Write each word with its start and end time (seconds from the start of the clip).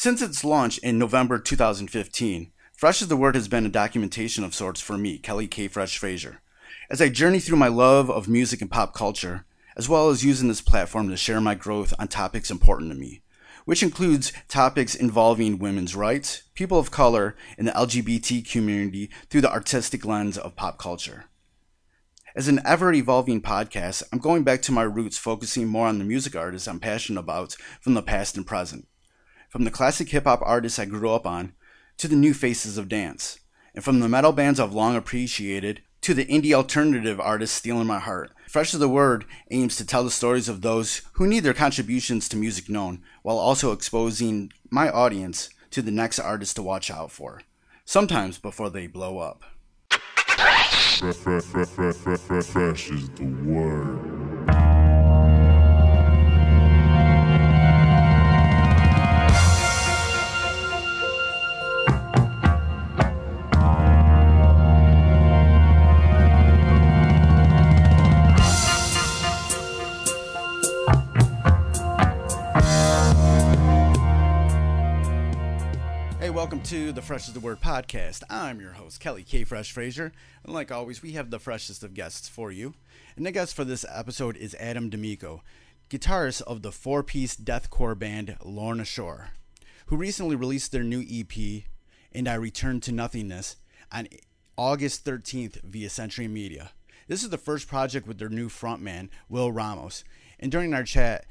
Since 0.00 0.22
its 0.22 0.44
launch 0.44 0.78
in 0.78 0.96
November 0.96 1.40
2015, 1.40 2.52
Fresh 2.72 3.02
Is 3.02 3.08
the 3.08 3.16
Word 3.16 3.34
has 3.34 3.48
been 3.48 3.66
a 3.66 3.68
documentation 3.68 4.44
of 4.44 4.54
sorts 4.54 4.80
for 4.80 4.96
me, 4.96 5.18
Kelly 5.18 5.48
K. 5.48 5.66
Fresh 5.66 5.98
Frazier. 5.98 6.40
As 6.88 7.02
I 7.02 7.08
journey 7.08 7.40
through 7.40 7.56
my 7.56 7.66
love 7.66 8.08
of 8.08 8.28
music 8.28 8.62
and 8.62 8.70
pop 8.70 8.94
culture, 8.94 9.44
as 9.76 9.88
well 9.88 10.08
as 10.08 10.24
using 10.24 10.46
this 10.46 10.60
platform 10.60 11.08
to 11.08 11.16
share 11.16 11.40
my 11.40 11.56
growth 11.56 11.92
on 11.98 12.06
topics 12.06 12.48
important 12.48 12.92
to 12.92 12.96
me, 12.96 13.22
which 13.64 13.82
includes 13.82 14.32
topics 14.48 14.94
involving 14.94 15.58
women's 15.58 15.96
rights, 15.96 16.44
people 16.54 16.78
of 16.78 16.92
color, 16.92 17.34
and 17.58 17.66
the 17.66 17.72
LGBT 17.72 18.48
community 18.48 19.10
through 19.28 19.40
the 19.40 19.52
artistic 19.52 20.04
lens 20.04 20.38
of 20.38 20.54
pop 20.54 20.78
culture. 20.78 21.24
As 22.36 22.46
an 22.46 22.60
ever 22.64 22.92
evolving 22.92 23.42
podcast, 23.42 24.04
I'm 24.12 24.20
going 24.20 24.44
back 24.44 24.62
to 24.62 24.72
my 24.72 24.82
roots, 24.82 25.18
focusing 25.18 25.66
more 25.66 25.88
on 25.88 25.98
the 25.98 26.04
music 26.04 26.36
artists 26.36 26.68
I'm 26.68 26.78
passionate 26.78 27.18
about 27.18 27.56
from 27.80 27.94
the 27.94 28.02
past 28.02 28.36
and 28.36 28.46
present. 28.46 28.86
From 29.48 29.64
the 29.64 29.70
classic 29.70 30.10
hip 30.10 30.24
hop 30.24 30.42
artists 30.42 30.78
I 30.78 30.84
grew 30.84 31.10
up 31.10 31.26
on 31.26 31.54
to 31.96 32.06
the 32.06 32.16
new 32.16 32.34
faces 32.34 32.76
of 32.76 32.86
dance, 32.86 33.40
and 33.74 33.82
from 33.82 34.00
the 34.00 34.08
metal 34.08 34.32
bands 34.32 34.60
I've 34.60 34.74
long 34.74 34.94
appreciated 34.94 35.80
to 36.02 36.12
the 36.12 36.26
indie 36.26 36.52
alternative 36.52 37.18
artists 37.18 37.56
stealing 37.56 37.86
my 37.86 37.98
heart. 37.98 38.30
Fresh 38.46 38.74
Is 38.74 38.80
the 38.80 38.90
Word 38.90 39.24
aims 39.50 39.76
to 39.76 39.86
tell 39.86 40.04
the 40.04 40.10
stories 40.10 40.50
of 40.50 40.60
those 40.60 41.00
who 41.14 41.26
need 41.26 41.44
their 41.44 41.54
contributions 41.54 42.28
to 42.28 42.36
music 42.36 42.68
known, 42.68 43.02
while 43.22 43.38
also 43.38 43.72
exposing 43.72 44.52
my 44.68 44.90
audience 44.90 45.48
to 45.70 45.80
the 45.80 45.90
next 45.90 46.18
artist 46.18 46.56
to 46.56 46.62
watch 46.62 46.90
out 46.90 47.10
for, 47.10 47.40
sometimes 47.86 48.38
before 48.38 48.68
they 48.68 48.86
blow 48.86 49.18
up. 49.18 49.42
Fresh, 49.90 51.00
fresh, 51.00 51.42
fresh, 51.42 51.68
fresh, 51.68 52.18
fresh, 52.18 52.44
fresh, 52.44 52.90
is 52.90 53.08
the 53.10 53.24
word. 53.24 54.27
Welcome 76.38 76.62
to 76.62 76.92
the 76.92 77.02
Fresh 77.02 77.26
is 77.26 77.34
the 77.34 77.40
Word 77.40 77.60
podcast. 77.60 78.22
I'm 78.30 78.60
your 78.60 78.70
host, 78.70 79.00
Kelly 79.00 79.24
K. 79.24 79.42
Fresh 79.42 79.72
Frazier. 79.72 80.12
And 80.44 80.54
like 80.54 80.70
always, 80.70 81.02
we 81.02 81.14
have 81.14 81.30
the 81.30 81.40
freshest 81.40 81.82
of 81.82 81.94
guests 81.94 82.28
for 82.28 82.52
you. 82.52 82.74
And 83.16 83.26
the 83.26 83.32
guest 83.32 83.56
for 83.56 83.64
this 83.64 83.84
episode 83.92 84.36
is 84.36 84.54
Adam 84.60 84.88
D'Amico, 84.88 85.42
guitarist 85.90 86.42
of 86.42 86.62
the 86.62 86.70
four 86.70 87.02
piece 87.02 87.34
deathcore 87.34 87.98
band 87.98 88.36
Lorna 88.44 88.84
Shore, 88.84 89.30
who 89.86 89.96
recently 89.96 90.36
released 90.36 90.70
their 90.70 90.84
new 90.84 91.04
EP, 91.10 91.64
And 92.12 92.28
I 92.28 92.34
Return 92.34 92.78
to 92.82 92.92
Nothingness, 92.92 93.56
on 93.90 94.06
August 94.56 95.04
13th 95.04 95.60
via 95.64 95.90
Century 95.90 96.28
Media. 96.28 96.70
This 97.08 97.24
is 97.24 97.30
the 97.30 97.36
first 97.36 97.66
project 97.66 98.06
with 98.06 98.18
their 98.18 98.28
new 98.28 98.48
frontman, 98.48 99.08
Will 99.28 99.50
Ramos. 99.50 100.04
And 100.38 100.52
during 100.52 100.72
our 100.72 100.84
chat, 100.84 101.26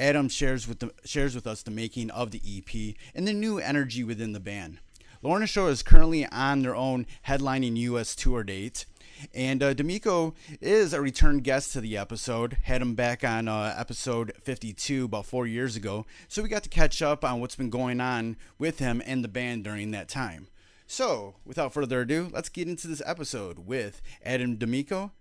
Adam 0.00 0.30
shares 0.30 0.66
with 0.66 0.78
the, 0.78 0.90
shares 1.04 1.34
with 1.34 1.46
us 1.46 1.62
the 1.62 1.70
making 1.70 2.10
of 2.10 2.30
the 2.30 2.40
EP 2.46 2.96
and 3.14 3.28
the 3.28 3.34
new 3.34 3.58
energy 3.58 4.02
within 4.02 4.32
the 4.32 4.40
band. 4.40 4.78
Lorna 5.22 5.46
Shore 5.46 5.68
is 5.68 5.82
currently 5.82 6.24
on 6.26 6.62
their 6.62 6.74
own 6.74 7.06
headlining 7.26 7.76
U.S. 7.76 8.16
tour 8.16 8.42
date, 8.42 8.86
and 9.34 9.62
uh, 9.62 9.74
D'Amico 9.74 10.34
is 10.62 10.94
a 10.94 11.02
return 11.02 11.40
guest 11.40 11.74
to 11.74 11.82
the 11.82 11.98
episode. 11.98 12.56
Had 12.62 12.80
him 12.80 12.94
back 12.94 13.22
on 13.22 13.46
uh, 13.46 13.74
episode 13.76 14.32
52 14.42 15.04
about 15.04 15.26
four 15.26 15.46
years 15.46 15.76
ago, 15.76 16.06
so 16.26 16.42
we 16.42 16.48
got 16.48 16.62
to 16.62 16.70
catch 16.70 17.02
up 17.02 17.22
on 17.22 17.38
what's 17.38 17.56
been 17.56 17.68
going 17.68 18.00
on 18.00 18.38
with 18.58 18.78
him 18.78 19.02
and 19.04 19.22
the 19.22 19.28
band 19.28 19.64
during 19.64 19.90
that 19.90 20.08
time. 20.08 20.48
So, 20.86 21.34
without 21.44 21.74
further 21.74 22.00
ado, 22.00 22.30
let's 22.32 22.48
get 22.48 22.66
into 22.66 22.88
this 22.88 23.02
episode 23.04 23.66
with 23.66 24.00
Adam 24.24 24.56
D'Amico, 24.56 25.12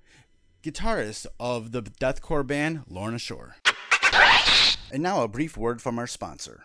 guitarist 0.63 1.27
of 1.37 1.73
the 1.73 1.81
deathcore 1.81 2.47
band 2.47 2.83
Lorna 2.87 3.19
Shore. 3.19 3.57
And 4.91 5.03
now 5.03 5.21
a 5.21 5.27
brief 5.27 5.55
word 5.55 5.83
from 5.83 5.99
our 5.99 6.07
sponsor. 6.07 6.63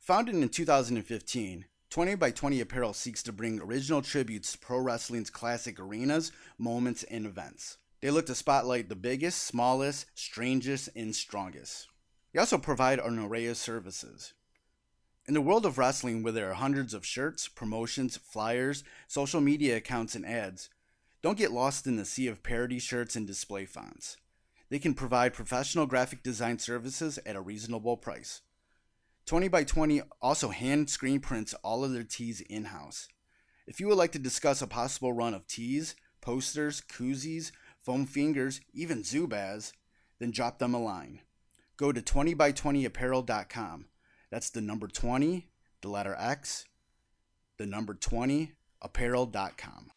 Founded 0.00 0.34
in 0.34 0.48
2015, 0.48 1.64
20 1.90 2.14
by 2.16 2.32
20 2.32 2.60
Apparel 2.60 2.92
seeks 2.92 3.22
to 3.22 3.32
bring 3.32 3.60
original 3.60 4.02
tributes 4.02 4.52
to 4.52 4.58
pro 4.58 4.80
wrestling's 4.80 5.30
classic 5.30 5.78
arenas, 5.78 6.32
moments, 6.58 7.04
and 7.04 7.24
events. 7.24 7.76
They 8.00 8.10
look 8.10 8.26
to 8.26 8.34
spotlight 8.34 8.88
the 8.88 8.96
biggest, 8.96 9.44
smallest, 9.44 10.06
strangest, 10.16 10.88
and 10.96 11.14
strongest. 11.14 11.86
They 12.32 12.40
also 12.40 12.58
provide 12.58 12.98
an 12.98 13.20
array 13.20 13.46
of 13.46 13.56
services. 13.56 14.32
In 15.28 15.34
the 15.34 15.40
world 15.40 15.64
of 15.64 15.78
wrestling, 15.78 16.24
where 16.24 16.32
there 16.32 16.50
are 16.50 16.54
hundreds 16.54 16.94
of 16.94 17.06
shirts, 17.06 17.46
promotions, 17.46 18.16
flyers, 18.16 18.82
social 19.06 19.40
media 19.40 19.76
accounts, 19.76 20.16
and 20.16 20.26
ads, 20.26 20.68
don't 21.22 21.38
get 21.38 21.52
lost 21.52 21.86
in 21.86 21.94
the 21.94 22.04
sea 22.04 22.26
of 22.26 22.42
parody 22.42 22.80
shirts 22.80 23.14
and 23.14 23.24
display 23.24 23.66
fonts. 23.66 24.16
They 24.72 24.78
can 24.78 24.94
provide 24.94 25.34
professional 25.34 25.84
graphic 25.84 26.22
design 26.22 26.58
services 26.58 27.18
at 27.26 27.36
a 27.36 27.42
reasonable 27.42 27.98
price. 27.98 28.40
20 29.26 29.48
by 29.48 29.64
20 29.64 30.00
also 30.22 30.48
hand 30.48 30.88
screen 30.88 31.20
prints 31.20 31.52
all 31.62 31.84
of 31.84 31.92
their 31.92 32.04
tees 32.04 32.40
in 32.40 32.64
house. 32.64 33.06
If 33.66 33.80
you 33.80 33.88
would 33.88 33.98
like 33.98 34.12
to 34.12 34.18
discuss 34.18 34.62
a 34.62 34.66
possible 34.66 35.12
run 35.12 35.34
of 35.34 35.46
tees, 35.46 35.94
posters, 36.22 36.80
koozies, 36.80 37.52
foam 37.78 38.06
fingers, 38.06 38.62
even 38.72 39.02
Zubaz, 39.02 39.72
then 40.18 40.30
drop 40.30 40.58
them 40.58 40.72
a 40.72 40.82
line. 40.82 41.20
Go 41.76 41.92
to 41.92 42.00
20by20apparel.com. 42.00 43.84
That's 44.30 44.48
the 44.48 44.62
number 44.62 44.88
20, 44.88 45.50
the 45.82 45.88
letter 45.88 46.16
X, 46.18 46.64
the 47.58 47.66
number 47.66 47.92
20, 47.92 48.52
apparel.com. 48.80 49.90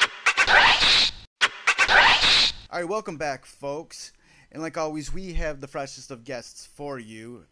All 2.70 2.82
right, 2.82 2.90
welcome 2.90 3.16
back, 3.16 3.46
folks. 3.46 4.12
And 4.56 4.64
like 4.64 4.78
always, 4.78 5.14
we 5.14 5.34
have 5.34 5.60
the 5.60 5.68
freshest 5.68 6.12
of 6.12 6.24
guests 6.24 6.66
for 6.66 6.98
you. 6.98 7.44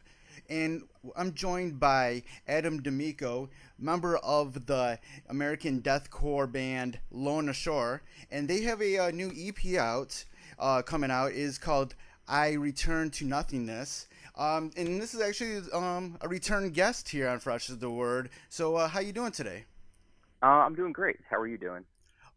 And 0.50 0.84
I'm 1.18 1.34
joined 1.34 1.78
by 1.78 2.24
Adam 2.48 2.82
D'Amico, 2.82 3.50
member 3.78 4.16
of 4.20 4.68
the 4.68 5.00
American 5.28 5.82
deathcore 5.82 6.50
band 6.50 7.00
Lorna 7.12 7.52
Shore. 7.52 8.04
And 8.32 8.48
they 8.48 8.62
have 8.62 8.82
a, 8.82 8.98
uh 9.00 9.12
new 9.12 9.34
EP 9.36 9.76
out, 9.76 10.24
uh, 10.58 10.82
coming 10.82 11.12
out, 11.12 11.32
It 11.34 11.40
is 11.40 11.58
called 11.58 11.94
I 12.26 12.54
Return 12.54 13.10
to 13.10 13.26
Nothingness. 13.26 14.08
Um, 14.38 14.72
and 14.78 15.02
this 15.02 15.14
is 15.14 15.20
actually 15.20 15.70
um, 15.74 16.18
a 16.22 16.30
return 16.30 16.70
guest 16.70 17.10
here 17.10 17.28
on 17.28 17.40
Fresh 17.40 17.70
is 17.70 17.80
the 17.80 17.90
Word. 17.90 18.30
So, 18.48 18.78
uh, 18.78 18.88
how 18.88 19.02
you 19.02 19.12
doing 19.12 19.34
today? 19.34 19.66
Uh, 20.42 20.46
I'm 20.46 20.74
doing 20.74 20.94
great. 20.94 21.18
How 21.30 21.36
are 21.36 21.48
you 21.48 21.58
doing? 21.58 21.84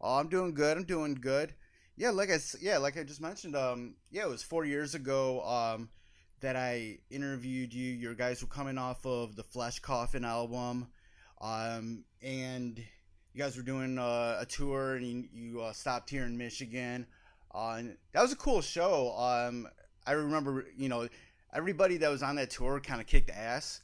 Oh, 0.01 0.17
I'm 0.17 0.27
doing 0.27 0.53
good. 0.53 0.75
I'm 0.75 0.83
doing 0.83 1.15
good. 1.15 1.53
Yeah, 1.97 2.11
like 2.11 2.29
I 2.29 2.37
yeah, 2.61 2.77
like 2.77 2.95
I 2.95 3.03
just 3.03 3.21
mentioned. 3.21 3.55
Um, 3.55 3.95
yeah, 4.11 4.23
it 4.23 4.29
was 4.29 4.43
four 4.43 4.65
years 4.65 4.93
ago. 4.93 5.41
Um, 5.41 5.89
that 6.41 6.55
I 6.55 6.99
interviewed 7.09 7.73
you. 7.73 7.91
Your 7.91 8.13
guys 8.13 8.41
were 8.41 8.47
coming 8.47 8.77
off 8.77 9.05
of 9.05 9.35
the 9.35 9.43
Flesh 9.43 9.79
Coffin 9.79 10.23
album, 10.23 10.87
um, 11.41 12.03
and 12.21 12.77
you 12.77 13.41
guys 13.41 13.57
were 13.57 13.63
doing 13.63 13.97
uh, 13.97 14.37
a 14.39 14.45
tour, 14.45 14.95
and 14.95 15.05
you, 15.05 15.23
you 15.33 15.61
uh, 15.61 15.73
stopped 15.73 16.11
here 16.11 16.23
in 16.23 16.37
Michigan. 16.37 17.07
Uh, 17.53 17.81
that 18.13 18.21
was 18.21 18.31
a 18.31 18.35
cool 18.35 18.61
show. 18.61 19.15
Um, 19.17 19.67
I 20.05 20.11
remember, 20.11 20.67
you 20.77 20.89
know, 20.89 21.07
everybody 21.51 21.97
that 21.97 22.09
was 22.09 22.21
on 22.21 22.35
that 22.35 22.51
tour 22.51 22.79
kind 22.79 23.01
of 23.01 23.07
kicked 23.07 23.31
ass, 23.31 23.81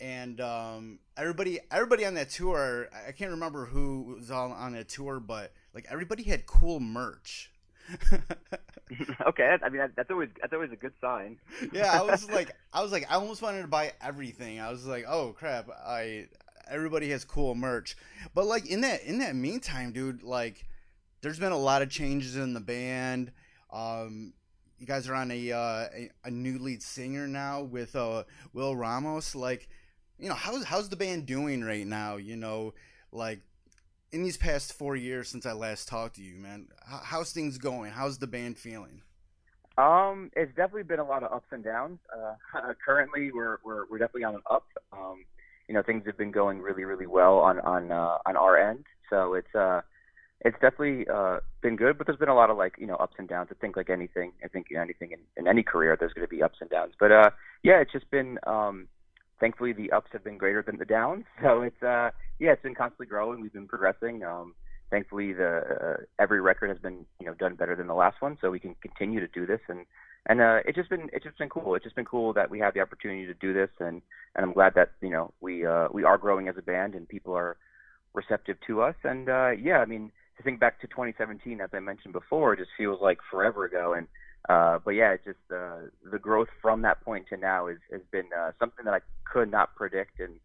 and 0.00 0.38
um, 0.42 0.98
everybody, 1.16 1.60
everybody 1.70 2.04
on 2.04 2.12
that 2.14 2.28
tour, 2.28 2.88
I 3.08 3.12
can't 3.12 3.30
remember 3.30 3.64
who 3.64 4.16
was 4.18 4.30
all 4.30 4.52
on 4.52 4.72
that 4.72 4.90
tour, 4.90 5.18
but 5.20 5.52
like 5.72 5.86
everybody 5.88 6.24
had 6.24 6.44
cool 6.44 6.80
merch. 6.80 7.50
okay, 9.26 9.56
I 9.62 9.68
mean 9.68 9.88
that's 9.96 10.10
always 10.10 10.28
that's 10.40 10.52
always 10.52 10.72
a 10.72 10.76
good 10.76 10.92
sign. 11.00 11.38
yeah, 11.72 11.90
I 11.92 12.02
was 12.02 12.30
like, 12.30 12.54
I 12.72 12.82
was 12.82 12.92
like, 12.92 13.10
I 13.10 13.14
almost 13.14 13.42
wanted 13.42 13.62
to 13.62 13.68
buy 13.68 13.92
everything. 14.02 14.60
I 14.60 14.70
was 14.70 14.86
like, 14.86 15.04
oh 15.08 15.34
crap, 15.38 15.68
I 15.70 16.26
everybody 16.68 17.10
has 17.10 17.24
cool 17.24 17.54
merch, 17.54 17.96
but 18.34 18.46
like 18.46 18.66
in 18.66 18.82
that 18.82 19.02
in 19.02 19.18
that 19.18 19.34
meantime, 19.34 19.92
dude, 19.92 20.22
like 20.22 20.66
there's 21.22 21.38
been 21.38 21.52
a 21.52 21.58
lot 21.58 21.82
of 21.82 21.88
changes 21.90 22.36
in 22.36 22.54
the 22.54 22.60
band. 22.60 23.32
Um, 23.72 24.34
you 24.78 24.86
guys 24.86 25.08
are 25.08 25.14
on 25.14 25.30
a 25.30 25.52
uh, 25.52 25.86
a, 25.94 26.10
a 26.24 26.30
new 26.30 26.58
lead 26.58 26.82
singer 26.82 27.26
now 27.26 27.62
with 27.62 27.96
uh, 27.96 28.24
Will 28.52 28.76
Ramos. 28.76 29.34
Like, 29.34 29.68
you 30.18 30.28
know, 30.28 30.34
how's 30.34 30.64
how's 30.64 30.88
the 30.88 30.96
band 30.96 31.26
doing 31.26 31.64
right 31.64 31.86
now? 31.86 32.16
You 32.16 32.36
know, 32.36 32.74
like 33.12 33.40
in 34.14 34.22
these 34.22 34.36
past 34.36 34.72
four 34.72 34.94
years 34.94 35.28
since 35.28 35.44
I 35.44 35.52
last 35.52 35.88
talked 35.88 36.16
to 36.16 36.22
you, 36.22 36.36
man, 36.36 36.68
how's 36.86 37.32
things 37.32 37.58
going? 37.58 37.90
How's 37.90 38.18
the 38.18 38.28
band 38.28 38.56
feeling? 38.56 39.02
Um, 39.76 40.30
it's 40.36 40.54
definitely 40.54 40.84
been 40.84 41.00
a 41.00 41.04
lot 41.04 41.24
of 41.24 41.32
ups 41.32 41.48
and 41.50 41.64
downs. 41.64 41.98
Uh, 42.16 42.72
currently, 42.86 43.32
we're 43.32 43.58
we're 43.64 43.86
we're 43.90 43.98
definitely 43.98 44.24
on 44.24 44.36
an 44.36 44.42
up. 44.48 44.66
Um, 44.92 45.24
you 45.66 45.74
know, 45.74 45.82
things 45.82 46.04
have 46.06 46.16
been 46.16 46.30
going 46.30 46.60
really 46.60 46.84
really 46.84 47.08
well 47.08 47.38
on 47.38 47.58
on 47.60 47.90
uh, 47.90 48.18
on 48.24 48.36
our 48.36 48.56
end. 48.56 48.84
So 49.10 49.34
it's 49.34 49.52
uh 49.52 49.80
it's 50.42 50.54
definitely 50.60 51.08
uh 51.12 51.40
been 51.60 51.74
good, 51.74 51.98
but 51.98 52.06
there's 52.06 52.18
been 52.18 52.28
a 52.28 52.36
lot 52.36 52.50
of 52.50 52.56
like 52.56 52.74
you 52.78 52.86
know 52.86 52.94
ups 52.94 53.16
and 53.18 53.28
downs. 53.28 53.48
I 53.50 53.54
think 53.60 53.76
like 53.76 53.90
anything, 53.90 54.32
I 54.44 54.48
think 54.48 54.68
anything 54.70 55.10
in, 55.10 55.18
in 55.36 55.48
any 55.48 55.64
career, 55.64 55.96
there's 55.98 56.12
going 56.12 56.26
to 56.26 56.30
be 56.30 56.40
ups 56.40 56.58
and 56.60 56.70
downs. 56.70 56.94
But 57.00 57.10
uh 57.10 57.30
yeah, 57.64 57.80
it's 57.80 57.92
just 57.92 58.08
been 58.12 58.38
um 58.46 58.86
thankfully 59.44 59.74
the 59.74 59.92
ups 59.92 60.08
have 60.14 60.24
been 60.24 60.38
greater 60.38 60.62
than 60.62 60.78
the 60.78 60.86
downs. 60.86 61.24
So 61.42 61.60
it's 61.60 61.82
uh, 61.82 62.10
yeah, 62.38 62.52
it's 62.52 62.62
been 62.62 62.74
constantly 62.74 63.06
growing. 63.06 63.42
We've 63.42 63.52
been 63.52 63.68
progressing. 63.68 64.24
Um, 64.24 64.54
thankfully, 64.90 65.34
the 65.34 65.52
uh, 65.84 66.02
every 66.18 66.40
record 66.40 66.70
has 66.70 66.78
been 66.78 67.04
you 67.20 67.26
know 67.26 67.34
done 67.34 67.54
better 67.54 67.76
than 67.76 67.86
the 67.86 67.94
last 67.94 68.22
one, 68.22 68.38
so 68.40 68.50
we 68.50 68.60
can 68.60 68.74
continue 68.80 69.20
to 69.20 69.28
do 69.28 69.46
this 69.46 69.60
and. 69.68 69.86
And 70.26 70.40
uh, 70.40 70.60
it's 70.64 70.74
just 70.74 70.88
been 70.88 71.10
it's 71.12 71.22
just 71.22 71.36
been 71.36 71.50
cool. 71.50 71.74
It's 71.74 71.84
just 71.84 71.96
been 71.96 72.06
cool 72.06 72.32
that 72.32 72.48
we 72.50 72.58
have 72.58 72.72
the 72.72 72.80
opportunity 72.80 73.26
to 73.26 73.34
do 73.34 73.52
this, 73.52 73.68
and 73.78 74.00
and 74.34 74.46
I'm 74.46 74.54
glad 74.54 74.72
that 74.74 74.92
you 75.02 75.10
know 75.10 75.34
we 75.42 75.66
uh, 75.66 75.88
we 75.92 76.02
are 76.02 76.16
growing 76.16 76.48
as 76.48 76.56
a 76.56 76.62
band 76.62 76.94
and 76.94 77.06
people 77.06 77.34
are 77.36 77.58
receptive 78.14 78.56
to 78.66 78.80
us. 78.80 78.94
And 79.04 79.28
uh, 79.28 79.50
yeah, 79.50 79.80
I 79.80 79.84
mean, 79.84 80.10
to 80.38 80.42
think 80.42 80.60
back 80.60 80.80
to 80.80 80.86
2017, 80.86 81.60
as 81.60 81.68
I 81.74 81.80
mentioned 81.80 82.14
before, 82.14 82.54
it 82.54 82.58
just 82.58 82.70
feels 82.78 83.02
like 83.02 83.18
forever 83.30 83.66
ago. 83.66 83.92
And 83.92 84.06
uh, 84.48 84.78
but 84.84 84.90
yeah, 84.90 85.12
it's 85.12 85.24
just 85.24 85.38
uh, 85.52 85.88
the 86.10 86.18
growth 86.18 86.48
from 86.60 86.82
that 86.82 87.02
point 87.02 87.26
to 87.28 87.36
now 87.36 87.66
is, 87.66 87.78
has 87.90 88.02
been 88.10 88.28
uh, 88.38 88.52
something 88.58 88.84
that 88.84 88.94
I 88.94 89.00
could 89.24 89.50
not 89.50 89.74
predict 89.74 90.20
and 90.20 90.38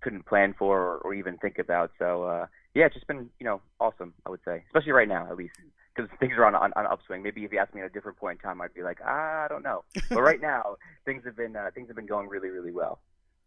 couldn't 0.00 0.26
plan 0.26 0.54
for 0.58 0.78
or, 0.78 0.98
or 0.98 1.14
even 1.14 1.36
think 1.38 1.58
about. 1.58 1.92
So 1.98 2.24
uh, 2.24 2.46
yeah, 2.74 2.86
it's 2.86 2.94
just 2.94 3.06
been 3.06 3.30
you 3.38 3.46
know 3.46 3.60
awesome. 3.80 4.12
I 4.26 4.30
would 4.30 4.40
say, 4.44 4.64
especially 4.66 4.92
right 4.92 5.08
now 5.08 5.28
at 5.30 5.36
least, 5.36 5.54
because 5.94 6.10
things 6.18 6.32
are 6.36 6.44
on, 6.44 6.54
on 6.54 6.72
on 6.74 6.86
upswing. 6.86 7.22
Maybe 7.22 7.44
if 7.44 7.52
you 7.52 7.58
asked 7.58 7.74
me 7.74 7.80
at 7.80 7.86
a 7.86 7.90
different 7.90 8.18
point 8.18 8.40
in 8.42 8.48
time, 8.48 8.60
I'd 8.60 8.74
be 8.74 8.82
like, 8.82 9.00
I 9.02 9.46
don't 9.48 9.62
know. 9.62 9.84
But 10.08 10.22
right 10.22 10.40
now, 10.40 10.76
things 11.04 11.22
have 11.24 11.36
been 11.36 11.54
uh, 11.54 11.70
things 11.74 11.88
have 11.88 11.96
been 11.96 12.06
going 12.06 12.28
really 12.28 12.48
really 12.48 12.72
well. 12.72 13.00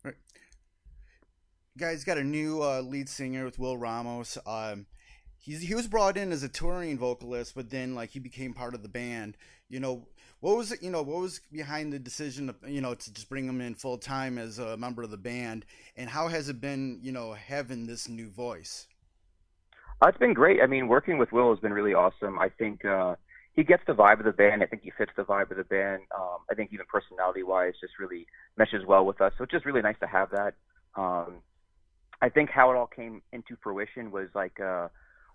Right. 0.03 0.15
Guys, 1.77 2.03
got 2.03 2.17
a 2.17 2.23
new 2.23 2.63
uh, 2.63 2.81
lead 2.81 3.09
singer 3.09 3.45
with 3.45 3.59
Will 3.59 3.77
Ramos. 3.77 4.37
Um, 4.47 4.87
he's 5.37 5.61
he 5.61 5.75
was 5.75 5.87
brought 5.87 6.17
in 6.17 6.31
as 6.31 6.43
a 6.43 6.49
touring 6.49 6.97
vocalist, 6.97 7.53
but 7.55 7.69
then 7.69 7.93
like 7.93 8.11
he 8.11 8.19
became 8.19 8.53
part 8.53 8.73
of 8.73 8.83
the 8.83 8.89
band. 8.89 9.37
You 9.69 9.79
know, 9.79 10.07
what 10.39 10.55
was 10.55 10.71
it? 10.71 10.81
You 10.81 10.91
know, 10.91 11.01
what 11.01 11.19
was 11.21 11.41
behind 11.51 11.91
the 11.91 11.99
decision 11.99 12.53
you 12.65 12.81
know 12.81 12.93
to 12.93 13.13
just 13.13 13.29
bring 13.29 13.47
him 13.47 13.59
in 13.61 13.75
full 13.75 13.97
time 13.97 14.37
as 14.37 14.59
a 14.59 14.77
member 14.77 15.03
of 15.03 15.11
the 15.11 15.17
band, 15.17 15.65
and 15.95 16.09
how 16.09 16.27
has 16.27 16.49
it 16.49 16.61
been? 16.61 16.99
You 17.01 17.11
know, 17.11 17.33
having 17.33 17.87
this 17.87 18.07
new 18.07 18.29
voice. 18.29 18.87
Uh, 20.01 20.09
it's 20.09 20.17
been 20.17 20.33
great. 20.33 20.61
I 20.61 20.67
mean, 20.67 20.87
working 20.87 21.17
with 21.17 21.31
Will 21.31 21.49
has 21.49 21.59
been 21.59 21.73
really 21.73 21.93
awesome. 21.93 22.37
I 22.37 22.49
think 22.49 22.85
uh, 22.85 23.15
he 23.55 23.63
gets 23.63 23.81
the 23.87 23.93
vibe 23.93 24.19
of 24.19 24.25
the 24.25 24.31
band. 24.31 24.61
I 24.61 24.67
think 24.67 24.83
he 24.83 24.91
fits 24.91 25.11
the 25.17 25.23
vibe 25.23 25.49
of 25.49 25.57
the 25.57 25.63
band. 25.63 26.03
Um, 26.15 26.37
I 26.51 26.53
think 26.53 26.71
even 26.71 26.85
personality 26.91 27.41
wise, 27.41 27.73
just 27.81 27.93
really 27.99 28.27
meshes 28.57 28.85
well 28.85 29.05
with 29.05 29.19
us. 29.19 29.33
So 29.37 29.43
it's 29.43 29.51
just 29.51 29.65
really 29.65 29.81
nice 29.81 29.97
to 30.01 30.07
have 30.07 30.29
that. 30.29 30.53
Um, 30.95 31.41
I 32.21 32.29
think 32.29 32.51
how 32.51 32.71
it 32.71 32.75
all 32.75 32.87
came 32.87 33.21
into 33.33 33.57
fruition 33.61 34.11
was 34.11 34.29
like 34.35 34.59
uh, 34.59 34.89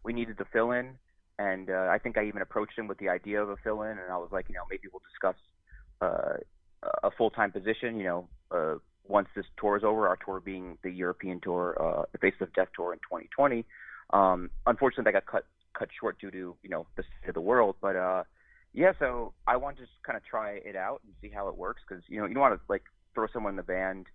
we 0.04 0.12
needed 0.12 0.38
to 0.38 0.44
fill 0.52 0.70
in, 0.70 0.98
and 1.38 1.70
uh, 1.70 1.88
I 1.90 1.98
think 1.98 2.18
I 2.18 2.26
even 2.26 2.42
approached 2.42 2.78
him 2.78 2.86
with 2.86 2.98
the 2.98 3.08
idea 3.08 3.42
of 3.42 3.48
a 3.48 3.56
fill 3.56 3.82
in, 3.82 3.90
and 3.90 4.10
I 4.10 4.16
was 4.16 4.30
like, 4.32 4.48
you 4.48 4.54
know, 4.54 4.62
maybe 4.70 4.88
we'll 4.92 5.02
discuss 5.10 5.36
uh, 6.00 6.36
a 7.02 7.10
full 7.10 7.30
time 7.30 7.52
position. 7.52 7.96
You 7.98 8.04
know, 8.04 8.28
uh, 8.50 8.74
once 9.06 9.28
this 9.34 9.46
tour 9.58 9.76
is 9.76 9.84
over, 9.84 10.08
our 10.08 10.18
tour 10.24 10.40
being 10.40 10.78
the 10.82 10.90
European 10.90 11.40
tour, 11.40 11.76
uh, 11.80 12.02
the 12.12 12.18
Face 12.18 12.34
of 12.40 12.52
Death 12.54 12.68
tour 12.76 12.92
in 12.92 12.98
2020. 12.98 13.64
Um, 14.12 14.50
unfortunately, 14.66 15.04
that 15.04 15.12
got 15.12 15.26
cut 15.26 15.46
cut 15.76 15.88
short 15.98 16.20
due 16.20 16.30
to 16.30 16.56
you 16.62 16.68
know 16.68 16.86
the 16.96 17.02
state 17.02 17.28
of 17.28 17.34
the 17.34 17.40
world, 17.40 17.76
but 17.80 17.96
uh, 17.96 18.24
yeah. 18.72 18.92
So 18.98 19.32
I 19.46 19.56
wanted 19.56 19.76
to 19.76 19.82
just 19.82 20.02
kind 20.04 20.16
of 20.16 20.24
try 20.24 20.52
it 20.52 20.76
out 20.76 21.00
and 21.04 21.14
see 21.20 21.34
how 21.34 21.48
it 21.48 21.56
works 21.56 21.82
because 21.88 22.04
you 22.08 22.20
know 22.20 22.26
you 22.26 22.34
don't 22.34 22.42
want 22.42 22.54
to 22.54 22.60
like 22.68 22.84
throw 23.14 23.26
someone 23.32 23.52
in 23.52 23.56
the 23.56 23.62
band 23.62 24.06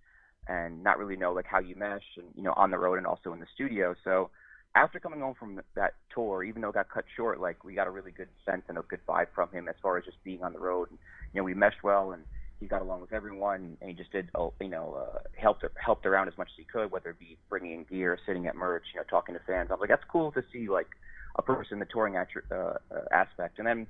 and 0.46 0.82
not 0.82 0.98
really 0.98 1.16
know 1.16 1.32
like 1.32 1.46
how 1.46 1.60
you 1.60 1.76
mesh 1.76 2.02
and 2.16 2.26
you 2.34 2.42
know 2.42 2.52
on 2.56 2.70
the 2.70 2.78
road 2.78 2.98
and 2.98 3.06
also 3.06 3.32
in 3.32 3.40
the 3.40 3.46
studio. 3.54 3.94
So 4.04 4.30
after 4.74 5.00
coming 5.00 5.20
home 5.20 5.34
from 5.38 5.60
that 5.74 5.94
tour, 6.14 6.44
even 6.44 6.62
though 6.62 6.68
it 6.68 6.74
got 6.74 6.90
cut 6.90 7.04
short, 7.16 7.40
like 7.40 7.64
we 7.64 7.74
got 7.74 7.86
a 7.86 7.90
really 7.90 8.12
good 8.12 8.28
sense 8.44 8.62
and 8.68 8.78
a 8.78 8.82
good 8.82 9.00
vibe 9.08 9.28
from 9.34 9.50
him 9.50 9.68
as 9.68 9.74
far 9.82 9.98
as 9.98 10.04
just 10.04 10.22
being 10.24 10.42
on 10.42 10.52
the 10.52 10.58
road. 10.58 10.90
And, 10.90 10.98
you 11.32 11.40
know, 11.40 11.44
we 11.44 11.54
meshed 11.54 11.82
well 11.82 12.12
and 12.12 12.22
he 12.60 12.66
got 12.66 12.82
along 12.82 13.00
with 13.00 13.12
everyone 13.12 13.76
and 13.80 13.90
he 13.90 13.96
just 13.96 14.12
did, 14.12 14.28
uh, 14.34 14.48
you 14.60 14.68
know, 14.68 14.94
uh, 15.00 15.18
helped 15.36 15.64
helped 15.82 16.06
around 16.06 16.28
as 16.28 16.36
much 16.36 16.48
as 16.48 16.56
he 16.56 16.64
could, 16.64 16.90
whether 16.90 17.10
it 17.10 17.18
be 17.18 17.38
bringing 17.48 17.72
in 17.72 17.84
gear, 17.84 18.18
sitting 18.26 18.46
at 18.46 18.56
merch, 18.56 18.84
you 18.94 19.00
know, 19.00 19.04
talking 19.08 19.34
to 19.34 19.40
fans. 19.46 19.68
I 19.70 19.74
was 19.74 19.80
like, 19.80 19.90
that's 19.90 20.04
cool 20.10 20.32
to 20.32 20.42
see 20.52 20.68
like 20.68 20.88
a 21.36 21.42
person 21.42 21.78
the 21.78 21.86
touring 21.86 22.16
uh, 22.16 22.24
uh, 22.54 22.74
aspect. 23.12 23.58
And 23.58 23.66
then 23.66 23.86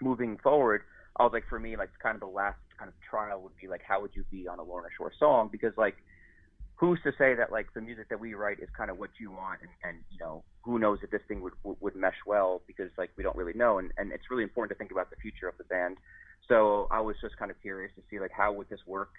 moving 0.00 0.38
forward, 0.42 0.82
I 1.16 1.22
was 1.22 1.32
like, 1.32 1.44
for 1.48 1.58
me, 1.58 1.76
like 1.76 1.90
kind 2.02 2.14
of 2.14 2.20
the 2.20 2.26
last 2.26 2.58
kind 2.78 2.88
of 2.88 2.94
trial 3.08 3.42
would 3.42 3.56
be 3.60 3.68
like, 3.68 3.82
how 3.86 4.00
would 4.00 4.12
you 4.14 4.24
be 4.30 4.48
on 4.48 4.58
a 4.58 4.62
Lorna 4.62 4.88
Shore 4.96 5.12
song? 5.18 5.48
Because 5.52 5.72
like, 5.76 5.96
who's 6.80 6.98
to 7.04 7.12
say 7.18 7.34
that 7.34 7.52
like 7.52 7.66
the 7.74 7.80
music 7.82 8.08
that 8.08 8.18
we 8.18 8.32
write 8.32 8.58
is 8.58 8.68
kind 8.74 8.90
of 8.90 8.98
what 8.98 9.10
you 9.20 9.30
want, 9.30 9.60
and, 9.60 9.70
and 9.84 9.98
you 10.10 10.18
know, 10.18 10.42
who 10.62 10.78
knows 10.78 10.98
if 11.02 11.10
this 11.10 11.20
thing 11.28 11.42
would 11.42 11.52
would 11.62 11.94
mesh 11.94 12.16
well? 12.26 12.62
Because 12.66 12.90
like 12.96 13.10
we 13.18 13.22
don't 13.22 13.36
really 13.36 13.52
know, 13.52 13.78
and 13.78 13.92
and 13.98 14.12
it's 14.12 14.30
really 14.30 14.42
important 14.42 14.76
to 14.76 14.78
think 14.78 14.90
about 14.90 15.10
the 15.10 15.16
future 15.16 15.46
of 15.46 15.58
the 15.58 15.64
band. 15.64 15.98
So 16.48 16.88
I 16.90 17.00
was 17.00 17.16
just 17.20 17.36
kind 17.36 17.50
of 17.50 17.60
curious 17.60 17.92
to 17.96 18.02
see 18.08 18.18
like 18.18 18.30
how 18.34 18.50
would 18.54 18.70
this 18.70 18.80
work 18.86 19.10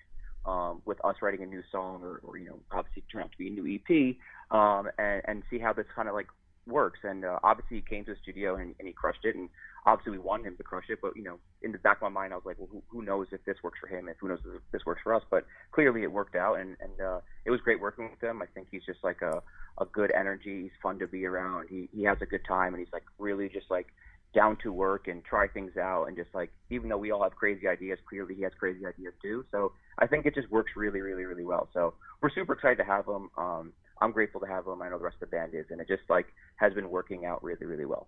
um, 0.43 0.81
with 0.85 0.97
us 1.05 1.15
writing 1.21 1.43
a 1.43 1.45
new 1.45 1.61
song, 1.71 2.01
or, 2.01 2.19
or 2.23 2.37
you 2.39 2.47
know, 2.47 2.59
obviously 2.71 3.03
turn 3.11 3.21
out 3.21 3.31
to 3.31 3.37
be 3.37 3.47
a 3.47 3.51
new 3.51 3.75
EP, 3.75 4.15
um, 4.49 4.89
and 4.97 5.21
and 5.25 5.43
see 5.51 5.59
how 5.59 5.71
this 5.71 5.85
kind 5.95 6.09
of 6.09 6.15
like 6.15 6.27
works. 6.65 6.99
And 7.03 7.23
uh, 7.23 7.37
obviously 7.43 7.77
he 7.77 7.83
came 7.83 8.05
to 8.05 8.11
the 8.11 8.17
studio 8.23 8.55
and, 8.55 8.73
and 8.79 8.87
he 8.87 8.93
crushed 8.93 9.23
it, 9.23 9.35
and 9.35 9.49
obviously 9.85 10.11
we 10.11 10.19
wanted 10.19 10.45
him 10.47 10.57
to 10.57 10.63
crush 10.63 10.85
it, 10.89 10.99
but 11.01 11.15
you 11.15 11.23
know, 11.23 11.39
in 11.61 11.71
the 11.71 11.77
back 11.79 11.97
of 11.97 12.03
my 12.03 12.21
mind, 12.21 12.33
I 12.33 12.35
was 12.35 12.45
like, 12.45 12.57
well, 12.59 12.69
who, 12.71 12.83
who 12.89 13.03
knows 13.03 13.27
if 13.31 13.43
this 13.45 13.57
works 13.63 13.79
for 13.79 13.87
him, 13.87 14.07
if 14.07 14.17
who 14.19 14.27
knows 14.27 14.39
if 14.45 14.61
this 14.71 14.85
works 14.85 15.01
for 15.03 15.13
us. 15.13 15.23
But 15.29 15.45
clearly, 15.71 16.03
it 16.03 16.11
worked 16.11 16.35
out, 16.35 16.59
and 16.59 16.75
and 16.79 17.01
uh, 17.01 17.19
it 17.45 17.51
was 17.51 17.61
great 17.61 17.81
working 17.81 18.09
with 18.09 18.21
him. 18.21 18.41
I 18.41 18.45
think 18.47 18.67
he's 18.71 18.85
just 18.85 19.03
like 19.03 19.21
a 19.21 19.41
a 19.79 19.85
good 19.85 20.11
energy. 20.11 20.63
He's 20.63 20.71
fun 20.81 20.99
to 20.99 21.07
be 21.07 21.25
around. 21.25 21.67
He 21.69 21.89
he 21.93 22.03
has 22.03 22.17
a 22.21 22.25
good 22.25 22.45
time, 22.47 22.73
and 22.73 22.79
he's 22.79 22.93
like 22.93 23.05
really 23.17 23.49
just 23.49 23.69
like 23.69 23.87
down 24.33 24.57
to 24.63 24.71
work 24.71 25.07
and 25.07 25.23
try 25.25 25.47
things 25.47 25.75
out, 25.77 26.05
and 26.05 26.15
just 26.15 26.33
like 26.33 26.51
even 26.69 26.89
though 26.89 26.97
we 26.97 27.11
all 27.11 27.23
have 27.23 27.35
crazy 27.35 27.67
ideas, 27.67 27.99
clearly 28.07 28.35
he 28.35 28.43
has 28.43 28.53
crazy 28.59 28.85
ideas 28.85 29.13
too. 29.21 29.45
So 29.51 29.73
I 29.99 30.07
think 30.07 30.25
it 30.25 30.35
just 30.35 30.49
works 30.51 30.71
really, 30.75 31.01
really, 31.01 31.25
really 31.25 31.43
well. 31.43 31.69
So 31.73 31.95
we're 32.21 32.29
super 32.29 32.53
excited 32.53 32.77
to 32.77 32.85
have 32.85 33.07
him. 33.07 33.29
Um, 33.37 33.73
I'm 34.01 34.11
grateful 34.11 34.41
to 34.41 34.47
have 34.47 34.65
him. 34.65 34.81
I 34.81 34.89
know 34.89 34.97
the 34.97 35.03
rest 35.03 35.17
of 35.21 35.29
the 35.29 35.35
band 35.35 35.53
is, 35.53 35.65
and 35.69 35.81
it 35.81 35.87
just 35.87 36.03
like 36.09 36.27
has 36.55 36.73
been 36.73 36.89
working 36.89 37.25
out 37.25 37.43
really, 37.43 37.65
really 37.65 37.85
well. 37.85 38.07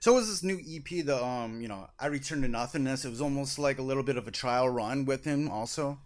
So 0.00 0.12
it 0.12 0.14
was 0.14 0.28
this 0.28 0.42
new 0.42 0.58
EP 0.58 1.04
the 1.04 1.22
um 1.22 1.60
you 1.60 1.68
know 1.68 1.88
I 1.98 2.06
Return 2.06 2.40
to 2.42 2.48
Nothingness? 2.48 3.04
It 3.04 3.10
was 3.10 3.20
almost 3.20 3.58
like 3.58 3.78
a 3.78 3.82
little 3.82 4.02
bit 4.02 4.16
of 4.16 4.26
a 4.26 4.30
trial 4.30 4.68
run 4.68 5.04
with 5.04 5.24
him 5.24 5.50
also. 5.50 5.98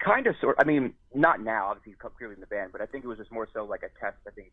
Kind 0.00 0.26
of, 0.26 0.34
sort. 0.40 0.56
I 0.58 0.64
mean, 0.64 0.94
not 1.14 1.40
now. 1.40 1.68
Obviously, 1.68 1.92
he's 1.92 2.10
clearly 2.18 2.34
in 2.34 2.40
the 2.40 2.46
band, 2.46 2.72
but 2.72 2.80
I 2.80 2.86
think 2.86 3.04
it 3.04 3.08
was 3.08 3.18
just 3.18 3.30
more 3.30 3.48
so 3.52 3.64
like 3.64 3.82
a 3.84 3.90
test. 4.00 4.16
I 4.26 4.30
think 4.30 4.50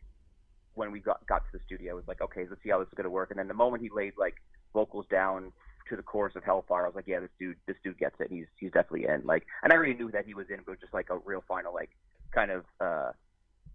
when 0.75 0.91
we 0.91 0.99
got 0.99 1.25
got 1.27 1.39
to 1.39 1.57
the 1.57 1.63
studio, 1.65 1.93
it 1.93 1.95
was 1.95 2.07
like, 2.07 2.21
okay, 2.21 2.45
let's 2.47 2.61
see 2.61 2.69
how 2.69 2.79
this 2.79 2.87
is 2.87 2.93
going 2.95 3.05
to 3.05 3.09
work. 3.09 3.31
And 3.31 3.39
then 3.39 3.47
the 3.47 3.55
moment 3.55 3.81
he 3.81 3.89
laid 3.89 4.13
like 4.17 4.35
vocals 4.73 5.05
down 5.09 5.51
to 5.89 5.95
the 5.95 6.03
chorus 6.03 6.35
of 6.35 6.43
Hellfire, 6.43 6.83
I 6.83 6.87
was 6.87 6.95
like, 6.95 7.07
yeah, 7.07 7.19
this 7.19 7.31
dude, 7.39 7.57
this 7.65 7.77
dude 7.83 7.97
gets 7.97 8.15
it. 8.19 8.27
He's 8.29 8.45
he's 8.59 8.71
definitely 8.71 9.05
in. 9.07 9.23
Like, 9.25 9.45
and 9.63 9.73
I 9.73 9.75
already 9.75 9.95
knew 9.95 10.11
that 10.11 10.25
he 10.25 10.33
was 10.35 10.47
in, 10.49 10.57
but 10.57 10.73
it 10.73 10.75
was 10.75 10.79
just 10.81 10.93
like 10.93 11.09
a 11.09 11.17
real 11.25 11.43
final 11.47 11.73
like 11.73 11.89
kind 12.31 12.51
of 12.51 12.63
uh 12.79 13.11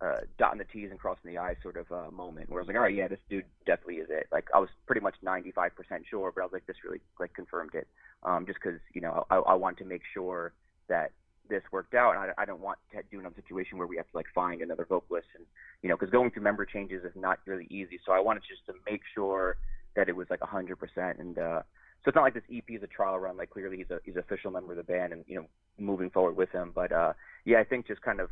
uh, 0.00 0.18
dotting 0.38 0.58
the 0.58 0.64
T's 0.64 0.90
and 0.90 0.98
crossing 0.98 1.30
the 1.32 1.38
I's 1.38 1.56
sort 1.62 1.76
of 1.76 1.90
uh, 1.90 2.10
moment 2.10 2.48
where 2.50 2.60
I 2.60 2.62
was 2.62 2.68
like, 2.68 2.76
all 2.76 2.82
right, 2.82 2.94
yeah, 2.94 3.08
this 3.08 3.18
dude 3.28 3.44
definitely 3.66 3.96
is 3.96 4.08
it. 4.10 4.28
Like 4.30 4.48
I 4.54 4.58
was 4.58 4.68
pretty 4.86 5.00
much 5.00 5.16
95% 5.24 5.70
sure, 6.08 6.32
but 6.34 6.40
I 6.40 6.44
was 6.44 6.52
like, 6.52 6.66
this 6.66 6.76
really 6.84 7.00
like 7.18 7.34
confirmed 7.34 7.74
it. 7.74 7.88
Um, 8.22 8.46
just 8.46 8.58
because 8.62 8.80
you 8.94 9.00
know 9.00 9.26
I, 9.30 9.36
I 9.36 9.54
want 9.54 9.78
to 9.78 9.84
make 9.84 10.02
sure 10.12 10.52
that 10.88 11.12
this 11.48 11.62
worked 11.72 11.94
out, 11.94 12.14
and 12.14 12.18
I, 12.18 12.42
I 12.42 12.44
don't 12.44 12.60
want 12.60 12.78
to 12.92 13.02
do 13.10 13.20
another 13.20 13.34
situation 13.36 13.78
where 13.78 13.86
we 13.86 13.96
have 13.96 14.08
to 14.10 14.16
like 14.16 14.26
find 14.34 14.60
another 14.62 14.84
vocalist, 14.88 15.28
and 15.36 15.44
you 15.82 15.88
know, 15.88 15.96
because 15.96 16.10
going 16.10 16.30
through 16.30 16.42
member 16.42 16.64
changes 16.64 17.04
is 17.04 17.12
not 17.14 17.38
really 17.46 17.66
easy. 17.70 17.98
So 18.04 18.12
I 18.12 18.20
wanted 18.20 18.42
just 18.48 18.66
to 18.66 18.74
make 18.90 19.02
sure 19.14 19.56
that 19.96 20.08
it 20.08 20.16
was 20.16 20.28
like 20.30 20.40
100%, 20.40 21.18
and 21.18 21.38
uh, 21.38 21.62
so 22.04 22.08
it's 22.08 22.14
not 22.14 22.22
like 22.22 22.34
this 22.34 22.44
EP 22.52 22.64
is 22.68 22.82
a 22.82 22.86
trial 22.86 23.18
run. 23.18 23.36
Like 23.36 23.50
clearly 23.50 23.78
he's 23.78 23.90
a 23.90 24.00
he's 24.04 24.16
official 24.16 24.50
member 24.50 24.72
of 24.72 24.76
the 24.76 24.84
band, 24.84 25.12
and 25.12 25.24
you 25.26 25.36
know, 25.36 25.46
moving 25.78 26.10
forward 26.10 26.36
with 26.36 26.50
him. 26.50 26.72
But 26.74 26.92
uh, 26.92 27.14
yeah, 27.44 27.58
I 27.58 27.64
think 27.64 27.86
just 27.86 28.02
kind 28.02 28.20
of 28.20 28.30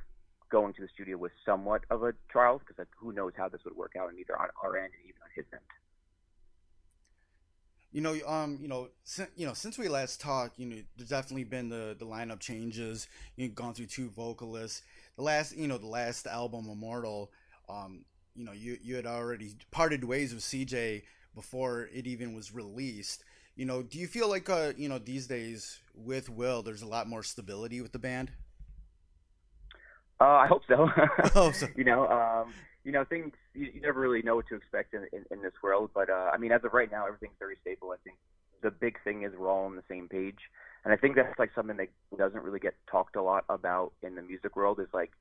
going 0.50 0.73
to 0.75 0.83
the 0.83 0.88
studio 0.93 1.17
was 1.17 1.31
somewhat 1.45 1.83
of 1.91 2.03
a 2.03 2.15
trial 2.31 2.61
because 2.61 2.87
who 2.99 3.12
knows 3.12 3.33
how 3.37 3.49
this 3.49 3.61
would 3.65 3.76
work 3.76 3.93
out, 3.99 4.11
and 4.11 4.19
either 4.19 4.41
on 4.41 4.49
our 4.62 4.76
end 4.76 4.93
and 4.93 5.09
even 5.09 5.23
on 5.23 5.29
his 5.35 5.45
end. 5.53 5.62
You 7.93 8.03
know, 8.03 8.19
um, 8.26 8.59
you 8.61 8.69
know, 8.69 8.88
you 9.37 9.47
know, 9.47 9.55
since 9.55 9.79
we 9.79 9.88
last 9.88 10.21
talked, 10.21 10.59
you 10.59 10.67
know, 10.67 10.76
there's 10.97 11.09
definitely 11.09 11.45
been 11.45 11.69
the 11.69 11.97
the 11.99 12.05
lineup 12.05 12.41
changes. 12.41 13.09
You've 13.37 13.55
gone 13.55 13.75
through 13.75 13.87
two 13.87 14.11
vocalists. 14.11 14.83
The 15.17 15.23
last, 15.23 15.57
you 15.57 15.67
know, 15.67 15.79
the 15.79 15.87
last 15.87 16.26
album, 16.26 16.69
Immortal, 16.71 17.31
um, 17.69 18.05
you 18.35 18.45
know, 18.45 18.53
you 18.53 18.76
you 18.83 18.97
had 18.97 19.07
already 19.07 19.55
parted 19.71 20.05
ways 20.05 20.35
with 20.35 20.43
CJ 20.43 21.03
before 21.35 21.88
it 21.93 22.07
even 22.07 22.35
was 22.35 22.53
released. 22.53 23.25
You 23.55 23.65
know, 23.65 23.83
do 23.83 23.99
you 23.99 24.07
feel 24.07 24.29
like, 24.29 24.50
uh, 24.50 24.73
you 24.76 24.88
know, 24.88 24.99
these 24.99 25.26
days 25.26 25.81
with 25.95 26.29
Will, 26.29 26.62
there's 26.62 26.83
a 26.83 26.87
lot 26.87 27.09
more 27.09 27.23
stability 27.23 27.81
with 27.81 27.93
the 27.93 27.99
band? 27.99 28.31
Uh, 30.20 30.25
I 30.25 30.46
hope 30.46 30.62
so. 30.66 30.88
oh, 31.35 31.52
so. 31.52 31.66
you 31.76 31.85
know, 31.85 32.08
um, 32.08 32.54
you 32.85 32.92
know, 32.92 33.04
things 33.04 33.32
you, 33.54 33.70
you 33.75 33.80
never 33.80 34.00
really 34.00 34.23
know 34.23 34.37
what 34.37 34.46
to 34.49 34.54
expect 34.54 34.94
in, 34.94 35.06
in, 35.12 35.25
in 35.30 35.42
this 35.42 35.52
world. 35.62 35.90
But 35.94 36.08
uh, 36.08 36.30
I 36.32 36.38
mean, 36.38 36.52
as 36.52 36.64
of 36.64 36.73
right 36.73 36.90
now, 36.90 37.06
everything's 37.06 37.37
very 37.38 37.56
stable. 37.61 37.90
I 37.90 37.96
think 38.04 38.16
the 38.62 38.70
big 38.70 39.02
thing 39.04 39.25
is 39.25 39.32
we're 39.37 39.50
all 39.50 39.66
on 39.66 39.76
the 39.76 39.82
same 39.88 40.08
page, 40.08 40.38
and 40.85 40.94
I 40.94 40.96
think 40.96 41.16
that's 41.16 41.38
like 41.38 41.50
something 41.54 41.76
that 41.76 41.88
doesn't 42.16 42.42
really 42.42 42.61
get 42.61 42.75
talked 42.90 43.16
a 43.16 43.23
lot 43.23 43.44
about 43.49 43.92
in 44.02 44.14
the 44.14 44.23
music 44.23 44.56
world. 44.56 44.80
Is 44.80 44.88
like 44.94 45.12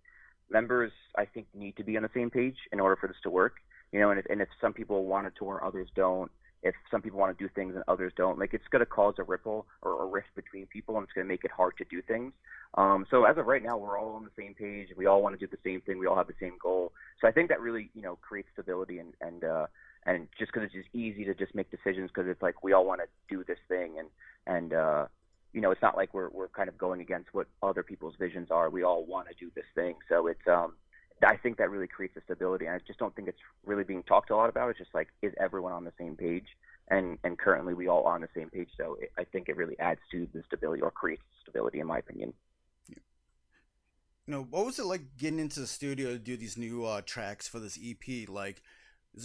members, 0.50 0.92
I 1.18 1.26
think, 1.26 1.48
need 1.54 1.76
to 1.78 1.84
be 1.84 1.98
on 1.98 2.04
the 2.04 2.10
same 2.14 2.30
page 2.30 2.58
in 2.72 2.80
order 2.80 2.96
for 2.96 3.08
this 3.08 3.18
to 3.24 3.30
work. 3.30 3.56
You 3.92 4.00
know, 4.00 4.12
and 4.12 4.20
if, 4.20 4.26
and 4.28 4.42
if 4.42 4.50
some 4.62 4.74
people 4.74 5.06
want 5.06 5.26
to 5.28 5.38
tour, 5.38 5.62
others 5.64 5.90
don't. 5.96 6.32
If 6.66 6.74
some 6.90 7.00
people 7.00 7.20
want 7.20 7.38
to 7.38 7.42
do 7.42 7.48
things 7.54 7.76
and 7.76 7.84
others 7.88 8.12
don't. 8.18 8.40
Like 8.40 8.54
it's 8.54 8.68
going 8.72 8.80
to 8.80 8.88
cause 8.88 9.14
a 9.20 9.24
ripple 9.24 9.68
or 9.84 10.04
a 10.04 10.06
rift 10.08 10.34
between 10.36 10.66
people, 10.66 10.98
and 10.98 11.04
it's 11.04 11.14
going 11.14 11.26
to 11.26 11.32
make 11.32 11.44
it 11.46 11.52
hard 11.52 11.78
to 11.78 11.86
do 11.86 12.02
things. 12.02 12.34
Um, 12.74 13.06
so 13.10 13.24
as 13.24 13.38
of 13.38 13.46
right 13.46 13.64
now, 13.64 13.78
we're 13.78 13.98
all 14.00 14.16
on 14.16 14.24
the 14.24 14.32
same 14.36 14.56
page. 14.56 14.90
We 14.98 15.06
all 15.06 15.22
want 15.22 15.40
to 15.40 15.46
do 15.46 15.50
the 15.50 15.62
same 15.64 15.82
thing. 15.82 16.00
We 16.00 16.08
all 16.08 16.18
have 16.18 16.28
the 16.28 16.34
same 16.40 16.54
goal. 16.62 16.92
So 17.22 17.28
I 17.28 17.32
think 17.32 17.50
that 17.50 17.62
really, 17.62 17.92
you 17.94 18.02
know, 18.02 18.18
creates 18.18 18.50
stability 18.54 18.98
and 18.98 19.14
and 19.22 19.44
uh, 19.44 19.68
and 20.08 20.28
just 20.40 20.52
because 20.52 20.66
it's 20.66 20.74
just 20.74 20.94
easy 20.94 21.24
to 21.26 21.36
just 21.36 21.54
make 21.54 21.70
decisions 21.70 22.10
because 22.10 22.28
it's 22.28 22.42
like 22.42 22.64
we 22.64 22.74
all 22.74 22.86
want 22.86 23.02
to 23.02 23.08
do 23.34 23.44
this 23.44 23.60
thing 23.70 24.00
and 24.00 24.10
and 24.48 24.74
uh, 24.74 25.06
you 25.54 25.62
know, 25.62 25.70
it's 25.70 25.82
not 25.84 25.96
like 25.96 26.16
we're 26.16 26.30
we're 26.30 26.50
kind 26.50 26.68
of 26.68 26.78
going 26.80 27.00
against 27.00 27.32
what 27.32 27.48
other 27.62 27.84
people's 27.84 28.16
visions 28.20 28.50
are. 28.50 28.72
We 28.72 28.84
all 28.84 29.06
want 29.06 29.28
to 29.30 29.36
do 29.40 29.52
this 29.54 29.66
thing. 29.76 29.96
So 30.10 30.28
it's 30.28 30.48
um 30.48 30.74
I 31.24 31.38
think 31.38 31.58
that 31.58 31.70
really 31.70 31.88
creates 31.88 32.18
a 32.18 32.22
stability. 32.22 32.66
And 32.66 32.76
I 32.76 32.80
just 32.86 33.00
don't 33.00 33.16
think 33.16 33.28
it's 33.28 33.40
really 33.66 33.84
being 33.84 34.04
talked 34.04 34.30
a 34.30 34.36
lot 34.36 34.50
about. 34.50 34.70
It's 34.70 34.80
just 34.80 34.94
like, 34.94 35.08
is 35.22 35.34
everyone 35.40 35.72
on 35.72 35.84
the 35.84 35.94
same 35.98 36.16
page? 36.16 36.48
And 36.88 37.18
and 37.24 37.38
currently 37.38 37.74
we 37.74 37.88
all 37.88 38.06
are 38.06 38.16
on 38.16 38.22
the 38.22 38.30
same 38.36 38.50
page. 38.50 38.70
So 38.78 38.98
it, 39.00 39.12
I 39.18 39.24
think 39.24 39.50
it 39.50 39.58
really 39.58 39.78
adds 39.80 40.02
to 40.12 40.28
the 40.34 40.44
stability 40.46 40.82
or 40.82 40.92
creates 40.92 41.24
stability, 41.42 41.80
in 41.80 41.88
my 41.88 41.98
opinion. 42.00 42.34
You 42.90 44.32
know, 44.32 44.48
what 44.50 44.66
was 44.66 44.80
it 44.80 44.86
like 44.86 45.18
getting 45.18 45.40
into 45.40 45.60
the 45.60 45.68
studio 45.68 46.14
to 46.14 46.20
do 46.20 46.36
these 46.36 46.58
new 46.58 46.86
uh, 46.86 47.02
tracks 47.06 47.48
for 47.48 47.60
this 47.60 47.80
EP? 47.84 48.28
Like, 48.28 48.62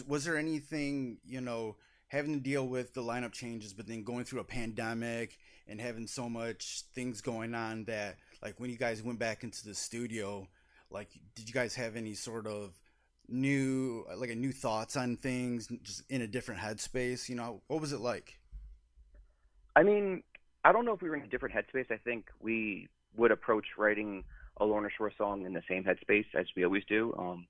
was 0.06 0.24
there 0.24 0.36
anything 0.36 1.18
you 1.24 1.40
know 1.40 1.76
having 2.08 2.34
to 2.34 2.40
deal 2.40 2.66
with 2.66 2.92
the 2.92 3.02
lineup 3.02 3.32
changes, 3.32 3.72
but 3.72 3.86
then 3.86 4.02
going 4.02 4.24
through 4.24 4.40
a 4.40 4.44
pandemic 4.44 5.38
and 5.68 5.80
having 5.80 6.06
so 6.06 6.28
much 6.28 6.82
things 6.92 7.20
going 7.20 7.54
on 7.54 7.84
that, 7.84 8.16
like, 8.42 8.58
when 8.58 8.68
you 8.68 8.76
guys 8.76 9.02
went 9.02 9.18
back 9.18 9.44
into 9.44 9.64
the 9.64 9.74
studio, 9.74 10.46
like 10.90 11.08
did 11.34 11.48
you 11.48 11.54
guys 11.54 11.74
have 11.74 11.96
any 11.96 12.14
sort 12.14 12.46
of 12.46 12.78
new 13.28 14.04
like 14.16 14.30
a 14.30 14.34
new 14.34 14.52
thoughts 14.52 14.96
on 14.96 15.16
things 15.16 15.68
just 15.82 16.02
in 16.10 16.22
a 16.22 16.26
different 16.26 16.60
headspace? 16.60 17.28
You 17.28 17.36
know 17.36 17.62
what 17.68 17.80
was 17.80 17.92
it 17.92 18.00
like? 18.00 18.38
I 19.76 19.82
mean 19.82 20.22
i 20.62 20.72
don't 20.72 20.84
know 20.84 20.92
if 20.92 21.00
we 21.00 21.08
were 21.08 21.16
in 21.16 21.22
a 21.22 21.28
different 21.28 21.54
headspace. 21.54 21.90
I 21.90 21.96
think 21.96 22.26
we 22.40 22.88
would 23.16 23.30
approach 23.30 23.64
writing 23.78 24.24
a 24.58 24.64
lorna 24.64 24.88
shore 24.96 25.12
song 25.16 25.46
in 25.46 25.54
the 25.54 25.62
same 25.68 25.84
headspace 25.84 26.26
as 26.38 26.46
we 26.56 26.64
always 26.64 26.84
do. 26.88 27.14
Um 27.18 27.46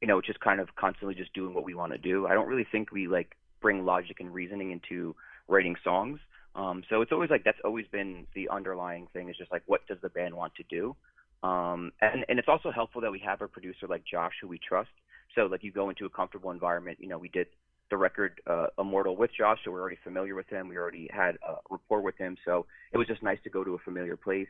you 0.00 0.08
know 0.08 0.20
just 0.20 0.40
kind 0.40 0.60
of 0.60 0.74
constantly 0.76 1.14
just 1.14 1.32
doing 1.32 1.54
what 1.54 1.64
we 1.64 1.74
want 1.74 1.92
to 1.92 1.98
do. 1.98 2.26
I 2.26 2.34
don't 2.34 2.48
really 2.48 2.66
think 2.70 2.92
we 2.92 3.08
like 3.08 3.36
bring 3.60 3.84
logic 3.84 4.18
and 4.20 4.32
reasoning 4.32 4.70
into 4.70 5.16
writing 5.48 5.76
songs. 5.82 6.20
Um 6.54 6.84
so 6.90 7.00
it's 7.00 7.12
always 7.12 7.30
like 7.30 7.44
that's 7.44 7.60
always 7.64 7.86
been 7.86 8.26
the 8.34 8.48
underlying 8.50 9.08
thing 9.12 9.30
is 9.30 9.36
just 9.36 9.50
like 9.50 9.62
what 9.66 9.86
does 9.86 9.98
the 10.02 10.10
band 10.10 10.34
want 10.34 10.54
to 10.56 10.64
do 10.68 10.94
um, 11.42 11.92
and, 12.00 12.24
and 12.28 12.38
it's 12.38 12.48
also 12.48 12.70
helpful 12.70 13.00
that 13.00 13.10
we 13.10 13.20
have 13.20 13.40
a 13.42 13.48
producer 13.48 13.86
like 13.88 14.04
Josh 14.04 14.34
who 14.40 14.48
we 14.48 14.58
trust. 14.58 14.90
So 15.34 15.42
like 15.46 15.64
you 15.64 15.72
go 15.72 15.88
into 15.88 16.04
a 16.04 16.10
comfortable 16.10 16.50
environment. 16.50 16.98
You 17.00 17.08
know, 17.08 17.18
we 17.18 17.28
did 17.28 17.46
the 17.90 17.96
record 17.96 18.40
uh, 18.46 18.66
Immortal 18.78 19.16
with 19.16 19.30
Josh, 19.36 19.58
so 19.64 19.70
we're 19.70 19.80
already 19.80 19.98
familiar 20.04 20.34
with 20.34 20.48
him. 20.48 20.68
We 20.68 20.76
already 20.76 21.08
had 21.12 21.36
a 21.46 21.56
rapport 21.70 22.00
with 22.00 22.16
him, 22.16 22.36
so 22.44 22.66
it 22.92 22.98
was 22.98 23.06
just 23.06 23.22
nice 23.22 23.38
to 23.44 23.50
go 23.50 23.64
to 23.64 23.74
a 23.74 23.78
familiar 23.78 24.16
place. 24.16 24.48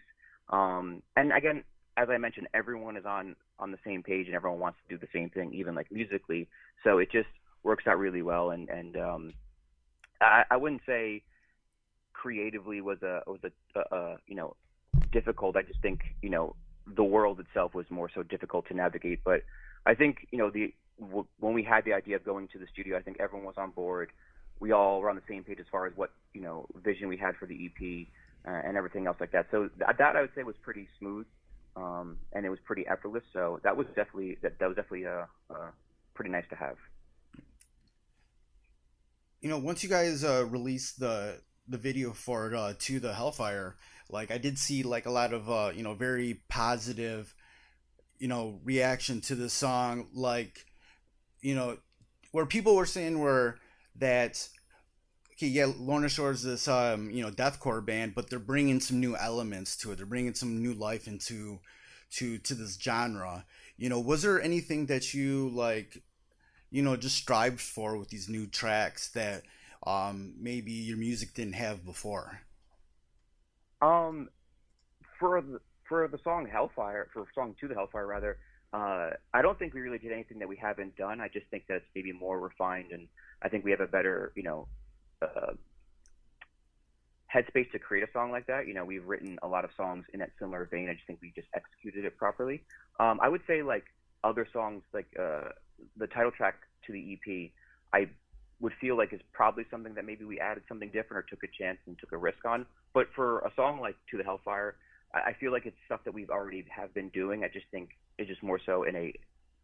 Um, 0.50 1.02
and 1.16 1.32
again, 1.32 1.64
as 1.96 2.08
I 2.10 2.18
mentioned, 2.18 2.48
everyone 2.54 2.96
is 2.96 3.04
on 3.04 3.36
on 3.58 3.70
the 3.70 3.78
same 3.84 4.02
page 4.02 4.26
and 4.26 4.34
everyone 4.34 4.58
wants 4.58 4.78
to 4.86 4.94
do 4.94 4.98
the 4.98 5.10
same 5.12 5.30
thing, 5.30 5.52
even 5.54 5.74
like 5.74 5.90
musically. 5.90 6.48
So 6.84 6.98
it 6.98 7.10
just 7.12 7.28
works 7.62 7.84
out 7.86 7.98
really 7.98 8.22
well. 8.22 8.50
And 8.50 8.68
and 8.68 8.96
um, 8.96 9.32
I, 10.20 10.44
I 10.50 10.56
wouldn't 10.56 10.82
say 10.86 11.22
creatively 12.12 12.80
was 12.80 13.02
a 13.02 13.22
was 13.26 13.40
a, 13.44 13.78
a, 13.78 13.96
a 13.96 14.16
you 14.26 14.36
know 14.36 14.56
difficult. 15.12 15.56
I 15.56 15.62
just 15.62 15.80
think 15.80 16.00
you 16.22 16.30
know 16.30 16.54
the 16.86 17.04
world 17.04 17.40
itself 17.40 17.74
was 17.74 17.86
more 17.90 18.10
so 18.14 18.22
difficult 18.22 18.66
to 18.68 18.74
navigate. 18.74 19.22
But 19.24 19.42
I 19.86 19.94
think 19.94 20.26
you 20.30 20.38
know 20.38 20.50
the 20.50 20.74
w- 21.00 21.26
when 21.38 21.54
we 21.54 21.62
had 21.62 21.84
the 21.84 21.92
idea 21.92 22.16
of 22.16 22.24
going 22.24 22.48
to 22.48 22.58
the 22.58 22.66
studio, 22.72 22.96
I 22.96 23.02
think 23.02 23.18
everyone 23.20 23.46
was 23.46 23.56
on 23.56 23.70
board. 23.70 24.10
We 24.60 24.72
all 24.72 25.00
were 25.00 25.10
on 25.10 25.16
the 25.16 25.22
same 25.28 25.44
page 25.44 25.58
as 25.60 25.66
far 25.70 25.86
as 25.86 25.92
what 25.96 26.10
you 26.32 26.40
know 26.40 26.66
vision 26.82 27.08
we 27.08 27.16
had 27.16 27.36
for 27.36 27.46
the 27.46 27.66
EP 27.66 28.06
uh, 28.46 28.66
and 28.66 28.76
everything 28.76 29.06
else 29.06 29.16
like 29.20 29.32
that. 29.32 29.46
So 29.50 29.68
th- 29.68 29.96
that 29.98 30.16
I 30.16 30.20
would 30.20 30.30
say 30.34 30.42
was 30.42 30.56
pretty 30.62 30.88
smooth, 30.98 31.26
um, 31.76 32.18
and 32.32 32.44
it 32.44 32.50
was 32.50 32.58
pretty 32.64 32.86
effortless. 32.86 33.24
So 33.32 33.60
that 33.64 33.76
was 33.76 33.86
definitely 33.88 34.38
that, 34.42 34.58
that 34.58 34.66
was 34.66 34.76
definitely 34.76 35.06
uh, 35.06 35.24
uh, 35.50 35.70
pretty 36.14 36.30
nice 36.30 36.44
to 36.50 36.56
have. 36.56 36.76
You 39.40 39.48
know, 39.48 39.58
once 39.58 39.82
you 39.82 39.88
guys 39.88 40.22
uh, 40.22 40.46
released 40.48 41.00
the 41.00 41.40
the 41.68 41.78
video 41.78 42.12
for 42.12 42.54
uh, 42.54 42.74
to 42.78 43.00
the 43.00 43.14
Hellfire, 43.14 43.76
like 44.12 44.30
I 44.30 44.38
did 44.38 44.58
see 44.58 44.82
like 44.82 45.06
a 45.06 45.10
lot 45.10 45.32
of 45.32 45.50
uh, 45.50 45.72
you 45.74 45.82
know 45.82 45.94
very 45.94 46.42
positive, 46.48 47.34
you 48.18 48.28
know, 48.28 48.60
reaction 48.62 49.20
to 49.22 49.34
the 49.34 49.48
song. 49.48 50.08
Like, 50.12 50.66
you 51.40 51.54
know, 51.54 51.78
where 52.30 52.46
people 52.46 52.76
were 52.76 52.86
saying 52.86 53.18
were 53.18 53.56
that 53.96 54.46
okay, 55.32 55.46
yeah, 55.46 55.66
Lorna 55.76 56.08
Shore 56.08 56.30
is 56.30 56.42
this 56.42 56.68
um, 56.68 57.10
you 57.10 57.22
know 57.22 57.30
deathcore 57.30 57.84
band, 57.84 58.14
but 58.14 58.28
they're 58.28 58.38
bringing 58.38 58.80
some 58.80 59.00
new 59.00 59.16
elements 59.16 59.76
to 59.78 59.92
it. 59.92 59.96
They're 59.96 60.06
bringing 60.06 60.34
some 60.34 60.62
new 60.62 60.74
life 60.74 61.08
into 61.08 61.60
to 62.12 62.38
to 62.38 62.54
this 62.54 62.78
genre. 62.78 63.46
You 63.78 63.88
know, 63.88 63.98
was 63.98 64.22
there 64.22 64.40
anything 64.40 64.86
that 64.86 65.14
you 65.14 65.48
like, 65.48 66.02
you 66.70 66.82
know, 66.82 66.96
just 66.96 67.16
strived 67.16 67.60
for 67.60 67.96
with 67.96 68.10
these 68.10 68.28
new 68.28 68.46
tracks 68.46 69.08
that 69.12 69.42
um, 69.86 70.34
maybe 70.38 70.72
your 70.72 70.98
music 70.98 71.32
didn't 71.32 71.54
have 71.54 71.84
before? 71.84 72.42
Um, 73.82 74.28
for 75.18 75.42
the 75.42 75.60
for 75.88 76.08
the 76.08 76.18
song 76.24 76.48
Hellfire, 76.50 77.08
for 77.12 77.26
song 77.34 77.54
to 77.60 77.68
the 77.68 77.74
Hellfire 77.74 78.06
rather, 78.06 78.38
uh, 78.72 79.10
I 79.34 79.42
don't 79.42 79.58
think 79.58 79.74
we 79.74 79.80
really 79.80 79.98
did 79.98 80.12
anything 80.12 80.38
that 80.38 80.48
we 80.48 80.56
haven't 80.56 80.96
done. 80.96 81.20
I 81.20 81.28
just 81.28 81.46
think 81.50 81.66
that 81.68 81.76
it's 81.76 81.86
maybe 81.94 82.12
more 82.12 82.40
refined, 82.40 82.92
and 82.92 83.08
I 83.42 83.48
think 83.48 83.64
we 83.64 83.72
have 83.72 83.80
a 83.80 83.86
better, 83.86 84.32
you 84.34 84.44
know, 84.44 84.68
uh, 85.20 85.52
headspace 87.34 87.70
to 87.72 87.78
create 87.78 88.08
a 88.08 88.12
song 88.12 88.30
like 88.30 88.46
that. 88.46 88.66
You 88.66 88.74
know, 88.74 88.84
we've 88.84 89.04
written 89.04 89.38
a 89.42 89.48
lot 89.48 89.64
of 89.64 89.70
songs 89.76 90.06
in 90.14 90.20
that 90.20 90.30
similar 90.38 90.68
vein. 90.70 90.88
I 90.88 90.94
just 90.94 91.06
think 91.06 91.18
we 91.20 91.32
just 91.34 91.48
executed 91.54 92.04
it 92.04 92.16
properly. 92.16 92.62
Um, 93.00 93.18
I 93.20 93.28
would 93.28 93.42
say 93.46 93.62
like 93.62 93.84
other 94.24 94.46
songs, 94.52 94.82
like 94.94 95.08
uh, 95.18 95.48
the 95.96 96.06
title 96.06 96.30
track 96.30 96.54
to 96.86 96.92
the 96.92 97.12
EP, 97.14 97.50
I 97.92 98.08
would 98.62 98.72
feel 98.80 98.96
like 98.96 99.12
is 99.12 99.20
probably 99.32 99.64
something 99.70 99.92
that 99.94 100.06
maybe 100.06 100.24
we 100.24 100.38
added 100.38 100.62
something 100.68 100.88
different 100.88 101.18
or 101.18 101.26
took 101.28 101.42
a 101.42 101.48
chance 101.58 101.78
and 101.86 101.98
took 101.98 102.12
a 102.12 102.16
risk 102.16 102.44
on. 102.46 102.64
But 102.94 103.08
for 103.14 103.40
a 103.40 103.50
song 103.56 103.80
like 103.80 103.96
To 104.12 104.16
the 104.16 104.22
Hellfire, 104.22 104.76
I 105.12 105.34
feel 105.38 105.52
like 105.52 105.66
it's 105.66 105.76
stuff 105.84 106.00
that 106.04 106.14
we've 106.14 106.30
already 106.30 106.64
have 106.74 106.94
been 106.94 107.10
doing. 107.10 107.44
I 107.44 107.48
just 107.48 107.66
think 107.70 107.90
it's 108.18 108.28
just 108.28 108.42
more 108.42 108.60
so 108.64 108.84
in 108.84 108.96
a 108.96 109.12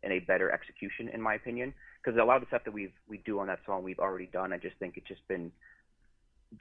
in 0.02 0.12
a 0.12 0.19
better 0.21 0.50
execution, 0.50 1.09
in 1.09 1.21
my 1.23 1.35
opinion, 1.35 1.73
because 2.02 2.19
a 2.21 2.25
lot 2.25 2.37
of 2.37 2.43
the 2.43 2.49
stuff 2.49 2.64
that 2.64 2.75
we've 2.75 2.93
we 3.09 3.19
do 3.19 3.38
on 3.38 3.47
that 3.47 3.61
song 3.64 3.83
we've 3.83 3.99
already 3.99 4.26
done. 4.26 4.52
I 4.52 4.59
just 4.59 4.76
think 4.78 4.97
it's 4.97 5.09
just 5.09 5.26
been 5.28 5.50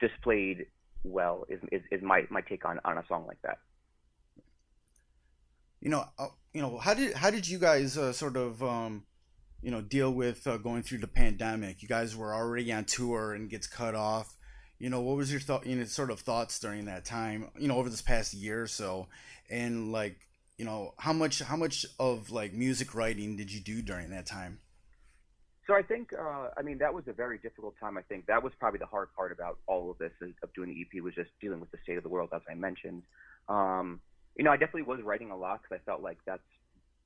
displayed 0.00 0.66
well. 1.04 1.44
Is 1.48 1.60
is, 1.70 1.82
is 1.90 2.02
my 2.02 2.24
my 2.30 2.40
take 2.40 2.64
on 2.64 2.80
on 2.84 2.98
a 2.98 3.04
song 3.08 3.26
like 3.26 3.42
that. 3.42 3.58
You 5.80 5.90
know, 5.90 6.04
uh, 6.18 6.28
you 6.54 6.62
know, 6.62 6.78
how 6.78 6.94
did 6.94 7.14
how 7.14 7.30
did 7.30 7.46
you 7.46 7.58
guys 7.58 7.98
uh, 7.98 8.12
sort 8.12 8.36
of 8.36 8.62
um, 8.62 9.04
you 9.62 9.70
know 9.70 9.80
deal 9.80 10.12
with 10.12 10.46
uh, 10.46 10.56
going 10.56 10.82
through 10.82 10.98
the 10.98 11.08
pandemic. 11.08 11.82
You 11.82 11.88
guys 11.88 12.16
were 12.16 12.34
already 12.34 12.72
on 12.72 12.84
tour 12.84 13.32
and 13.32 13.50
gets 13.50 13.66
cut 13.66 13.94
off. 13.94 14.36
You 14.78 14.90
know 14.90 15.00
what 15.00 15.16
was 15.16 15.30
your 15.30 15.40
thought 15.40 15.66
you 15.66 15.76
know 15.76 15.84
sort 15.84 16.10
of 16.10 16.20
thoughts 16.20 16.58
during 16.58 16.84
that 16.84 17.04
time 17.04 17.50
you 17.58 17.68
know 17.68 17.76
over 17.76 17.88
this 17.88 18.02
past 18.02 18.34
year 18.34 18.62
or 18.62 18.66
so? 18.66 19.08
And 19.50 19.92
like 19.92 20.16
you 20.56 20.64
know 20.64 20.94
how 20.98 21.12
much 21.12 21.40
how 21.40 21.56
much 21.56 21.86
of 21.98 22.30
like 22.30 22.52
music 22.52 22.94
writing 22.94 23.36
did 23.36 23.52
you 23.52 23.60
do 23.60 23.82
during 23.82 24.10
that 24.10 24.26
time? 24.26 24.60
So 25.66 25.74
i 25.74 25.82
think 25.82 26.12
uh, 26.12 26.48
i 26.56 26.62
mean 26.62 26.78
that 26.78 26.94
was 26.94 27.04
a 27.08 27.12
very 27.12 27.38
difficult 27.38 27.74
time 27.78 27.98
i 27.98 28.02
think. 28.02 28.26
That 28.26 28.42
was 28.42 28.52
probably 28.58 28.78
the 28.78 28.86
hard 28.86 29.08
part 29.14 29.32
about 29.32 29.58
all 29.66 29.90
of 29.90 29.98
this 29.98 30.12
of 30.42 30.52
doing 30.54 30.70
the 30.70 30.80
ep 30.80 31.02
was 31.02 31.14
just 31.14 31.30
dealing 31.40 31.60
with 31.60 31.70
the 31.70 31.78
state 31.82 31.96
of 31.96 32.02
the 32.02 32.08
world 32.08 32.30
as 32.32 32.42
i 32.50 32.54
mentioned. 32.54 33.02
Um, 33.48 34.00
you 34.38 34.44
know 34.44 34.50
i 34.50 34.56
definitely 34.56 34.82
was 34.82 35.02
writing 35.02 35.30
a 35.30 35.36
lot 35.36 35.60
because 35.62 35.82
i 35.82 35.84
felt 35.84 36.00
like 36.00 36.18
that's 36.24 36.40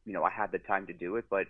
you 0.04 0.12
know 0.12 0.22
i 0.22 0.30
had 0.30 0.52
the 0.52 0.58
time 0.58 0.86
to 0.86 0.92
do 0.92 1.16
it 1.16 1.24
but 1.30 1.46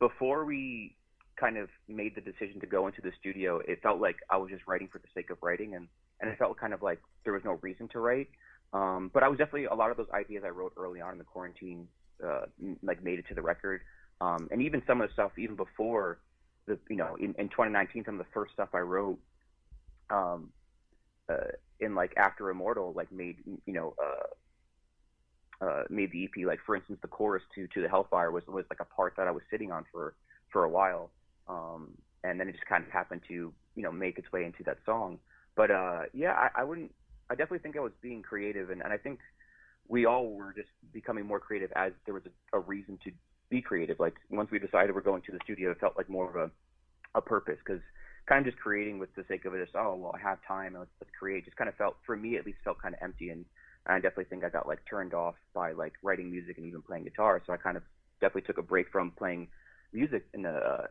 before 0.00 0.44
we 0.44 0.96
kind 1.36 1.56
of 1.56 1.68
made 1.88 2.14
the 2.14 2.20
decision 2.20 2.60
to 2.60 2.66
go 2.66 2.86
into 2.86 3.00
the 3.00 3.12
studio, 3.20 3.58
it 3.58 3.80
felt 3.82 4.00
like 4.00 4.16
I 4.28 4.36
was 4.38 4.50
just 4.50 4.66
writing 4.66 4.88
for 4.90 4.98
the 4.98 5.08
sake 5.14 5.30
of 5.30 5.38
writing, 5.42 5.74
and 5.74 5.86
and 6.20 6.30
it 6.30 6.38
felt 6.38 6.58
kind 6.58 6.74
of 6.74 6.82
like 6.82 7.00
there 7.24 7.32
was 7.32 7.44
no 7.44 7.58
reason 7.62 7.88
to 7.88 8.00
write. 8.00 8.28
Um, 8.72 9.10
but 9.12 9.22
I 9.22 9.28
was 9.28 9.38
definitely 9.38 9.66
a 9.66 9.74
lot 9.74 9.90
of 9.90 9.96
those 9.96 10.10
ideas 10.12 10.42
I 10.44 10.50
wrote 10.50 10.72
early 10.76 11.00
on 11.00 11.12
in 11.12 11.18
the 11.18 11.24
quarantine, 11.24 11.88
uh, 12.24 12.46
like 12.82 13.02
made 13.02 13.18
it 13.18 13.26
to 13.28 13.34
the 13.34 13.42
record, 13.42 13.82
um, 14.20 14.48
and 14.50 14.62
even 14.62 14.82
some 14.86 15.00
of 15.00 15.08
the 15.08 15.12
stuff 15.12 15.32
even 15.38 15.56
before 15.56 16.18
the 16.66 16.78
you 16.88 16.96
know 16.96 17.16
in, 17.16 17.34
in 17.38 17.48
2019, 17.48 18.04
some 18.04 18.14
of 18.14 18.18
the 18.18 18.32
first 18.32 18.52
stuff 18.52 18.70
I 18.74 18.80
wrote, 18.80 19.18
um, 20.10 20.50
uh, 21.28 21.52
in 21.78 21.94
like 21.94 22.14
after 22.16 22.50
Immortal, 22.50 22.92
like 22.96 23.12
made 23.12 23.36
you 23.66 23.72
know. 23.72 23.94
Uh, 24.02 24.26
uh, 25.60 25.82
made 25.88 26.10
the 26.12 26.24
EP. 26.24 26.46
Like 26.46 26.60
for 26.64 26.76
instance, 26.76 26.98
the 27.02 27.08
chorus 27.08 27.42
to 27.54 27.66
to 27.68 27.82
the 27.82 27.88
Hellfire 27.88 28.30
was 28.30 28.44
was 28.46 28.64
like 28.70 28.80
a 28.80 28.84
part 28.84 29.14
that 29.16 29.26
I 29.26 29.30
was 29.30 29.42
sitting 29.50 29.72
on 29.72 29.84
for 29.92 30.14
for 30.52 30.64
a 30.64 30.68
while, 30.68 31.10
um, 31.48 31.92
and 32.24 32.40
then 32.40 32.48
it 32.48 32.52
just 32.52 32.66
kind 32.66 32.84
of 32.84 32.90
happened 32.90 33.22
to 33.28 33.34
you 33.34 33.82
know 33.82 33.92
make 33.92 34.18
its 34.18 34.30
way 34.32 34.44
into 34.44 34.62
that 34.64 34.78
song. 34.84 35.18
But 35.56 35.70
uh, 35.70 36.02
yeah, 36.12 36.32
I, 36.32 36.62
I 36.62 36.64
wouldn't. 36.64 36.92
I 37.28 37.34
definitely 37.34 37.60
think 37.60 37.76
I 37.76 37.80
was 37.80 37.92
being 38.02 38.22
creative, 38.22 38.70
and, 38.70 38.82
and 38.82 38.92
I 38.92 38.96
think 38.96 39.20
we 39.88 40.06
all 40.06 40.30
were 40.30 40.52
just 40.52 40.68
becoming 40.92 41.26
more 41.26 41.40
creative 41.40 41.70
as 41.76 41.92
there 42.04 42.14
was 42.14 42.24
a, 42.26 42.56
a 42.56 42.60
reason 42.60 42.98
to 43.04 43.12
be 43.50 43.60
creative. 43.60 44.00
Like 44.00 44.14
once 44.30 44.50
we 44.50 44.58
decided 44.58 44.94
we're 44.94 45.00
going 45.00 45.22
to 45.22 45.32
the 45.32 45.40
studio, 45.44 45.70
it 45.70 45.80
felt 45.80 45.96
like 45.96 46.08
more 46.08 46.28
of 46.28 46.36
a 46.36 46.50
a 47.14 47.20
purpose 47.20 47.58
because 47.64 47.82
kind 48.26 48.46
of 48.46 48.52
just 48.52 48.62
creating 48.62 48.98
with 48.98 49.14
the 49.16 49.24
sake 49.28 49.44
of 49.44 49.54
it. 49.54 49.68
Oh 49.74 49.96
well, 49.96 50.14
I 50.14 50.20
have 50.20 50.38
time. 50.46 50.74
Let's, 50.78 50.90
let's 51.00 51.10
create. 51.18 51.44
Just 51.44 51.56
kind 51.56 51.68
of 51.68 51.74
felt 51.76 51.96
for 52.06 52.16
me 52.16 52.36
at 52.36 52.46
least 52.46 52.58
felt 52.64 52.80
kind 52.80 52.94
of 52.94 53.00
empty, 53.02 53.30
and 53.30 53.44
I 53.86 53.94
definitely 53.94 54.24
think 54.24 54.44
I 54.44 54.50
got 54.50 54.68
like 54.68 54.80
turned 54.88 55.14
off 55.14 55.34
by 55.54 55.72
like 55.72 55.94
writing 56.02 56.30
music 56.30 56.58
and 56.58 56.66
even 56.66 56.82
playing 56.82 57.04
guitar. 57.04 57.42
So 57.46 57.52
I 57.52 57.56
kind 57.56 57.76
of 57.76 57.82
definitely 58.20 58.42
took 58.42 58.58
a 58.58 58.62
break 58.62 58.90
from 58.90 59.10
playing 59.12 59.48
music 59.92 60.26
in 60.34 60.42
the 60.42 60.50
uh, 60.50 60.86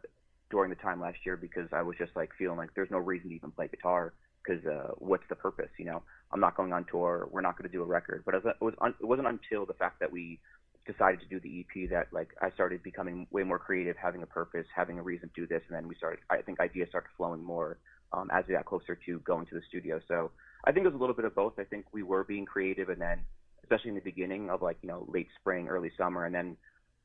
during 0.50 0.70
the 0.70 0.76
time 0.76 1.00
last 1.00 1.18
year 1.26 1.38
because 1.38 1.70
I 1.72 1.82
was 1.82 1.96
just 1.98 2.16
like 2.16 2.32
feeling 2.38 2.58
like 2.58 2.74
there's 2.76 2.92
no 2.92 2.98
reason 2.98 3.30
to 3.30 3.36
even 3.36 3.52
play 3.52 3.68
guitar 3.68 4.14
because 4.44 4.66
uh, 4.66 4.92
what's 4.98 5.24
the 5.30 5.36
purpose? 5.36 5.70
You 5.78 5.86
know, 5.86 6.02
I'm 6.32 6.40
not 6.40 6.58
going 6.58 6.74
on 6.74 6.86
tour. 6.90 7.30
We're 7.32 7.42
not 7.42 7.58
going 7.58 7.70
to 7.70 7.76
do 7.76 7.84
a 7.84 7.86
record. 7.86 8.24
But 8.26 8.36
it 8.36 8.44
was 8.60 8.74
un- 8.82 8.96
it 9.00 9.06
wasn't 9.06 9.28
until 9.28 9.66
the 9.66 9.74
fact 9.74 10.00
that 10.00 10.12
we 10.12 10.40
decided 10.88 11.20
to 11.20 11.28
do 11.28 11.40
the 11.40 11.60
EP 11.60 11.90
that 11.92 12.08
like 12.12 12.30
I 12.42 12.50
started 12.52 12.82
becoming 12.82 13.28
way 13.32 13.44
more 13.44 13.60
creative, 13.60 13.96
having 13.98 14.24
a 14.24 14.28
purpose, 14.28 14.66
having 14.76 14.98
a 14.98 15.04
reason 15.04 15.30
to 15.36 15.42
do 15.42 15.48
this, 15.48 15.62
and 15.68 15.76
then 15.76 15.88
we 15.88 15.96
started. 15.96 16.20
I 16.30 16.42
think 16.42 16.60
ideas 16.60 16.90
started 16.90 17.10
flowing 17.16 17.44
more 17.44 17.78
um, 18.12 18.30
as 18.34 18.46
we 18.48 18.56
got 18.56 18.66
closer 18.66 18.98
to 19.06 19.20
going 19.20 19.46
to 19.48 19.56
the 19.56 19.62
studio. 19.68 20.00
So 20.08 20.32
I 20.66 20.72
think 20.72 20.86
it 20.86 20.90
was 20.90 20.96
a 20.96 21.00
little 21.00 21.16
bit 21.16 21.26
of 21.26 21.36
both. 21.36 21.54
I 21.58 21.64
think 21.64 21.86
we 21.92 22.04
were 22.04 22.24
being 22.24 22.46
creative, 22.46 22.90
and 22.90 23.02
then 23.02 23.22
especially 23.64 23.90
in 23.90 23.96
the 23.96 24.02
beginning 24.02 24.50
of 24.50 24.62
like 24.62 24.78
you 24.82 24.90
know 24.90 25.06
late 25.08 25.28
spring, 25.40 25.68
early 25.68 25.92
summer, 25.98 26.26
and 26.26 26.34
then 26.34 26.58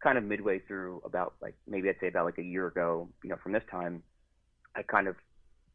kind 0.02 0.18
of 0.18 0.24
midway 0.24 0.58
through 0.60 1.00
about 1.04 1.34
like 1.40 1.54
maybe 1.66 1.88
I'd 1.88 1.96
say 2.00 2.08
about 2.08 2.24
like 2.24 2.38
a 2.38 2.42
year 2.42 2.66
ago, 2.66 3.08
you 3.22 3.30
know, 3.30 3.36
from 3.42 3.52
this 3.52 3.62
time, 3.70 4.02
I 4.76 4.82
kind 4.82 5.08
of 5.08 5.16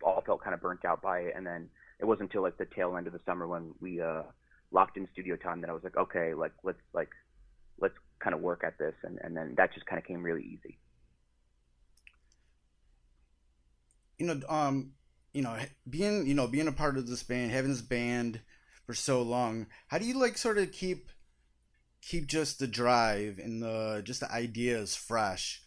all 0.04 0.22
felt 0.26 0.44
kind 0.44 0.54
of 0.54 0.62
burnt 0.62 0.86
out 0.86 1.02
by 1.02 1.20
it, 1.20 1.34
and 1.36 1.46
then 1.46 1.70
it 2.00 2.06
wasn't 2.06 2.30
until 2.30 2.42
like 2.42 2.58
the 2.58 2.66
tail 2.66 2.96
end 2.98 3.08
of 3.08 3.14
the 3.14 3.20
summer 3.26 3.48
when 3.48 3.74
we 3.80 4.02
uh 4.02 4.24
locked 4.72 4.98
in 4.98 5.08
studio 5.12 5.36
time 5.36 5.62
that 5.62 5.70
I 5.70 5.74
was 5.74 5.84
like, 5.84 5.98
okay, 5.98 6.34
like 6.34 6.54
let's 6.64 6.80
like 6.94 7.10
let's 7.80 7.96
kind 8.20 8.34
of 8.34 8.42
work 8.42 8.64
at 8.66 8.78
this, 8.78 8.96
and 9.04 9.20
and 9.24 9.36
then 9.36 9.56
that 9.58 9.74
just 9.74 9.86
kind 9.86 10.00
of 10.00 10.06
came 10.06 10.22
really 10.22 10.44
easy. 10.44 10.78
You 14.18 14.28
know, 14.28 14.42
um, 14.50 14.92
you 15.34 15.42
know, 15.42 15.58
being 15.90 16.26
you 16.28 16.34
know 16.34 16.48
being 16.48 16.68
a 16.68 16.72
part 16.72 16.98
of 16.98 17.08
this 17.08 17.24
band, 17.24 17.52
having 17.52 17.72
this 17.72 17.82
band 17.82 18.42
for 18.86 18.94
so 18.94 19.22
long, 19.22 19.68
how 19.88 19.98
do 19.98 20.06
you 20.06 20.20
like 20.20 20.38
sort 20.38 20.58
of 20.58 20.72
keep 20.72 21.10
keep 22.02 22.28
just 22.28 22.60
the 22.60 22.68
drive 22.68 23.40
and 23.40 23.62
the 23.62 24.02
just 24.04 24.22
the 24.22 24.32
ideas 24.32 24.96
fresh? 24.96 25.62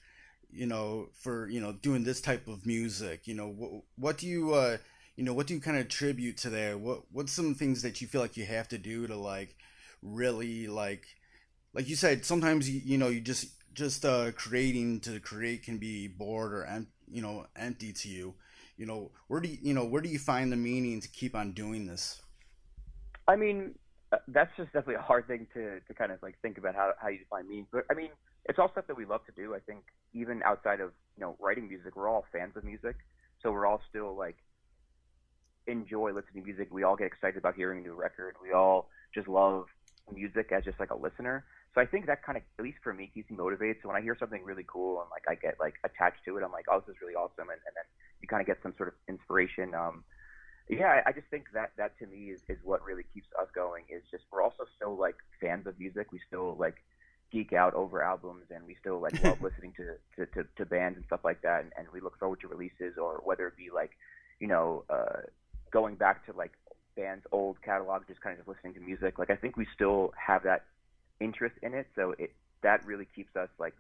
You 0.51 0.67
know, 0.67 1.09
for 1.15 1.49
you 1.49 1.61
know 1.61 1.73
doing 1.73 2.05
this 2.05 2.21
type 2.21 2.49
of 2.49 2.67
music. 2.67 3.27
You 3.27 3.35
know, 3.35 3.49
what 3.49 3.71
what 3.97 4.19
do 4.19 4.27
you 4.27 4.55
uh 4.55 4.79
you 5.17 5.25
know 5.25 5.35
what 5.35 5.47
do 5.47 5.55
you 5.55 5.61
kind 5.61 5.77
of 5.77 5.87
attribute 5.87 6.39
to 6.39 6.51
there? 6.51 6.77
What 6.77 7.03
what's 7.13 7.33
some 7.33 7.55
things 7.55 7.83
that 7.83 8.01
you 8.01 8.07
feel 8.07 8.21
like 8.21 8.37
you 8.37 8.47
have 8.47 8.69
to 8.69 8.79
do 8.79 9.07
to 9.07 9.17
like 9.17 9.57
really 10.03 10.67
like 10.67 11.07
like 11.75 11.89
you 11.89 11.97
said 11.97 12.25
sometimes 12.25 12.69
you, 12.69 12.81
you 12.85 12.99
know 12.99 13.09
you 13.09 13.21
just 13.21 13.49
just 13.73 14.05
uh 14.05 14.33
creating 14.33 15.01
to 15.01 15.21
create 15.21 15.63
can 15.63 15.79
be 15.79 16.09
bored 16.09 16.53
or 16.53 16.87
you 17.11 17.23
know 17.23 17.47
empty 17.57 17.93
to 17.93 18.09
you 18.09 18.35
you 18.83 18.89
know 18.89 19.13
where 19.29 19.41
do 19.41 19.49
you, 19.49 19.59
you 19.63 19.75
know 19.75 19.85
where 19.85 20.03
do 20.03 20.09
you 20.09 20.19
find 20.19 20.51
the 20.51 20.57
meaning 20.57 21.01
to 21.01 21.07
keep 21.07 21.37
on 21.37 21.53
doing 21.53 21.87
this? 21.87 22.21
I 23.29 23.37
mean 23.37 23.77
uh, 24.13 24.17
that's 24.27 24.51
just 24.57 24.73
definitely 24.73 24.97
a 24.97 25.01
hard 25.01 25.29
thing 25.29 25.47
to 25.55 25.79
to 25.87 25.95
kind 25.95 26.11
of 26.11 26.19
like 26.21 26.35
think 26.43 26.59
about 26.59 26.75
how 26.75 26.91
how 27.01 27.07
you 27.07 27.21
define 27.21 27.49
meaning 27.49 27.67
but 27.71 27.85
i 27.93 27.95
mean 27.95 28.11
it's 28.47 28.59
all 28.59 28.69
stuff 28.73 28.89
that 28.89 28.97
we 28.97 29.05
love 29.05 29.25
to 29.25 29.33
do 29.41 29.55
i 29.55 29.61
think 29.61 29.85
even 30.13 30.43
outside 30.43 30.81
of 30.81 30.91
you 31.17 31.21
know 31.23 31.37
writing 31.39 31.69
music 31.69 31.95
we're 31.95 32.09
all 32.09 32.25
fans 32.33 32.57
of 32.57 32.65
music 32.65 32.97
so 33.41 33.53
we're 33.53 33.67
all 33.67 33.81
still 33.89 34.17
like 34.17 34.37
enjoy 35.69 36.09
listening 36.09 36.43
to 36.43 36.49
music 36.49 36.67
we 36.73 36.83
all 36.83 36.97
get 36.97 37.07
excited 37.07 37.37
about 37.37 37.55
hearing 37.55 37.79
a 37.79 37.83
new 37.83 37.95
record 37.95 38.35
we 38.43 38.53
all 38.53 38.89
just 39.15 39.29
love 39.29 39.67
music 40.13 40.51
as 40.53 40.65
just 40.65 40.81
like 40.81 40.91
a 40.91 40.97
listener 40.97 41.45
so 41.75 41.81
I 41.81 41.87
think 41.87 42.07
that 42.07 42.23
kind 42.23 42.37
of, 42.37 42.45
at 42.59 42.65
least 42.65 42.79
for 42.83 42.93
me, 42.93 43.11
keeps 43.13 43.31
me 43.31 43.37
motivated. 43.37 43.77
So 43.81 43.89
when 43.89 43.97
I 43.97 44.03
hear 44.03 44.17
something 44.19 44.45
really 44.45 44.65
cool 44.67 45.01
and 45.01 45.09
like 45.11 45.25
I 45.27 45.35
get 45.35 45.57
like 45.59 45.75
attached 45.85 46.25
to 46.27 46.37
it, 46.37 46.45
I'm 46.45 46.53
like, 46.53 46.67
oh, 46.71 46.83
this 46.87 46.97
is 46.97 47.01
really 47.01 47.15
awesome, 47.15 47.49
and, 47.49 47.61
and 47.65 47.75
then 47.75 47.85
you 48.21 48.29
kind 48.29 48.41
of 48.41 48.47
get 48.47 48.59
some 48.63 48.75
sort 48.77 48.89
of 48.91 48.95
inspiration. 49.09 49.75
Um, 49.75 50.05
yeah, 50.69 51.01
I, 51.01 51.11
I 51.11 51.13
just 51.13 51.29
think 51.29 51.47
that 51.55 51.73
that 51.79 51.99
to 51.99 52.07
me 52.07 52.29
is 52.29 52.41
is 52.49 52.59
what 52.63 52.85
really 52.85 53.05
keeps 53.15 53.29
us 53.41 53.49
going. 53.55 53.85
Is 53.89 54.03
just 54.11 54.25
we're 54.31 54.43
also 54.43 54.65
still 54.77 54.97
like 54.97 55.17
fans 55.41 55.67
of 55.67 55.79
music. 55.79 56.13
We 56.13 56.21
still 56.29 56.57
like 56.61 56.77
geek 57.33 57.55
out 57.55 57.73
over 57.73 58.03
albums, 58.03 58.45
and 58.55 58.67
we 58.67 58.77
still 58.79 59.01
like 59.01 59.23
love 59.25 59.41
listening 59.43 59.73
to, 59.79 59.97
to 60.17 60.27
to 60.33 60.49
to 60.59 60.67
bands 60.67 60.99
and 60.99 61.07
stuff 61.07 61.21
like 61.25 61.41
that. 61.41 61.63
And, 61.63 61.73
and 61.79 61.87
we 61.93 62.01
look 62.01 62.19
forward 62.19 62.41
to 62.41 62.49
releases, 62.49 62.99
or 62.99 63.23
whether 63.25 63.47
it 63.47 63.57
be 63.57 63.71
like, 63.75 63.93
you 64.41 64.47
know, 64.47 64.85
uh, 64.91 65.25
going 65.71 65.95
back 65.95 66.27
to 66.27 66.37
like 66.37 66.53
bands' 66.97 67.25
old 67.33 67.61
catalog, 67.63 68.07
just 68.07 68.21
kind 68.21 68.33
of 68.33 68.45
just 68.45 68.49
listening 68.49 68.75
to 68.75 68.81
music. 68.81 69.19
Like 69.19 69.31
I 69.31 69.37
think 69.37 69.57
we 69.57 69.67
still 69.75 70.13
have 70.17 70.43
that 70.45 70.65
interest 71.21 71.57
in 71.63 71.75
it. 71.75 71.87
So 71.95 72.15
it 72.19 72.33
that 72.63 72.85
really 72.87 73.07
keeps 73.15 73.35
us 73.37 73.49
like 73.59 73.75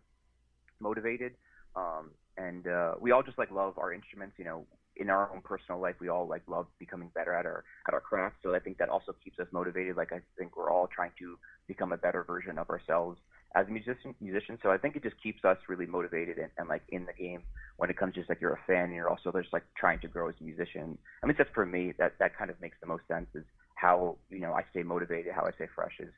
motivated. 0.80 1.34
Um, 1.74 2.10
and 2.36 2.66
uh, 2.66 2.94
we 3.00 3.12
all 3.12 3.22
just 3.22 3.38
like 3.38 3.50
love 3.50 3.78
our 3.78 3.92
instruments. 3.92 4.34
You 4.38 4.44
know, 4.44 4.66
in 4.96 5.10
our 5.10 5.30
own 5.32 5.40
personal 5.42 5.80
life, 5.80 5.96
we 6.00 6.08
all 6.08 6.26
like 6.26 6.42
love 6.46 6.66
becoming 6.78 7.10
better 7.14 7.34
at 7.34 7.46
our 7.46 7.64
at 7.86 7.94
our 7.94 8.00
craft. 8.00 8.36
So 8.42 8.54
I 8.54 8.58
think 8.58 8.78
that 8.78 8.88
also 8.88 9.14
keeps 9.24 9.38
us 9.38 9.46
motivated. 9.52 9.96
Like 9.96 10.12
I 10.12 10.20
think 10.38 10.56
we're 10.56 10.70
all 10.70 10.88
trying 10.88 11.12
to 11.18 11.38
become 11.66 11.92
a 11.92 11.96
better 11.96 12.24
version 12.24 12.58
of 12.58 12.68
ourselves 12.70 13.18
as 13.54 13.66
a 13.68 13.70
musician. 13.70 14.14
Musician. 14.20 14.58
So 14.62 14.70
I 14.70 14.78
think 14.78 14.96
it 14.96 15.02
just 15.02 15.20
keeps 15.22 15.44
us 15.44 15.58
really 15.68 15.86
motivated 15.86 16.38
and, 16.38 16.50
and 16.58 16.68
like 16.68 16.82
in 16.88 17.06
the 17.06 17.12
game 17.12 17.42
when 17.76 17.90
it 17.90 17.96
comes 17.96 18.14
to 18.14 18.20
just 18.20 18.28
like 18.28 18.40
you're 18.40 18.52
a 18.52 18.60
fan 18.66 18.84
and 18.84 18.94
you're 18.94 19.08
also 19.08 19.32
just 19.32 19.52
like 19.52 19.64
trying 19.76 20.00
to 20.00 20.08
grow 20.08 20.28
as 20.28 20.34
a 20.40 20.44
musician. 20.44 20.98
I 21.22 21.26
mean, 21.26 21.36
just 21.36 21.50
for 21.50 21.66
me, 21.66 21.92
that 21.98 22.14
that 22.18 22.36
kind 22.36 22.50
of 22.50 22.60
makes 22.60 22.76
the 22.80 22.86
most 22.86 23.06
sense. 23.08 23.28
Is 23.34 23.44
how 23.74 24.16
you 24.30 24.40
know 24.40 24.52
I 24.52 24.64
stay 24.70 24.82
motivated, 24.82 25.32
how 25.32 25.44
I 25.44 25.52
stay 25.52 25.68
fresh 25.74 25.94
is 25.98 26.12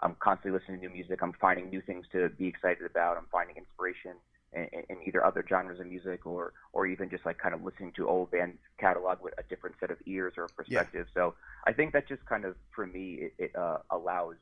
I'm 0.00 0.16
constantly 0.18 0.58
listening 0.58 0.80
to 0.80 0.88
new 0.88 0.92
music. 0.92 1.22
I'm 1.22 1.34
finding 1.40 1.68
new 1.68 1.82
things 1.82 2.06
to 2.12 2.28
be 2.30 2.46
excited 2.46 2.84
about. 2.84 3.16
I'm 3.18 3.26
finding 3.30 3.56
inspiration 3.56 4.12
in, 4.52 4.66
in 4.88 4.96
either 5.06 5.24
other 5.24 5.44
genres 5.48 5.80
of 5.80 5.86
music 5.86 6.26
or 6.26 6.52
or 6.72 6.86
even 6.86 7.10
just 7.10 7.24
like 7.24 7.38
kind 7.38 7.54
of 7.54 7.62
listening 7.62 7.92
to 7.96 8.08
old 8.08 8.30
bands 8.30 8.58
catalog 8.78 9.18
with 9.22 9.34
a 9.38 9.42
different 9.48 9.76
set 9.78 9.90
of 9.90 9.98
ears 10.06 10.34
or 10.36 10.48
perspective. 10.56 11.06
Yeah. 11.14 11.22
So 11.22 11.34
I 11.66 11.72
think 11.72 11.92
that 11.92 12.08
just 12.08 12.24
kind 12.26 12.44
of 12.44 12.56
for 12.74 12.86
me 12.86 13.18
it, 13.20 13.34
it 13.38 13.56
uh, 13.56 13.78
allows 13.90 14.36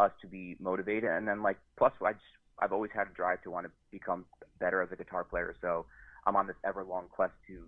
us 0.00 0.12
to 0.20 0.26
be 0.26 0.56
motivated. 0.60 1.10
And 1.10 1.26
then 1.26 1.42
like 1.42 1.58
plus 1.76 1.92
I 2.04 2.12
just 2.12 2.24
I've 2.58 2.72
always 2.72 2.90
had 2.94 3.08
a 3.08 3.14
drive 3.14 3.42
to 3.42 3.50
want 3.50 3.66
to 3.66 3.72
become 3.90 4.24
better 4.58 4.82
as 4.82 4.90
a 4.92 4.96
guitar 4.96 5.24
player. 5.24 5.54
So 5.60 5.86
I'm 6.26 6.36
on 6.36 6.46
this 6.46 6.56
ever 6.64 6.84
long 6.84 7.06
quest 7.10 7.32
to 7.48 7.64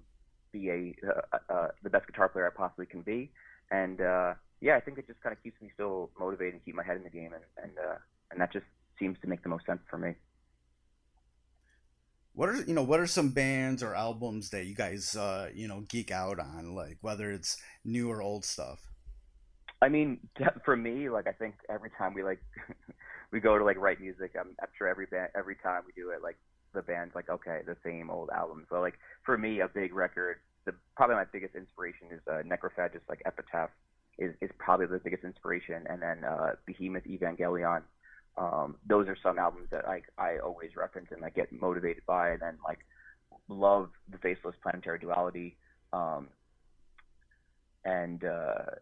be 0.53 0.69
a 0.71 0.95
uh, 1.07 1.39
uh, 1.53 1.69
the 1.83 1.91
best 1.91 2.07
guitar 2.07 2.29
player 2.29 2.47
I 2.47 2.57
possibly 2.57 2.87
can 2.87 3.03
be. 3.03 3.31
And 3.71 4.01
uh, 4.01 4.35
yeah, 4.61 4.77
I 4.77 4.81
think 4.81 4.99
it 4.99 5.07
just 5.07 5.21
kind 5.21 5.35
of 5.35 5.43
keeps 5.43 5.61
me 5.61 5.71
still 5.75 6.11
motivated 6.19 6.55
and 6.55 6.65
keep 6.65 6.75
my 6.75 6.85
head 6.85 6.97
in 6.97 7.05
the 7.05 7.11
game, 7.11 7.33
and 7.33 7.45
and 7.63 7.73
uh, 7.79 7.97
and 8.31 8.41
that 8.41 8.53
just 8.53 8.67
seems 8.99 9.17
to 9.23 9.29
make 9.29 9.43
the 9.43 9.49
most 9.49 9.67
sense 9.67 9.81
for 9.89 9.99
me. 9.99 10.15
What 12.35 12.49
are 12.49 12.57
you 12.57 12.75
know 12.75 12.83
what 12.83 13.01
are 13.01 13.07
some 13.07 13.31
bands 13.31 13.83
or 13.83 13.95
albums 13.95 14.51
that 14.51 14.67
you 14.67 14.75
guys 14.75 15.17
uh, 15.17 15.51
you 15.55 15.69
know 15.69 15.83
geek 15.89 16.11
out 16.11 16.39
on, 16.39 16.75
like 16.75 16.99
whether 17.01 17.31
it's 17.31 17.57
new 17.85 18.11
or 18.11 18.23
old 18.23 18.45
stuff? 18.45 18.90
I 19.83 19.89
mean, 19.89 20.19
for 20.65 20.77
me, 20.77 21.09
like 21.09 21.27
I 21.27 21.33
think 21.33 21.55
every 21.69 21.91
time 21.97 22.15
we 22.15 22.23
like 22.23 22.41
we 23.33 23.41
go 23.41 23.59
to 23.59 23.65
like 23.65 23.79
write 23.79 24.01
music, 24.01 24.33
I'm, 24.39 24.55
I'm 24.61 24.69
sure 24.77 24.89
every 24.89 25.07
band 25.07 25.31
every 25.35 25.57
time 25.57 25.83
we 25.87 25.93
do 26.01 26.11
it, 26.11 26.23
like 26.23 26.37
the 26.75 26.83
band's 26.83 27.15
like 27.15 27.31
okay, 27.31 27.61
the 27.67 27.77
same 27.85 28.11
old 28.11 28.31
album. 28.31 28.67
So 28.69 28.81
like 28.81 28.95
for 29.25 29.39
me, 29.39 29.61
a 29.61 29.69
big 29.69 29.95
record, 29.95 30.37
the 30.67 30.75
probably 30.97 31.17
my 31.17 31.25
biggest 31.33 31.55
inspiration 31.55 32.09
is 32.13 32.21
uh, 32.29 32.43
Necrophagist, 32.43 33.09
like 33.09 33.23
Epitaph 33.25 33.71
is, 34.19 34.35
is 34.41 34.51
probably 34.59 34.87
the 34.87 34.99
biggest 34.99 35.25
inspiration. 35.25 35.85
And 35.89 36.03
then 36.03 36.25
uh, 36.25 36.53
Behemoth 36.67 37.05
Evangelion. 37.05 37.83
Um, 38.37 38.77
those 38.87 39.09
are 39.09 39.17
some 39.23 39.39
albums 39.39 39.69
that 39.71 39.89
I 39.89 40.03
I 40.17 40.39
always 40.39 40.77
reference 40.77 41.09
and 41.11 41.25
I 41.25 41.31
get 41.31 41.51
motivated 41.53 42.05
by. 42.07 42.31
And 42.31 42.41
then 42.41 42.59
like 42.65 42.79
love 43.49 43.89
the 44.11 44.19
Faceless 44.19 44.55
Planetary 44.63 44.99
Duality. 44.99 45.57
Um, 45.93 46.29
and 47.85 48.23
uh, 48.25 48.77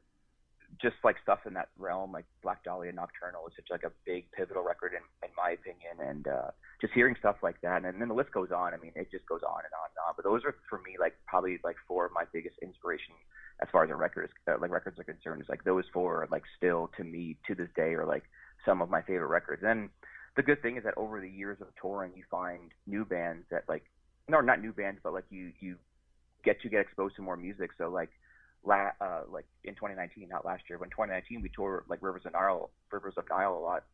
just 0.81 0.96
like 1.02 1.16
stuff 1.22 1.40
in 1.46 1.54
that 1.54 1.68
realm, 1.78 2.12
like 2.12 2.26
Black 2.42 2.62
Dahlia 2.62 2.92
Nocturnal 2.92 3.46
is 3.48 3.54
such 3.57 3.70
like 3.70 3.85
a 3.85 3.92
big 4.04 4.31
pivotal 4.33 4.62
record 4.62 4.92
in, 4.92 5.02
in 5.26 5.33
my 5.37 5.50
opinion, 5.50 5.96
and 5.98 6.28
uh, 6.28 6.50
just 6.81 6.92
hearing 6.92 7.16
stuff 7.18 7.37
like 7.42 7.61
that, 7.62 7.85
and 7.85 8.00
then 8.00 8.09
the 8.09 8.14
list 8.14 8.33
goes 8.33 8.50
on. 8.54 8.74
I 8.74 8.76
mean, 8.76 8.92
it 8.94 9.11
just 9.11 9.26
goes 9.26 9.40
on 9.42 9.64
and 9.64 9.74
on 9.74 9.88
and 9.90 9.98
on. 10.07 10.14
But 10.16 10.24
those 10.24 10.44
are 10.44 10.54
for 10.68 10.78
me 10.78 10.96
like 11.00 11.16
probably 11.26 11.59
like 11.64 11.76
four 11.87 12.07
of 12.07 12.12
my 12.12 12.24
biggest 12.33 12.57
inspiration 12.62 13.14
as 13.61 13.68
far 13.72 13.83
as 13.83 13.90
the 13.90 13.96
records 13.96 14.33
uh, 14.46 14.57
like 14.61 14.70
records 14.70 14.98
are 14.98 15.04
concerned. 15.04 15.42
Is 15.42 15.48
like 15.48 15.64
those 15.64 15.85
four 15.92 16.22
are 16.22 16.28
like 16.31 16.44
still 16.57 16.90
to 16.96 17.04
me 17.04 17.37
to 17.46 17.54
this 17.54 17.68
day 17.74 17.94
are 17.94 18.07
like 18.07 18.24
some 18.64 18.83
of 18.83 18.90
my 18.90 19.02
favorite 19.02 19.28
records. 19.28 19.62
And 19.64 19.88
the 20.37 20.42
good 20.42 20.62
thing 20.62 20.76
is 20.76 20.85
that 20.85 20.94
over 20.96 21.20
the 21.20 21.28
years 21.28 21.59
of 21.61 21.68
touring, 21.81 22.12
you 22.14 22.24
find 22.31 22.70
new 22.87 23.04
bands 23.04 23.44
that 23.50 23.64
like 23.68 23.85
no 24.28 24.40
not 24.40 24.61
new 24.61 24.72
bands, 24.72 25.00
but 25.02 25.12
like 25.12 25.26
you 25.31 25.52
you 25.61 25.76
get 26.44 26.61
to 26.62 26.68
get 26.68 26.81
exposed 26.81 27.16
to 27.16 27.22
more 27.22 27.37
music. 27.37 27.70
So 27.78 27.88
like 27.88 28.11
la 28.64 28.90
uh, 29.01 29.23
like 29.31 29.47
in 29.64 29.75
2019, 29.75 30.29
not 30.29 30.44
last 30.44 30.64
year, 30.68 30.79
but 30.79 30.87
in 30.87 30.90
2019 30.90 31.42
we 31.42 31.49
toured 31.49 31.85
like 31.88 32.03
Rivers 32.03 32.23
of 32.25 32.33
Nihil, 32.33 32.71
Rivers 32.90 33.14
of 33.16 33.25
Nihil 33.31 33.59
a 33.59 33.61
lot. 33.61 33.85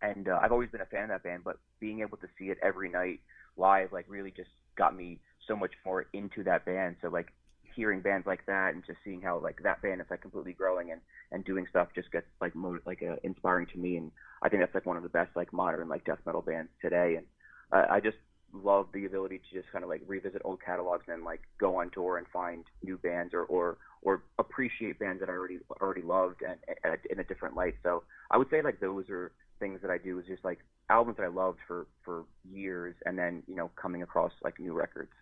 And 0.00 0.28
uh, 0.28 0.38
I've 0.42 0.52
always 0.52 0.70
been 0.70 0.80
a 0.80 0.86
fan 0.86 1.04
of 1.04 1.08
that 1.10 1.22
band, 1.22 1.44
but 1.44 1.58
being 1.78 2.00
able 2.00 2.16
to 2.18 2.26
see 2.38 2.46
it 2.46 2.58
every 2.62 2.88
night 2.88 3.20
live 3.56 3.92
like 3.92 4.06
really 4.08 4.30
just 4.30 4.50
got 4.76 4.96
me 4.96 5.20
so 5.46 5.54
much 5.54 5.72
more 5.84 6.06
into 6.12 6.42
that 6.44 6.64
band. 6.64 6.96
So 7.02 7.08
like 7.08 7.32
hearing 7.74 8.00
bands 8.00 8.26
like 8.26 8.44
that 8.46 8.74
and 8.74 8.84
just 8.86 8.98
seeing 9.04 9.22
how 9.22 9.38
like 9.38 9.62
that 9.62 9.80
band 9.82 10.00
is 10.00 10.06
like 10.10 10.20
completely 10.20 10.52
growing 10.52 10.90
and 10.90 11.00
and 11.30 11.44
doing 11.44 11.66
stuff 11.70 11.88
just 11.94 12.10
gets 12.12 12.26
like 12.40 12.54
mo- 12.54 12.78
like 12.84 13.02
uh, 13.02 13.16
inspiring 13.22 13.66
to 13.66 13.78
me 13.78 13.96
and 13.96 14.10
I 14.42 14.48
think 14.48 14.62
that's 14.62 14.74
like 14.74 14.86
one 14.86 14.96
of 14.96 15.02
the 15.02 15.08
best 15.08 15.30
like 15.34 15.52
modern 15.52 15.88
like 15.88 16.04
death 16.04 16.18
metal 16.26 16.42
bands 16.42 16.70
today 16.80 17.16
and 17.16 17.26
uh, 17.72 17.90
I 17.90 18.00
just 18.00 18.18
love 18.52 18.86
the 18.92 19.06
ability 19.06 19.38
to 19.38 19.60
just 19.60 19.70
kind 19.72 19.82
of 19.82 19.90
like 19.90 20.02
revisit 20.06 20.42
old 20.44 20.60
catalogs 20.62 21.04
and 21.08 21.18
then 21.18 21.24
like 21.24 21.40
go 21.58 21.76
on 21.76 21.90
tour 21.90 22.18
and 22.18 22.26
find 22.32 22.64
new 22.82 22.98
bands 22.98 23.32
or 23.34 23.44
or 23.44 23.78
or 24.02 24.22
appreciate 24.38 24.98
bands 24.98 25.20
that 25.20 25.28
I 25.28 25.32
already 25.32 25.58
already 25.80 26.02
loved 26.02 26.42
and, 26.42 26.58
and 26.84 26.98
in 27.10 27.20
a 27.20 27.24
different 27.24 27.56
light. 27.56 27.74
So 27.82 28.02
I 28.30 28.36
would 28.36 28.50
say 28.50 28.62
like 28.62 28.80
those 28.80 29.08
are 29.08 29.32
things 29.58 29.80
that 29.82 29.90
I 29.90 29.98
do 29.98 30.18
is 30.18 30.26
just 30.26 30.44
like 30.44 30.58
albums 30.90 31.16
that 31.16 31.24
I 31.24 31.28
loved 31.28 31.58
for 31.66 31.86
for 32.04 32.24
years 32.50 32.94
and 33.06 33.18
then 33.18 33.42
you 33.46 33.54
know 33.54 33.70
coming 33.76 34.02
across 34.02 34.32
like 34.42 34.58
new 34.58 34.72
records. 34.72 35.12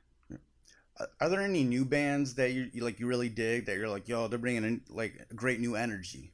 Are 1.18 1.30
there 1.30 1.40
any 1.40 1.64
new 1.64 1.86
bands 1.86 2.34
that 2.34 2.52
you, 2.52 2.68
you 2.74 2.84
like 2.84 3.00
you 3.00 3.06
really 3.06 3.28
dig 3.28 3.66
that 3.66 3.76
you're 3.76 3.88
like 3.88 4.08
yo 4.08 4.28
they're 4.28 4.38
bringing 4.38 4.64
in 4.64 4.80
like 4.88 5.26
great 5.34 5.60
new 5.60 5.76
energy? 5.76 6.32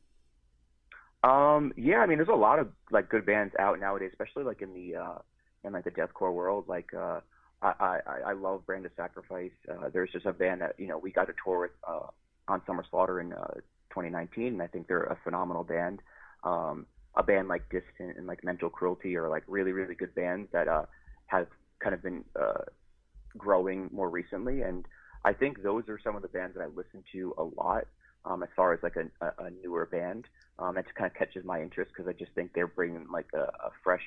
Um 1.22 1.72
yeah, 1.76 1.98
I 1.98 2.06
mean 2.06 2.18
there's 2.18 2.28
a 2.28 2.34
lot 2.34 2.58
of 2.58 2.68
like 2.90 3.08
good 3.08 3.26
bands 3.26 3.54
out 3.58 3.78
nowadays, 3.80 4.10
especially 4.12 4.44
like 4.44 4.62
in 4.62 4.72
the 4.72 4.96
uh 4.96 5.18
in 5.66 5.72
like 5.72 5.84
the 5.84 5.90
deathcore 5.90 6.32
world. 6.32 6.64
Like 6.68 6.94
uh, 6.94 7.20
I, 7.60 8.00
I 8.06 8.20
I 8.28 8.32
love 8.32 8.64
Brand 8.64 8.86
of 8.86 8.92
Sacrifice. 8.96 9.50
Uh, 9.68 9.88
there's 9.92 10.10
just 10.12 10.26
a 10.26 10.32
band 10.32 10.60
that 10.60 10.74
you 10.78 10.86
know 10.86 10.98
we 10.98 11.10
got 11.10 11.26
to 11.26 11.34
tour 11.44 11.62
with 11.62 11.70
uh, 11.86 12.06
on 12.48 12.62
Summer 12.66 12.84
Slaughter 12.90 13.20
in 13.20 13.32
uh, 13.32 13.54
2019, 13.90 14.46
and 14.46 14.62
I 14.62 14.66
think 14.66 14.86
they're 14.86 15.04
a 15.04 15.18
phenomenal 15.24 15.64
band. 15.64 16.00
Um, 16.44 16.86
a 17.16 17.22
band 17.22 17.48
like 17.48 17.62
Distant 17.70 18.16
and 18.16 18.26
like 18.26 18.44
Mental 18.44 18.70
Cruelty 18.70 19.16
are 19.16 19.28
like 19.28 19.42
really 19.46 19.72
really 19.72 19.94
good 19.94 20.14
bands 20.14 20.48
that 20.52 20.68
uh, 20.68 20.84
have 21.26 21.48
kind 21.80 21.94
of 21.94 22.02
been 22.02 22.24
uh, 22.40 22.64
growing 23.36 23.90
more 23.92 24.08
recently, 24.08 24.62
and 24.62 24.86
I 25.24 25.32
think 25.32 25.62
those 25.62 25.88
are 25.88 25.98
some 26.02 26.14
of 26.14 26.22
the 26.22 26.28
bands 26.28 26.56
that 26.56 26.62
I 26.62 26.66
listen 26.66 27.02
to 27.12 27.34
a 27.36 27.42
lot. 27.42 27.86
Um, 28.24 28.42
as 28.42 28.48
far 28.56 28.72
as 28.72 28.80
like 28.82 28.96
a, 28.96 29.26
a, 29.38 29.50
newer 29.62 29.86
band, 29.86 30.24
um, 30.58 30.74
that 30.74 30.86
just 30.86 30.96
kind 30.96 31.08
of 31.08 31.16
catches 31.16 31.44
my 31.44 31.62
interest 31.62 31.92
because 31.92 32.08
I 32.08 32.12
just 32.12 32.32
think 32.32 32.50
they're 32.54 32.66
bringing 32.66 33.06
like 33.08 33.28
a, 33.32 33.42
a 33.42 33.70
fresh 33.84 34.02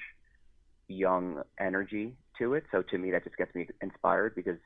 young 0.90 1.42
energy 1.60 2.16
to 2.40 2.56
it. 2.56 2.66
So 2.72 2.82
to 2.82 2.98
me, 2.98 3.12
that 3.12 3.24
just 3.24 3.38
gets 3.38 3.56
me 3.56 3.68
inspired 3.82 4.36
because 4.36 4.58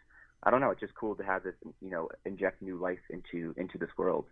I 0.41 0.49
don't 0.49 0.62
know, 0.62 0.71
it's 0.71 0.81
just 0.81 0.95
cool 0.95 1.15
to 1.15 1.23
have 1.23 1.43
this, 1.43 1.53
you 1.81 1.89
know, 1.89 2.09
inject 2.25 2.62
new 2.62 2.77
life 2.77 2.99
into 3.09 3.53
into 3.57 3.77
this 3.77 3.89
world. 3.97 4.25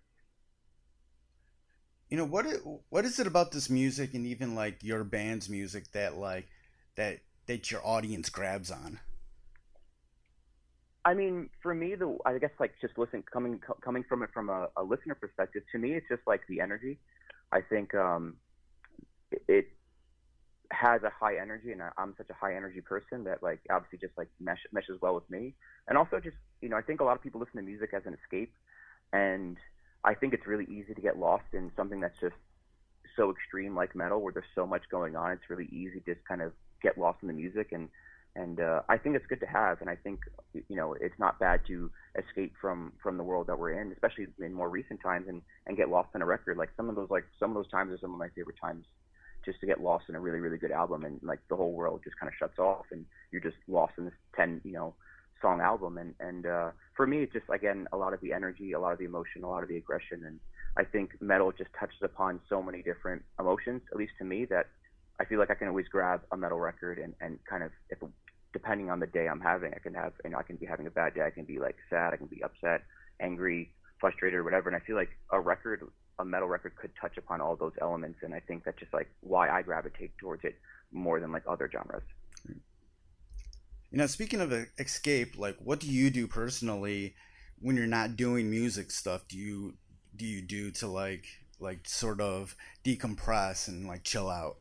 You 2.09 2.17
know 2.17 2.25
what? 2.25 2.45
What 2.89 3.05
is 3.05 3.19
it 3.19 3.27
about 3.27 3.51
this 3.51 3.69
music 3.69 4.13
and 4.13 4.25
even 4.25 4.55
like 4.55 4.83
your 4.83 5.03
band's 5.03 5.47
music 5.49 5.91
that 5.91 6.17
like 6.17 6.47
that 6.95 7.19
that 7.45 7.71
your 7.71 7.85
audience 7.85 8.29
grabs 8.29 8.71
on? 8.71 8.99
I 11.03 11.13
mean, 11.13 11.49
for 11.63 11.73
me, 11.73 11.95
the 11.95 12.17
I 12.25 12.37
guess 12.37 12.51
like 12.59 12.73
just 12.81 12.97
listen 12.97 13.23
coming 13.31 13.59
coming 13.83 14.03
from 14.07 14.23
it 14.23 14.29
from 14.33 14.49
a, 14.49 14.67
a 14.75 14.83
listener 14.83 15.15
perspective. 15.15 15.63
To 15.71 15.77
me, 15.77 15.93
it's 15.93 16.07
just 16.09 16.21
like 16.27 16.41
the 16.47 16.59
energy. 16.59 16.99
I 17.51 17.61
think 17.61 17.95
um, 17.95 18.35
it 19.47 19.67
has 20.71 21.03
a 21.03 21.09
high 21.09 21.37
energy, 21.39 21.71
and 21.71 21.81
I'm 21.97 22.13
such 22.17 22.29
a 22.29 22.33
high 22.33 22.55
energy 22.55 22.81
person 22.81 23.23
that 23.25 23.43
like 23.43 23.59
obviously 23.69 23.99
just 23.99 24.17
like 24.17 24.29
mesh, 24.39 24.59
meshes 24.71 24.99
well 25.01 25.15
with 25.15 25.29
me. 25.29 25.53
And 25.87 25.97
also 25.97 26.19
just 26.19 26.37
you 26.61 26.69
know 26.69 26.77
I 26.77 26.81
think 26.81 27.01
a 27.01 27.03
lot 27.03 27.15
of 27.15 27.23
people 27.23 27.39
listen 27.39 27.57
to 27.57 27.61
music 27.61 27.91
as 27.93 28.03
an 28.05 28.17
escape, 28.23 28.53
and 29.13 29.57
I 30.03 30.13
think 30.13 30.33
it's 30.33 30.47
really 30.47 30.65
easy 30.65 30.93
to 30.93 31.01
get 31.01 31.17
lost 31.17 31.45
in 31.53 31.71
something 31.75 31.99
that's 31.99 32.19
just 32.19 32.35
so 33.15 33.31
extreme 33.31 33.75
like 33.75 33.95
metal 33.95 34.21
where 34.21 34.33
there's 34.33 34.45
so 34.55 34.65
much 34.65 34.83
going 34.89 35.15
on. 35.15 35.31
It's 35.31 35.49
really 35.49 35.69
easy 35.71 35.99
to 35.99 36.15
just 36.15 36.25
kind 36.27 36.41
of 36.41 36.53
get 36.81 36.97
lost 36.97 37.19
in 37.21 37.27
the 37.27 37.33
music 37.33 37.71
and 37.71 37.89
and 38.35 38.61
uh, 38.61 38.81
I 38.87 38.97
think 38.97 39.17
it's 39.17 39.25
good 39.27 39.41
to 39.41 39.45
have, 39.45 39.81
and 39.81 39.89
I 39.89 39.95
think 39.95 40.21
you 40.69 40.75
know 40.77 40.93
it's 40.93 41.19
not 41.19 41.37
bad 41.39 41.61
to 41.67 41.91
escape 42.17 42.53
from 42.61 42.93
from 43.03 43.17
the 43.17 43.23
world 43.23 43.47
that 43.47 43.59
we're 43.59 43.81
in, 43.81 43.91
especially 43.91 44.27
in 44.39 44.53
more 44.53 44.69
recent 44.69 45.01
times, 45.01 45.27
and 45.27 45.41
and 45.67 45.75
get 45.75 45.89
lost 45.89 46.09
in 46.15 46.21
a 46.21 46.25
record. 46.25 46.55
Like 46.55 46.69
some 46.77 46.87
of 46.87 46.95
those 46.95 47.09
like 47.09 47.25
some 47.39 47.49
of 47.49 47.55
those 47.55 47.69
times 47.69 47.91
are 47.91 47.97
some 47.97 48.13
of 48.13 48.19
my 48.19 48.29
favorite 48.29 48.55
times 48.61 48.85
just 49.45 49.59
to 49.59 49.65
get 49.65 49.81
lost 49.81 50.05
in 50.09 50.15
a 50.15 50.19
really 50.19 50.39
really 50.39 50.57
good 50.57 50.71
album 50.71 51.05
and 51.05 51.19
like 51.23 51.39
the 51.49 51.55
whole 51.55 51.73
world 51.73 52.01
just 52.03 52.17
kind 52.19 52.27
of 52.27 52.33
shuts 52.37 52.59
off 52.59 52.85
and 52.91 53.05
you're 53.31 53.41
just 53.41 53.57
lost 53.67 53.93
in 53.97 54.05
this 54.05 54.13
10 54.35 54.61
you 54.63 54.73
know 54.73 54.93
song 55.41 55.61
album. 55.61 55.97
And 55.97 56.13
and 56.19 56.45
uh 56.45 56.71
for 56.95 57.07
me 57.07 57.23
it's 57.23 57.33
just 57.33 57.45
again 57.53 57.87
a 57.91 57.97
lot 57.97 58.13
of 58.13 58.21
the 58.21 58.33
energy 58.33 58.73
a 58.73 58.79
lot 58.79 58.93
of 58.93 58.99
the 58.99 59.05
emotion 59.05 59.43
a 59.43 59.49
lot 59.49 59.63
of 59.63 59.69
the 59.69 59.77
aggression. 59.77 60.23
And 60.25 60.39
i 60.77 60.83
think 60.83 61.11
metal 61.19 61.51
just 61.51 61.71
touches 61.77 62.01
upon 62.03 62.39
so 62.47 62.61
many 62.61 62.81
different 62.81 63.23
emotions 63.39 63.81
at 63.91 63.97
least 63.97 64.13
to 64.19 64.23
me 64.23 64.45
that 64.45 64.67
i 65.19 65.25
feel 65.25 65.39
like 65.39 65.51
i 65.51 65.55
can 65.55 65.67
always 65.67 65.87
grab 65.87 66.21
a 66.31 66.37
metal 66.37 66.59
record 66.59 66.97
and 66.97 67.13
and 67.19 67.39
kind 67.49 67.63
of 67.63 67.71
if 67.89 67.97
depending 68.53 68.89
on 68.89 68.99
the 68.99 69.07
day 69.07 69.27
i'm 69.27 69.41
having 69.41 69.73
i 69.73 69.79
can 69.79 69.93
have 69.93 70.13
you 70.23 70.29
know 70.29 70.37
i 70.37 70.43
can 70.43 70.55
be 70.55 70.65
having 70.65 70.87
a 70.87 70.91
bad 70.91 71.13
day 71.13 71.23
i 71.23 71.29
can 71.29 71.43
be 71.43 71.59
like 71.59 71.75
sad 71.89 72.13
i 72.13 72.15
can 72.17 72.27
be 72.27 72.41
upset 72.41 72.83
angry 73.19 73.71
frustrated 74.01 74.39
or 74.39 74.43
whatever. 74.43 74.67
And 74.67 74.75
i 74.75 74.85
feel 74.85 74.97
like 74.97 75.11
a 75.31 75.39
record 75.39 75.87
a 76.21 76.25
metal 76.25 76.47
record 76.47 76.75
could 76.75 76.91
touch 76.99 77.17
upon 77.17 77.41
all 77.41 77.55
those 77.55 77.73
elements, 77.81 78.19
and 78.21 78.33
I 78.33 78.39
think 78.39 78.63
that's 78.63 78.79
just 78.79 78.93
like 78.93 79.09
why 79.21 79.49
I 79.49 79.61
gravitate 79.63 80.17
towards 80.17 80.45
it 80.45 80.55
more 80.91 81.19
than 81.19 81.31
like 81.31 81.43
other 81.47 81.69
genres. 81.71 82.03
You 82.45 83.97
know, 83.97 84.07
speaking 84.07 84.39
of 84.39 84.53
escape, 84.79 85.37
like 85.37 85.57
what 85.59 85.79
do 85.79 85.87
you 85.87 86.09
do 86.09 86.27
personally 86.27 87.15
when 87.59 87.75
you're 87.75 87.87
not 87.87 88.15
doing 88.15 88.49
music 88.49 88.91
stuff? 88.91 89.27
Do 89.27 89.37
you 89.37 89.73
do 90.15 90.25
you 90.25 90.41
do 90.41 90.71
to 90.71 90.87
like 90.87 91.25
like 91.59 91.87
sort 91.87 92.21
of 92.21 92.55
decompress 92.85 93.67
and 93.67 93.87
like 93.87 94.03
chill 94.03 94.29
out? 94.29 94.57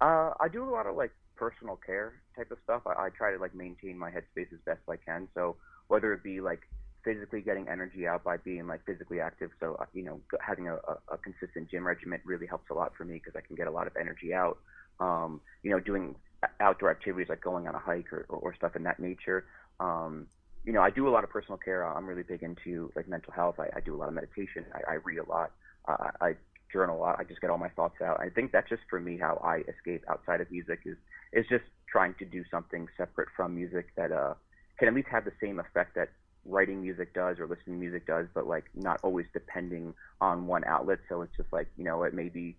Uh, 0.00 0.32
I 0.40 0.48
do 0.50 0.64
a 0.64 0.70
lot 0.70 0.86
of 0.86 0.96
like 0.96 1.10
personal 1.36 1.76
care 1.84 2.14
type 2.36 2.50
of 2.50 2.58
stuff. 2.64 2.82
I, 2.86 3.06
I 3.06 3.08
try 3.10 3.32
to 3.32 3.38
like 3.38 3.54
maintain 3.54 3.98
my 3.98 4.10
headspace 4.10 4.52
as 4.52 4.60
best 4.64 4.80
I 4.88 4.96
can. 4.96 5.28
So 5.34 5.56
whether 5.88 6.12
it 6.12 6.22
be 6.22 6.40
like 6.40 6.60
physically 7.08 7.40
getting 7.40 7.68
energy 7.68 8.06
out 8.06 8.22
by 8.22 8.36
being 8.36 8.66
like 8.66 8.84
physically 8.84 9.18
active. 9.18 9.50
So 9.60 9.76
uh, 9.80 9.86
you 9.94 10.04
know, 10.04 10.20
having 10.46 10.68
a, 10.68 10.74
a, 11.10 11.16
consistent 11.16 11.70
gym 11.70 11.86
regimen 11.86 12.20
really 12.24 12.46
helps 12.46 12.68
a 12.70 12.74
lot 12.74 12.92
for 12.98 13.04
me 13.04 13.14
because 13.14 13.32
I 13.34 13.40
can 13.46 13.56
get 13.56 13.66
a 13.66 13.70
lot 13.70 13.86
of 13.86 13.94
energy 13.98 14.34
out. 14.34 14.58
Um, 15.00 15.40
you 15.62 15.70
know, 15.70 15.80
doing 15.80 16.16
outdoor 16.60 16.90
activities 16.90 17.28
like 17.30 17.40
going 17.40 17.66
on 17.66 17.74
a 17.74 17.78
hike 17.78 18.12
or, 18.12 18.26
or, 18.28 18.38
or 18.38 18.54
stuff 18.54 18.76
in 18.76 18.82
that 18.82 19.00
nature. 19.00 19.46
Um, 19.80 20.26
you 20.64 20.72
know, 20.72 20.82
I 20.82 20.90
do 20.90 21.08
a 21.08 21.10
lot 21.10 21.24
of 21.24 21.30
personal 21.30 21.56
care. 21.56 21.82
I'm 21.86 22.06
really 22.06 22.24
big 22.24 22.42
into 22.42 22.92
like 22.94 23.08
mental 23.08 23.32
health. 23.32 23.56
I, 23.58 23.68
I 23.74 23.80
do 23.80 23.94
a 23.94 23.98
lot 23.98 24.08
of 24.08 24.14
meditation. 24.14 24.66
I, 24.74 24.92
I 24.92 24.94
read 24.96 25.18
a 25.18 25.28
lot. 25.30 25.52
Uh, 25.88 26.10
I 26.20 26.34
journal 26.70 26.98
a 26.98 27.00
lot. 27.00 27.16
I 27.18 27.24
just 27.24 27.40
get 27.40 27.48
all 27.48 27.56
my 27.56 27.70
thoughts 27.70 28.02
out. 28.04 28.20
I 28.20 28.28
think 28.28 28.52
that's 28.52 28.68
just 28.68 28.82
for 28.90 29.00
me 29.00 29.16
how 29.16 29.40
I 29.42 29.62
escape 29.72 30.04
outside 30.10 30.42
of 30.42 30.50
music 30.50 30.80
is 30.84 30.96
is 31.32 31.46
just 31.48 31.64
trying 31.90 32.14
to 32.18 32.26
do 32.26 32.44
something 32.50 32.86
separate 32.98 33.28
from 33.34 33.54
music 33.54 33.86
that 33.96 34.12
uh, 34.12 34.34
can 34.78 34.88
at 34.88 34.94
least 34.94 35.08
have 35.10 35.24
the 35.24 35.32
same 35.40 35.58
effect 35.58 35.94
that 35.94 36.10
writing 36.48 36.82
music 36.82 37.14
does 37.14 37.38
or 37.38 37.46
listening 37.46 37.76
to 37.76 37.80
music 37.80 38.06
does, 38.06 38.26
but 38.34 38.46
like 38.46 38.64
not 38.74 38.98
always 39.02 39.26
depending 39.32 39.94
on 40.20 40.46
one 40.46 40.64
outlet. 40.64 40.98
So 41.08 41.22
it's 41.22 41.36
just 41.36 41.52
like, 41.52 41.68
you 41.76 41.84
know, 41.84 42.02
it 42.02 42.14
may 42.14 42.28
be 42.28 42.56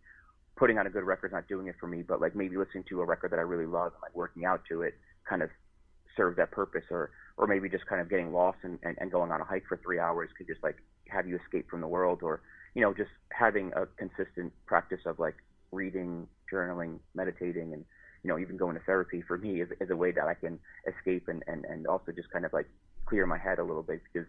putting 0.56 0.78
on 0.78 0.86
a 0.86 0.90
good 0.90 1.04
record 1.04 1.32
not 1.32 1.48
doing 1.48 1.68
it 1.68 1.76
for 1.80 1.88
me, 1.88 2.02
but 2.02 2.22
like 2.22 2.36
maybe 2.36 2.58
listening 2.58 2.84
to 2.90 3.02
a 3.02 3.06
record 3.06 3.32
that 3.32 3.40
I 3.40 3.44
really 3.44 3.66
love 3.66 3.94
and 3.94 4.02
like 4.02 4.16
working 4.16 4.46
out 4.46 4.62
to 4.70 4.82
it 4.84 4.94
kind 5.28 5.42
of 5.42 5.50
serves 6.16 6.38
that 6.38 6.52
purpose 6.52 6.84
or 6.92 7.12
or 7.38 7.48
maybe 7.48 7.70
just 7.70 7.86
kind 7.86 8.02
of 8.02 8.10
getting 8.10 8.34
lost 8.34 8.58
and, 8.64 8.78
and, 8.84 8.98
and 9.00 9.12
going 9.12 9.32
on 9.32 9.40
a 9.40 9.46
hike 9.46 9.64
for 9.68 9.78
three 9.78 9.98
hours 9.98 10.30
could 10.38 10.48
just 10.48 10.62
like 10.62 10.76
have 11.08 11.26
you 11.26 11.40
escape 11.44 11.70
from 11.70 11.80
the 11.80 11.88
world 11.88 12.20
or, 12.22 12.42
you 12.76 12.82
know, 12.82 12.94
just 12.94 13.10
having 13.32 13.72
a 13.76 13.86
consistent 13.98 14.52
practice 14.66 15.00
of 15.06 15.18
like 15.20 15.36
reading, 15.72 16.28
journaling, 16.52 17.00
meditating 17.16 17.74
and 17.74 17.86
you 18.24 18.28
know, 18.28 18.38
even 18.38 18.58
going 18.58 18.76
to 18.76 18.82
therapy 18.82 19.24
for 19.26 19.38
me 19.38 19.62
is, 19.62 19.70
is 19.80 19.90
a 19.90 19.96
way 19.96 20.12
that 20.12 20.28
I 20.28 20.34
can 20.34 20.60
escape 20.86 21.30
and, 21.30 21.42
and, 21.48 21.64
and 21.64 21.88
also 21.88 22.12
just 22.12 22.30
kind 22.32 22.46
of 22.46 22.52
like 22.52 22.68
clear 23.10 23.26
my 23.26 23.38
head 23.38 23.60
a 23.60 23.64
little 23.64 23.84
bit 23.84 24.02
because 24.14 24.28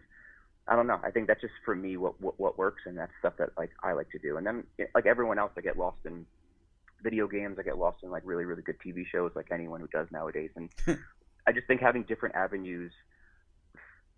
I 0.67 0.75
don't 0.75 0.87
know. 0.87 0.99
I 1.03 1.11
think 1.11 1.27
that's 1.27 1.41
just 1.41 1.53
for 1.63 1.75
me 1.75 1.97
what, 1.97 2.19
what 2.21 2.39
what 2.39 2.57
works, 2.57 2.83
and 2.85 2.97
that's 2.97 3.11
stuff 3.19 3.33
that 3.37 3.49
like 3.57 3.71
I 3.83 3.93
like 3.93 4.09
to 4.11 4.19
do. 4.19 4.37
And 4.37 4.45
then 4.45 4.63
like 4.95 5.05
everyone 5.05 5.39
else, 5.39 5.51
I 5.57 5.61
get 5.61 5.77
lost 5.77 5.99
in 6.05 6.25
video 7.03 7.27
games. 7.27 7.57
I 7.59 7.63
get 7.63 7.77
lost 7.77 7.97
in 8.03 8.11
like 8.11 8.23
really 8.25 8.45
really 8.45 8.61
good 8.61 8.77
TV 8.85 9.05
shows, 9.05 9.31
like 9.35 9.47
anyone 9.51 9.81
who 9.81 9.87
does 9.87 10.07
nowadays. 10.11 10.51
And 10.55 10.69
I 11.47 11.51
just 11.51 11.67
think 11.67 11.81
having 11.81 12.03
different 12.03 12.35
avenues 12.35 12.91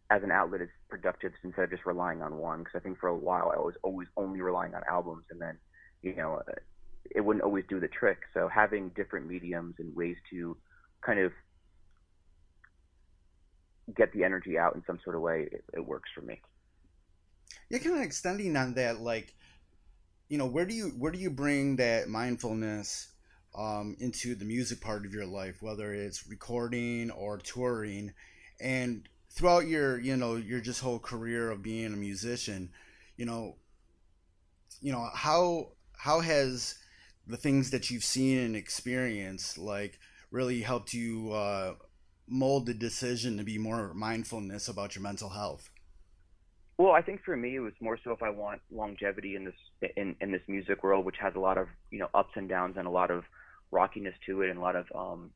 as 0.10 0.21
an 0.21 0.32
outlet 0.32 0.62
is 0.62 0.69
productive 0.89 1.32
instead 1.43 1.63
of 1.63 1.69
just 1.71 1.86
relying 1.86 2.21
on 2.21 2.38
one. 2.38 2.60
Because 2.60 2.76
I 2.76 2.80
think 2.80 2.99
for 2.99 3.10
a 3.10 3.17
while 3.17 3.52
I 3.54 3.60
was 3.60 3.76
always 3.84 4.08
only 4.17 4.41
relying 4.41 4.76
on 4.76 4.82
albums, 4.89 5.26
and 5.32 5.41
then 5.41 5.58
you 6.02 6.15
know 6.15 6.41
it 7.15 7.21
wouldn't 7.21 7.43
always 7.43 7.63
do 7.69 7.80
the 7.80 7.88
trick. 7.88 8.19
So 8.34 8.49
having 8.54 8.89
different 8.89 9.28
mediums 9.28 9.76
and 9.80 9.95
ways 9.95 10.17
to 10.32 10.58
kind 11.02 11.19
of 11.19 11.32
get 13.96 14.13
the 14.13 14.24
energy 14.24 14.58
out 14.58 14.76
in 14.76 14.84
some 14.86 15.00
sort 15.04 15.15
of 15.15 15.22
way, 15.22 15.48
it, 15.52 15.63
it 15.74 15.86
works 15.86 16.10
for 16.13 16.22
me. 16.22 16.41
Yeah, 17.69 17.80
kind 17.80 17.98
of 17.98 18.04
extending 18.04 18.56
on 18.56 18.76
that, 18.76 19.00
like, 19.00 19.34
you 20.30 20.38
know, 20.38 20.46
where 20.46 20.65
do 20.65 20.74
you 20.74 20.89
where 20.98 21.12
do 21.12 21.19
you 21.19 21.30
bring 21.30 21.76
that 21.78 22.08
mindfulness 22.08 23.10
um, 23.56 23.96
into 24.00 24.36
the 24.36 24.46
music 24.46 24.82
part 24.82 25.06
of 25.06 25.13
your 25.13 25.26
life, 25.26 25.62
whether 25.62 25.93
it's 25.93 26.28
recording 26.28 27.12
or 27.12 27.38
touring, 27.38 28.13
and 28.60 29.08
throughout 29.30 29.67
your 29.67 30.00
you 30.00 30.15
know 30.15 30.36
your 30.36 30.62
just 30.62 30.82
whole 30.82 31.00
career 31.00 31.52
of 31.52 31.62
being 31.62 31.93
a 31.93 31.98
musician, 31.98 32.72
you 33.17 33.26
know, 33.26 33.58
you 34.82 34.91
know 34.91 35.08
how 35.13 35.74
how 35.98 36.19
has 36.19 36.76
the 37.28 37.38
things 37.38 37.72
that 37.72 37.89
you've 37.89 38.04
seen 38.04 38.38
and 38.39 38.56
experienced 38.56 39.58
like 39.58 40.00
really 40.32 40.62
helped 40.62 40.93
you 40.93 41.32
uh, 41.32 41.74
mold 42.27 42.65
the 42.65 42.73
decision 42.73 43.38
to 43.38 43.43
be 43.43 43.57
more 43.57 43.93
mindfulness 43.93 44.67
about 44.67 44.95
your 44.95 45.03
mental 45.03 45.29
health? 45.29 45.69
Well, 46.77 46.93
I 46.93 47.01
think 47.01 47.23
for 47.23 47.38
me 47.38 47.55
it 47.55 47.59
was 47.59 47.73
more 47.79 47.99
so 48.03 48.12
if 48.12 48.23
I 48.23 48.29
want 48.29 48.62
longevity 48.71 49.36
in 49.36 49.45
this 49.45 49.91
in 49.95 50.15
in 50.19 50.31
this 50.31 50.41
music 50.47 50.83
world, 50.83 51.05
which 51.05 51.17
has 51.19 51.36
a 51.36 51.39
lot 51.39 51.57
of 51.57 51.67
you 51.91 51.99
know 51.99 52.09
ups 52.13 52.33
and 52.36 52.49
downs 52.49 52.75
and 52.77 52.88
a 52.88 52.91
lot 52.91 53.12
of 53.12 53.23
rockiness 53.71 54.15
to 54.25 54.41
it 54.41 54.49
and 54.49 54.59
a 54.59 54.62
lot 54.62 54.75
of 54.75 54.86
um 54.95 55.31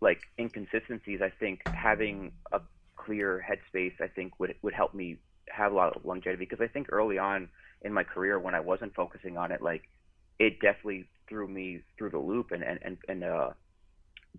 like 0.00 0.20
inconsistencies, 0.38 1.20
I 1.22 1.30
think 1.30 1.62
having 1.66 2.32
a 2.52 2.60
clear 2.96 3.44
headspace, 3.48 4.00
I 4.00 4.08
think 4.08 4.38
would 4.38 4.54
would 4.62 4.74
help 4.74 4.94
me 4.94 5.16
have 5.48 5.72
a 5.72 5.74
lot 5.74 5.96
of 5.96 6.04
longevity 6.04 6.44
because 6.44 6.62
I 6.62 6.68
think 6.68 6.88
early 6.90 7.18
on 7.18 7.48
in 7.82 7.92
my 7.92 8.04
career 8.04 8.38
when 8.38 8.54
I 8.54 8.60
wasn't 8.60 8.94
focusing 8.94 9.38
on 9.38 9.50
it, 9.50 9.62
like 9.62 9.88
it 10.38 10.60
definitely 10.60 11.08
threw 11.28 11.48
me 11.48 11.80
through 11.96 12.10
the 12.10 12.18
loop 12.18 12.50
and 12.50 12.62
and 12.62 12.78
and, 12.82 12.98
and 13.08 13.24
uh 13.24 13.50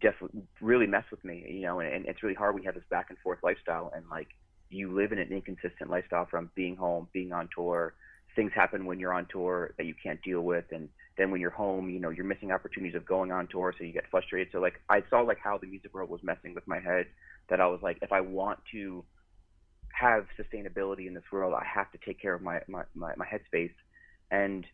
definitely 0.02 0.42
really 0.62 0.88
mess 0.88 1.06
with 1.12 1.24
me, 1.24 1.46
you 1.50 1.62
know, 1.62 1.80
and, 1.80 1.94
and 1.94 2.06
it's 2.06 2.22
really 2.24 2.36
hard 2.36 2.56
you 2.58 2.64
have 2.66 2.76
this 2.76 2.84
back 2.90 3.08
and 3.10 3.18
forth 3.20 3.40
lifestyle 3.44 3.92
and 3.96 4.06
like 4.10 4.28
you 4.70 4.94
live 4.94 5.12
in 5.12 5.20
an 5.20 5.32
inconsistent 5.32 5.90
lifestyle 5.90 6.28
from 6.30 6.50
being 6.56 6.76
home, 6.76 7.08
being 7.14 7.32
on 7.32 7.50
tour. 7.56 7.94
Things 8.36 8.52
happen 8.54 8.86
when 8.86 9.00
you're 9.00 9.14
on 9.14 9.28
tour 9.32 9.74
that 9.78 9.86
you 9.86 9.96
can't 10.02 10.22
deal 10.22 10.42
with, 10.42 10.66
and 10.72 10.90
then 11.18 11.32
when 11.32 11.40
you're 11.40 11.52
home, 11.52 11.90
you 11.90 12.02
know, 12.02 12.10
you're 12.10 12.26
missing 12.26 12.52
opportunities 12.52 12.96
of 12.96 13.06
going 13.06 13.32
on 13.32 13.48
tour, 13.48 13.74
so 13.78 13.86
you 13.86 13.94
get 13.94 14.04
frustrated. 14.12 14.50
So 14.52 14.60
like, 14.60 14.82
I 14.90 15.04
saw 15.10 15.22
like 15.22 15.38
how 15.42 15.58
the 15.58 15.68
music 15.68 15.94
world 15.94 16.10
was 16.10 16.22
messing 16.22 16.54
with 16.54 16.68
my 16.68 16.80
head. 16.80 17.06
That 17.50 17.62
I 17.62 17.68
was 17.68 17.80
like, 17.82 18.00
if 18.02 18.12
I 18.12 18.22
want 18.22 18.60
to 18.72 19.06
have 19.94 20.26
sustainability 20.38 21.08
in 21.08 21.14
this 21.14 21.24
world, 21.32 21.54
I 21.54 21.64
have 21.64 21.92
to 21.92 22.00
take 22.06 22.20
care 22.22 22.34
of 22.34 22.42
my 22.42 22.60
my 22.68 22.84
my, 22.94 23.14
my 23.16 23.26
headspace, 23.26 23.74
and 24.32 24.66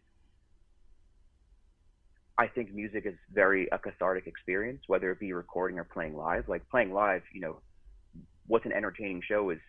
I 2.41 2.47
think 2.47 2.73
music 2.73 3.05
is 3.05 3.13
very 3.31 3.67
a 3.71 3.77
cathartic 3.77 4.25
experience, 4.25 4.81
whether 4.87 5.11
it 5.11 5.19
be 5.19 5.31
recording 5.31 5.77
or 5.77 5.83
playing 5.83 6.15
live. 6.15 6.49
Like 6.49 6.67
playing 6.69 6.91
live, 6.91 7.21
you 7.31 7.39
know, 7.39 7.57
what's 8.47 8.65
an 8.65 8.71
entertaining 8.71 9.21
show 9.21 9.51
is 9.51 9.59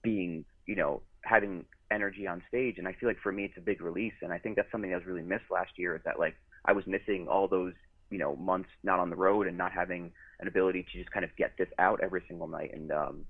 being, 0.00 0.44
you 0.66 0.76
know, 0.76 1.02
having 1.22 1.64
energy 1.90 2.24
on 2.28 2.40
stage. 2.46 2.76
And 2.78 2.86
I 2.86 2.92
feel 2.92 3.08
like 3.08 3.18
for 3.20 3.32
me, 3.32 3.46
it's 3.46 3.58
a 3.58 3.60
big 3.60 3.80
release. 3.80 4.12
And 4.22 4.32
I 4.32 4.38
think 4.38 4.54
that's 4.54 4.70
something 4.70 4.90
that 4.90 4.96
was 4.98 5.06
really 5.06 5.22
missed 5.22 5.50
last 5.50 5.72
year 5.76 5.96
is 5.96 6.02
that 6.04 6.20
like 6.20 6.36
I 6.66 6.72
was 6.72 6.86
missing 6.86 7.26
all 7.28 7.48
those, 7.48 7.72
you 8.10 8.18
know, 8.18 8.36
months 8.36 8.70
not 8.84 9.00
on 9.00 9.10
the 9.10 9.16
road 9.16 9.48
and 9.48 9.58
not 9.58 9.72
having 9.72 10.12
an 10.38 10.46
ability 10.46 10.84
to 10.84 10.98
just 10.98 11.10
kind 11.10 11.24
of 11.24 11.34
get 11.36 11.54
this 11.58 11.68
out 11.80 11.98
every 12.00 12.22
single 12.28 12.46
night. 12.46 12.70
And, 12.74 12.92
um, 12.92 13.24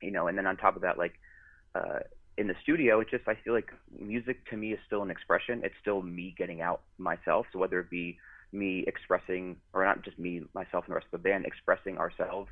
you 0.00 0.10
know, 0.10 0.28
and 0.28 0.38
then 0.38 0.46
on 0.46 0.56
top 0.56 0.74
of 0.74 0.82
that, 0.82 0.96
like, 0.96 1.20
uh, 1.74 1.98
in 2.38 2.46
the 2.46 2.54
studio, 2.62 3.00
it's 3.00 3.10
just 3.10 3.26
I 3.26 3.34
feel 3.44 3.52
like 3.52 3.72
music 3.98 4.48
to 4.50 4.56
me 4.56 4.72
is 4.72 4.78
still 4.86 5.02
an 5.02 5.10
expression. 5.10 5.60
It's 5.64 5.74
still 5.80 6.00
me 6.02 6.34
getting 6.38 6.62
out 6.62 6.82
myself. 6.96 7.46
So 7.52 7.58
whether 7.58 7.80
it 7.80 7.90
be 7.90 8.16
me 8.52 8.84
expressing, 8.86 9.56
or 9.74 9.84
not 9.84 10.02
just 10.04 10.18
me, 10.20 10.42
myself, 10.54 10.84
and 10.84 10.92
the 10.92 10.94
rest 10.94 11.08
of 11.12 11.20
the 11.20 11.28
band 11.28 11.44
expressing 11.44 11.98
ourselves 11.98 12.48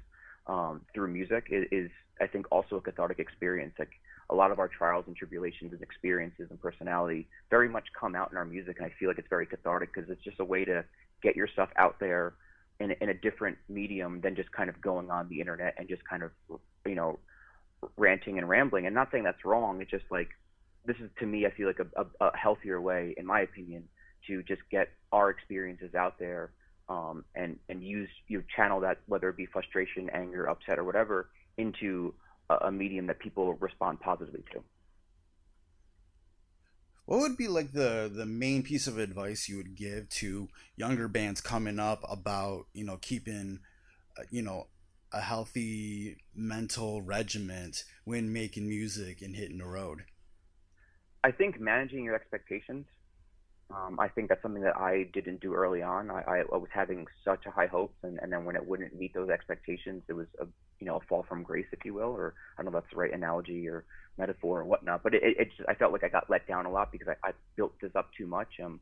um, 0.49 0.81
through 0.93 1.09
music 1.09 1.47
is, 1.51 1.67
is, 1.71 1.91
I 2.21 2.27
think, 2.27 2.47
also 2.51 2.77
a 2.77 2.81
cathartic 2.81 3.21
experience. 3.21 3.75
Like 3.79 3.93
a 4.29 4.35
lot 4.35 4.51
of 4.51 4.59
our 4.59 4.67
trials 4.67 5.05
and 5.07 5.17
tribulations 5.17 5.73
and 5.73 5.81
experiences 5.81 6.49
and 6.51 6.61
personality 6.61 7.29
very 7.49 7.69
much 7.69 7.85
come 7.99 8.17
out 8.17 8.33
in 8.33 8.37
our 8.37 8.45
music, 8.45 8.79
and 8.79 8.87
I 8.87 8.93
feel 8.99 9.09
like 9.09 9.19
it's 9.19 9.29
very 9.31 9.47
cathartic 9.47 9.95
because 9.95 10.11
it's 10.11 10.23
just 10.25 10.41
a 10.41 10.45
way 10.45 10.65
to 10.65 10.85
get 11.23 11.37
your 11.37 11.47
stuff 11.47 11.69
out 11.77 12.01
there 12.01 12.35
in, 12.81 12.91
in 13.01 13.09
a 13.09 13.15
different 13.15 13.57
medium 13.69 14.21
than 14.21 14.35
just 14.35 14.51
kind 14.51 14.69
of 14.69 14.81
going 14.81 15.13
on 15.13 15.29
the 15.29 15.39
internet 15.39 15.75
and 15.79 15.89
just 15.89 16.03
kind 16.09 16.25
of, 16.25 16.33
you 16.85 16.97
know 16.97 17.21
ranting 17.97 18.39
and 18.39 18.49
rambling. 18.49 18.87
And 18.87 18.95
not 18.95 19.09
saying 19.11 19.25
that's 19.25 19.45
wrong. 19.45 19.81
It's 19.81 19.91
just 19.91 20.05
like 20.11 20.29
this 20.85 20.97
is 20.99 21.11
to 21.19 21.27
me, 21.27 21.47
I 21.47 21.51
feel 21.51 21.67
like 21.67 21.81
a, 21.81 22.03
a, 22.03 22.27
a 22.29 22.37
healthier 22.37 22.81
way, 22.81 23.15
in 23.17 23.27
my 23.27 23.41
opinion, 23.41 23.85
to 24.27 24.43
just 24.43 24.63
get 24.71 24.89
our 25.13 25.31
experiences 25.31 25.95
out 25.95 26.19
there 26.19 26.53
um, 26.89 27.25
and 27.35 27.59
and 27.69 27.83
use 27.83 28.09
you 28.29 28.43
channel 28.55 28.81
that 28.81 28.99
whether 29.07 29.29
it 29.29 29.37
be 29.37 29.47
frustration, 29.47 30.09
anger, 30.11 30.49
upset, 30.49 30.79
or 30.79 30.85
whatever 30.85 31.31
into 31.57 32.15
a, 32.51 32.55
a 32.67 32.73
medium 32.73 33.07
that 33.09 33.19
people 33.19 33.55
respond 33.55 34.01
positively 34.01 34.45
to. 34.53 34.63
What 37.07 37.21
would 37.21 37.37
be 37.37 37.49
like 37.49 37.73
the 37.73 38.11
the 38.13 38.27
main 38.27 38.63
piece 38.63 38.87
of 38.87 38.99
advice 38.99 39.49
you 39.49 39.57
would 39.57 39.77
give 39.77 40.09
to 40.11 40.49
younger 40.77 41.09
bands 41.09 41.41
coming 41.41 41.79
up 41.79 42.05
about 42.09 42.67
you 42.73 42.85
know 42.85 42.97
keeping 42.97 43.61
uh, 44.19 44.23
you 44.31 44.43
know 44.43 44.67
a 45.13 45.21
healthy 45.21 46.19
mental 46.35 47.03
regiment 47.03 47.85
when 48.05 48.33
making 48.33 48.69
music 48.69 49.23
and 49.23 49.37
hitting 49.37 49.59
the 49.59 49.67
road? 49.67 50.05
I 51.25 51.33
think 51.33 51.61
managing 51.61 52.05
your 52.05 52.15
expectations. 52.15 52.87
Um, 53.69 53.99
I 53.99 54.09
think 54.09 54.29
that's 54.29 54.43
something 54.43 54.63
that 54.63 54.77
I 54.77 55.09
didn't 55.13 55.41
do 55.41 55.55
early 55.55 55.83
on. 55.83 56.09
I, 56.09 56.23
I, 56.53 56.57
was 56.57 56.69
having 56.73 57.07
such 57.25 57.47
a 57.47 57.51
high 57.51 57.67
hopes, 57.67 57.97
and, 58.05 58.17
and 58.23 58.33
then 58.33 58.45
when 58.45 58.55
it 58.55 58.65
wouldn't 58.65 58.97
meet 58.97 59.13
those 59.13 59.29
expectations, 59.29 60.05
it 60.07 60.13
was 60.13 60.29
a 60.41 60.47
you 60.79 60.87
know 60.87 60.97
a 60.97 61.01
fall 61.09 61.25
from 61.29 61.43
grace, 61.43 61.67
if 61.73 61.85
you 61.85 61.93
will, 61.93 62.11
or 62.11 62.35
I 62.57 62.63
don't 62.63 62.71
know 62.71 62.79
if 62.79 62.85
that's 62.85 62.95
the 62.95 63.01
right 63.01 63.13
analogy 63.13 63.67
or 63.67 63.85
metaphor 64.19 64.61
or 64.61 64.65
whatnot. 64.65 65.03
But 65.03 65.15
it, 65.15 65.23
it 65.25 65.49
just, 65.57 65.69
I 65.69 65.75
felt 65.75 65.93
like 65.93 66.05
I 66.05 66.09
got 66.09 66.31
let 66.31 66.47
down 66.47 66.65
a 66.65 66.71
lot 66.71 66.93
because 66.93 67.09
I, 67.09 67.29
I 67.29 67.33
built 67.57 67.73
this 67.81 67.91
up 67.97 68.11
too 68.17 68.29
much. 68.29 68.61
Um, 68.63 68.79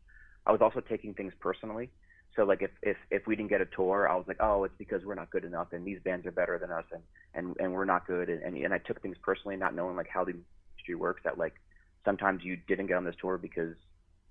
I 0.46 0.52
was 0.52 0.60
also 0.60 0.80
taking 0.80 1.14
things 1.14 1.32
personally. 1.40 1.88
So 2.36 2.44
like 2.44 2.62
if 2.62 2.70
if 2.82 2.96
if 3.10 3.26
we 3.26 3.36
didn't 3.36 3.50
get 3.50 3.60
a 3.60 3.66
tour, 3.66 4.08
I 4.08 4.16
was 4.16 4.24
like, 4.26 4.38
oh, 4.40 4.64
it's 4.64 4.74
because 4.76 5.04
we're 5.04 5.14
not 5.14 5.30
good 5.30 5.44
enough, 5.44 5.68
and 5.72 5.84
these 5.84 6.00
bands 6.04 6.26
are 6.26 6.32
better 6.32 6.58
than 6.58 6.70
us, 6.70 6.84
and 6.92 7.02
and 7.34 7.56
and 7.60 7.72
we're 7.72 7.84
not 7.84 8.06
good, 8.06 8.28
and 8.28 8.42
and, 8.42 8.56
and 8.56 8.74
I 8.74 8.78
took 8.78 9.00
things 9.02 9.16
personally, 9.22 9.56
not 9.56 9.74
knowing 9.74 9.96
like 9.96 10.08
how 10.08 10.24
the 10.24 10.32
industry 10.32 10.96
works. 10.96 11.22
That 11.24 11.38
like 11.38 11.54
sometimes 12.04 12.42
you 12.42 12.56
didn't 12.66 12.86
get 12.86 12.96
on 12.96 13.04
this 13.04 13.14
tour 13.20 13.38
because 13.38 13.76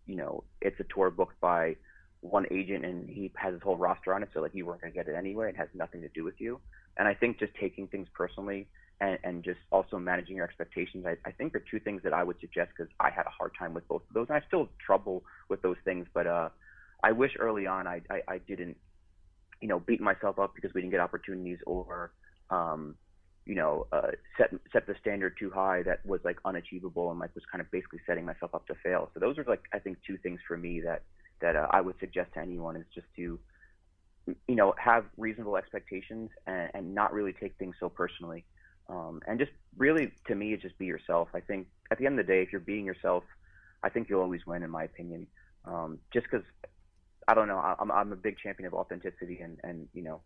you 0.06 0.16
know 0.16 0.44
it's 0.62 0.80
a 0.80 0.86
tour 0.94 1.12
booked 1.12 1.40
by 1.40 1.78
one 2.20 2.46
agent 2.52 2.86
and 2.86 3.10
he 3.10 3.32
has 3.36 3.54
his 3.54 3.62
whole 3.62 3.78
roster 3.78 4.14
on 4.14 4.24
it, 4.24 4.30
so 4.34 4.42
like 4.42 4.54
you 4.54 4.66
weren't 4.66 4.82
gonna 4.82 4.94
get 4.94 5.08
it 5.08 5.16
anyway. 5.16 5.50
It 5.50 5.58
has 5.58 5.70
nothing 5.74 6.02
to 6.02 6.10
do 6.10 6.24
with 6.24 6.40
you. 6.40 6.60
And 6.98 7.08
I 7.08 7.14
think 7.14 7.40
just 7.40 7.54
taking 7.56 7.88
things 7.88 8.08
personally 8.14 8.68
and, 9.02 9.18
and 9.24 9.44
just 9.44 9.60
also 9.72 9.98
managing 9.98 10.36
your 10.38 10.46
expectations, 10.46 11.06
I, 11.06 11.18
I 11.26 11.32
think 11.32 11.56
are 11.56 11.64
two 11.70 11.80
things 11.80 12.02
that 12.04 12.14
I 12.14 12.24
would 12.24 12.40
suggest 12.40 12.72
because 12.78 12.92
I 13.00 13.10
had 13.10 13.26
a 13.26 13.30
hard 13.30 13.52
time 13.58 13.74
with 13.74 13.88
both 13.88 14.04
of 14.08 14.14
those, 14.14 14.28
and 14.30 14.38
I 14.38 14.48
still 14.48 14.60
have 14.60 14.78
trouble 14.86 15.24
with 15.50 15.62
those 15.62 15.78
things, 15.84 16.08
but 16.14 16.28
uh 16.28 16.50
I 17.04 17.12
wish 17.12 17.34
early 17.38 17.68
on 17.68 17.86
I, 17.88 18.02
I, 18.10 18.22
I 18.28 18.38
didn't, 18.38 18.78
you 19.62 19.68
know, 19.68 19.80
beat 19.80 20.02
myself 20.02 20.40
up 20.40 20.56
because 20.56 20.74
we 20.74 20.82
didn't 20.82 20.92
get 20.92 21.02
opportunities 21.02 21.60
or, 21.66 22.14
um, 22.50 22.96
you 23.46 23.56
know, 23.56 23.88
uh, 23.92 24.12
set 24.38 24.52
set 24.72 24.88
the 24.88 24.96
standard 25.02 25.36
too 25.38 25.52
high 25.52 25.84
that 25.84 26.06
was 26.06 26.22
like 26.24 26.38
unachievable 26.46 27.12
and 27.12 27.20
like 27.20 27.36
was 27.36 27.44
kind 27.52 27.62
of 27.62 27.70
basically 27.72 28.00
setting 28.08 28.26
myself 28.26 28.56
up 28.56 28.66
to 28.68 28.76
fail. 28.82 29.10
So 29.14 29.20
those 29.20 29.38
are 29.38 29.44
like 29.44 29.64
I 29.74 29.80
think 29.80 29.98
two 30.08 30.18
things 30.18 30.40
for 30.48 30.58
me 30.58 30.80
that 30.82 31.04
that 31.42 31.56
uh, 31.58 31.68
I 31.72 31.82
would 31.82 31.96
suggest 32.00 32.34
to 32.36 32.40
anyone 32.40 32.78
is 32.78 32.86
just 32.96 33.08
to, 33.18 33.38
you 34.26 34.56
know, 34.56 34.74
have 34.78 35.04
reasonable 35.18 35.58
expectations 35.58 36.30
and, 36.48 36.70
and 36.74 36.96
not 36.96 37.12
really 37.12 37.34
take 37.34 37.54
things 37.58 37.76
so 37.82 37.90
personally, 37.90 38.46
um, 38.88 39.22
and 39.28 39.38
just 39.38 39.52
really 39.78 40.12
to 40.28 40.36
me 40.36 40.56
just 40.56 40.78
be 40.78 40.86
yourself. 40.86 41.28
I 41.34 41.42
think 41.42 41.68
at 41.92 41.98
the 41.98 42.06
end 42.06 42.18
of 42.18 42.26
the 42.26 42.32
day, 42.32 42.42
if 42.42 42.52
you're 42.54 42.62
being 42.62 42.86
yourself, 42.86 43.24
I 43.84 43.90
think 43.90 44.10
you'll 44.10 44.22
always 44.22 44.46
win, 44.46 44.64
in 44.64 44.70
my 44.70 44.86
opinion. 44.86 45.28
Um, 45.66 46.00
just 46.14 46.28
because 46.30 46.46
I 47.28 47.34
don't 47.34 47.48
know. 47.48 47.58
I'm 47.58 47.92
I'm 47.92 48.12
a 48.12 48.16
big 48.16 48.38
champion 48.38 48.68
of 48.68 48.74
authenticity, 48.74 49.40
and 49.40 49.58
and 49.64 49.88
you 49.94 50.04
know, 50.04 50.22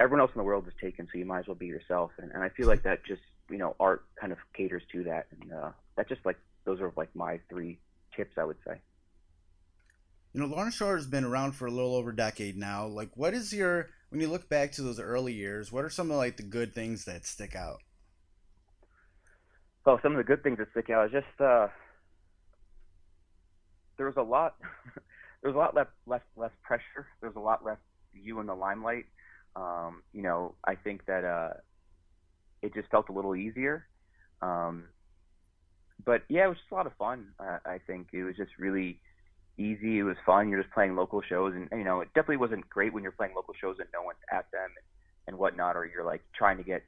everyone 0.00 0.20
else 0.20 0.30
in 0.34 0.38
the 0.38 0.44
world 0.44 0.66
is 0.66 0.74
taken, 0.80 1.08
so 1.12 1.18
you 1.18 1.24
might 1.24 1.40
as 1.40 1.46
well 1.46 1.54
be 1.54 1.66
yourself. 1.66 2.10
And 2.18 2.32
and 2.32 2.42
I 2.42 2.48
feel 2.50 2.66
like 2.66 2.82
that 2.84 3.04
just 3.04 3.22
you 3.50 3.58
know 3.58 3.76
art 3.80 4.04
kind 4.20 4.32
of 4.32 4.38
caters 4.54 4.82
to 4.92 5.04
that, 5.04 5.26
and 5.30 5.52
uh, 5.52 5.70
that 5.96 6.08
just 6.08 6.24
like 6.24 6.38
those 6.64 6.80
are 6.80 6.92
like 6.96 7.14
my 7.14 7.40
three 7.48 7.78
tips 8.16 8.32
I 8.38 8.44
would 8.44 8.58
say. 8.66 8.80
You 10.32 10.40
know, 10.40 10.46
Lorna 10.46 10.70
Shore 10.70 10.96
has 10.96 11.06
been 11.06 11.24
around 11.24 11.52
for 11.52 11.66
a 11.66 11.70
little 11.70 11.94
over 11.94 12.10
a 12.10 12.16
decade 12.16 12.56
now. 12.56 12.86
Like, 12.86 13.10
what 13.14 13.34
is 13.34 13.52
your 13.52 13.90
when 14.08 14.20
you 14.20 14.28
look 14.28 14.48
back 14.48 14.72
to 14.72 14.82
those 14.82 14.98
early 14.98 15.34
years? 15.34 15.70
What 15.70 15.84
are 15.84 15.90
some 15.90 16.10
of 16.10 16.16
like 16.16 16.36
the 16.36 16.42
good 16.42 16.74
things 16.74 17.04
that 17.04 17.26
stick 17.26 17.54
out? 17.54 17.80
Well, 19.84 19.98
some 20.02 20.12
of 20.12 20.18
the 20.18 20.24
good 20.24 20.42
things 20.42 20.58
that 20.58 20.70
stick 20.70 20.90
out 20.90 21.06
is 21.06 21.12
just 21.12 21.40
uh, 21.40 21.68
there 24.02 24.08
was 24.08 24.16
a 24.16 24.28
lot. 24.28 24.56
there's 25.42 25.54
a 25.54 25.58
lot 25.58 25.74
less 25.76 25.86
less 26.06 26.22
less 26.36 26.50
pressure. 26.64 27.06
There's 27.20 27.36
a 27.36 27.40
lot 27.40 27.64
less 27.64 27.78
you 28.12 28.40
in 28.40 28.46
the 28.46 28.54
limelight. 28.54 29.04
Um, 29.54 30.02
you 30.12 30.22
know, 30.22 30.56
I 30.66 30.74
think 30.74 31.06
that 31.06 31.24
uh, 31.24 31.54
it 32.62 32.74
just 32.74 32.90
felt 32.90 33.08
a 33.10 33.12
little 33.12 33.36
easier. 33.36 33.86
Um, 34.40 34.86
but 36.04 36.22
yeah, 36.28 36.46
it 36.46 36.48
was 36.48 36.56
just 36.56 36.72
a 36.72 36.74
lot 36.74 36.86
of 36.86 36.94
fun. 36.98 37.28
Uh, 37.38 37.58
I 37.64 37.78
think 37.86 38.08
it 38.12 38.24
was 38.24 38.36
just 38.36 38.50
really 38.58 39.00
easy. 39.56 40.00
It 40.00 40.02
was 40.02 40.16
fun. 40.26 40.48
You're 40.48 40.62
just 40.62 40.74
playing 40.74 40.96
local 40.96 41.22
shows, 41.22 41.54
and 41.54 41.68
you 41.70 41.84
know, 41.84 42.00
it 42.00 42.08
definitely 42.08 42.38
wasn't 42.38 42.68
great 42.68 42.92
when 42.92 43.04
you're 43.04 43.12
playing 43.12 43.34
local 43.36 43.54
shows 43.60 43.76
and 43.78 43.88
no 43.94 44.02
one's 44.02 44.18
at 44.32 44.50
them 44.50 44.64
and, 44.64 45.28
and 45.28 45.38
whatnot, 45.38 45.76
or 45.76 45.86
you're 45.86 46.04
like 46.04 46.22
trying 46.34 46.56
to 46.56 46.64
get 46.64 46.82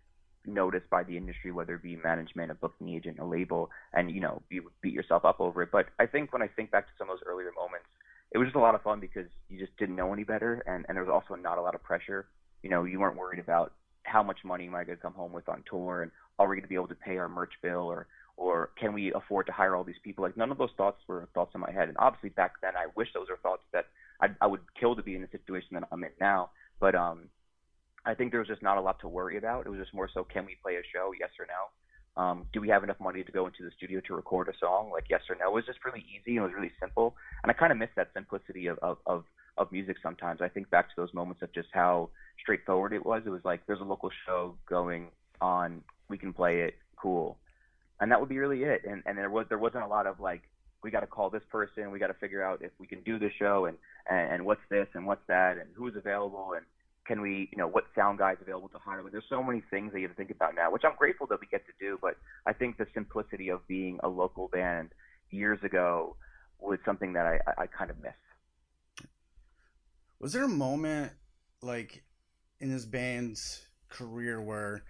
noticed 0.46 0.88
by 0.90 1.02
the 1.02 1.16
industry, 1.16 1.52
whether 1.52 1.74
it 1.74 1.82
be 1.82 1.96
management, 1.96 2.50
a 2.50 2.54
booking 2.54 2.88
agent, 2.88 3.18
a 3.18 3.24
label, 3.24 3.70
and 3.92 4.10
you 4.10 4.20
know, 4.20 4.42
you 4.50 4.70
beat 4.82 4.92
yourself 4.92 5.24
up 5.24 5.40
over 5.40 5.62
it. 5.62 5.70
But 5.72 5.86
I 5.98 6.06
think 6.06 6.32
when 6.32 6.42
I 6.42 6.48
think 6.48 6.70
back 6.70 6.86
to 6.86 6.92
some 6.98 7.10
of 7.10 7.16
those 7.16 7.26
earlier 7.26 7.50
moments, 7.56 7.86
it 8.32 8.38
was 8.38 8.46
just 8.46 8.56
a 8.56 8.60
lot 8.60 8.74
of 8.74 8.82
fun 8.82 9.00
because 9.00 9.26
you 9.48 9.58
just 9.58 9.76
didn't 9.76 9.96
know 9.96 10.12
any 10.12 10.24
better, 10.24 10.62
and 10.66 10.84
and 10.88 10.96
there 10.96 11.04
was 11.04 11.12
also 11.12 11.40
not 11.40 11.58
a 11.58 11.62
lot 11.62 11.74
of 11.74 11.82
pressure. 11.82 12.26
You 12.62 12.70
know, 12.70 12.84
you 12.84 12.98
weren't 13.00 13.16
worried 13.16 13.40
about 13.40 13.72
how 14.04 14.22
much 14.22 14.38
money 14.44 14.66
am 14.66 14.74
I 14.74 14.84
going 14.84 14.96
to 14.96 15.02
come 15.02 15.14
home 15.14 15.32
with 15.32 15.48
on 15.48 15.62
tour, 15.68 16.02
and 16.02 16.10
are 16.38 16.48
we 16.48 16.56
going 16.56 16.62
to 16.62 16.68
be 16.68 16.74
able 16.74 16.88
to 16.88 16.94
pay 16.94 17.16
our 17.16 17.28
merch 17.28 17.52
bill, 17.62 17.82
or 17.82 18.06
or 18.36 18.70
can 18.78 18.92
we 18.92 19.12
afford 19.12 19.46
to 19.46 19.52
hire 19.52 19.76
all 19.76 19.84
these 19.84 19.94
people? 20.02 20.24
Like 20.24 20.36
none 20.36 20.50
of 20.50 20.58
those 20.58 20.70
thoughts 20.76 20.98
were 21.06 21.28
thoughts 21.34 21.52
in 21.54 21.60
my 21.60 21.70
head. 21.70 21.88
And 21.88 21.96
obviously 21.98 22.30
back 22.30 22.54
then, 22.62 22.72
I 22.76 22.86
wish 22.96 23.08
those 23.14 23.28
were 23.28 23.38
thoughts 23.42 23.62
that 23.72 23.86
I, 24.20 24.28
I 24.40 24.46
would 24.46 24.60
kill 24.78 24.96
to 24.96 25.02
be 25.02 25.14
in 25.14 25.22
the 25.22 25.28
situation 25.30 25.68
that 25.72 25.84
I'm 25.92 26.02
in 26.02 26.10
now. 26.20 26.50
But 26.80 26.94
um, 26.94 27.28
I 28.06 28.14
think 28.14 28.30
there 28.30 28.40
was 28.40 28.48
just 28.48 28.62
not 28.62 28.76
a 28.76 28.80
lot 28.80 29.00
to 29.00 29.08
worry 29.08 29.38
about. 29.38 29.66
It 29.66 29.70
was 29.70 29.80
just 29.80 29.94
more 29.94 30.08
so, 30.12 30.24
can 30.24 30.44
we 30.44 30.56
play 30.62 30.76
a 30.76 30.82
show? 30.92 31.12
Yes 31.18 31.30
or 31.38 31.46
no. 31.46 32.22
Um, 32.22 32.46
do 32.52 32.60
we 32.60 32.68
have 32.68 32.84
enough 32.84 33.00
money 33.00 33.24
to 33.24 33.32
go 33.32 33.46
into 33.46 33.64
the 33.64 33.70
studio 33.76 34.00
to 34.06 34.14
record 34.14 34.48
a 34.48 34.52
song? 34.60 34.90
Like 34.92 35.06
yes 35.10 35.22
or 35.28 35.36
no. 35.36 35.48
It 35.48 35.54
was 35.54 35.66
just 35.66 35.84
really 35.84 36.04
easy 36.08 36.36
and 36.36 36.44
it 36.44 36.48
was 36.48 36.54
really 36.54 36.72
simple. 36.78 37.16
And 37.42 37.50
I 37.50 37.54
kind 37.54 37.72
of 37.72 37.78
miss 37.78 37.90
that 37.96 38.10
simplicity 38.14 38.66
of, 38.68 38.78
of, 38.82 38.98
of 39.06 39.24
of 39.56 39.70
music 39.72 39.96
sometimes. 40.02 40.40
I 40.40 40.48
think 40.48 40.70
back 40.70 40.88
to 40.88 40.94
those 40.96 41.14
moments 41.14 41.42
of 41.42 41.52
just 41.52 41.68
how 41.72 42.10
straightforward 42.40 42.92
it 42.92 43.04
was. 43.04 43.22
It 43.26 43.30
was 43.30 43.44
like 43.44 43.66
there's 43.66 43.80
a 43.80 43.84
local 43.84 44.10
show 44.26 44.56
going 44.68 45.08
on, 45.40 45.82
we 46.08 46.18
can 46.18 46.32
play 46.32 46.62
it, 46.62 46.74
cool, 46.96 47.38
and 48.00 48.10
that 48.10 48.20
would 48.20 48.28
be 48.28 48.38
really 48.38 48.62
it. 48.64 48.82
And 48.88 49.02
and 49.06 49.16
there 49.16 49.30
was 49.30 49.46
there 49.48 49.58
wasn't 49.58 49.84
a 49.84 49.88
lot 49.88 50.06
of 50.06 50.20
like 50.20 50.42
we 50.82 50.90
got 50.90 51.00
to 51.00 51.06
call 51.06 51.30
this 51.30 51.42
person, 51.50 51.90
we 51.90 51.98
got 51.98 52.08
to 52.08 52.14
figure 52.14 52.42
out 52.42 52.62
if 52.62 52.72
we 52.78 52.86
can 52.86 53.02
do 53.02 53.18
the 53.18 53.30
show, 53.38 53.66
and, 53.66 53.76
and 54.08 54.32
and 54.32 54.44
what's 54.44 54.60
this 54.70 54.88
and 54.94 55.06
what's 55.06 55.26
that, 55.28 55.56
and 55.58 55.68
who's 55.74 55.96
available, 55.96 56.54
and 56.56 56.66
can 57.06 57.20
we, 57.20 57.48
you 57.52 57.58
know, 57.58 57.66
what 57.66 57.84
sound 57.94 58.18
guys 58.18 58.36
available 58.40 58.68
to 58.68 58.78
hire? 58.78 59.02
There's 59.10 59.24
so 59.28 59.42
many 59.42 59.62
things 59.70 59.92
that 59.92 60.00
you 60.00 60.08
have 60.08 60.16
to 60.16 60.16
think 60.16 60.30
about 60.30 60.54
now, 60.54 60.70
which 60.70 60.82
I'm 60.84 60.96
grateful 60.96 61.26
that 61.28 61.40
we 61.40 61.46
get 61.46 61.64
to 61.66 61.72
do. 61.78 61.98
But 62.00 62.16
I 62.46 62.52
think 62.52 62.78
the 62.78 62.86
simplicity 62.94 63.50
of 63.50 63.66
being 63.68 63.98
a 64.02 64.08
local 64.08 64.48
band 64.48 64.90
years 65.30 65.58
ago 65.62 66.16
was 66.60 66.78
something 66.84 67.12
that 67.14 67.26
I, 67.26 67.40
I 67.58 67.66
kind 67.66 67.90
of 67.90 68.00
miss. 68.02 68.12
Was 70.18 70.32
there 70.32 70.44
a 70.44 70.48
moment 70.48 71.12
like 71.60 72.04
in 72.60 72.70
this 72.70 72.84
band's 72.84 73.66
career 73.90 74.40
where 74.40 74.82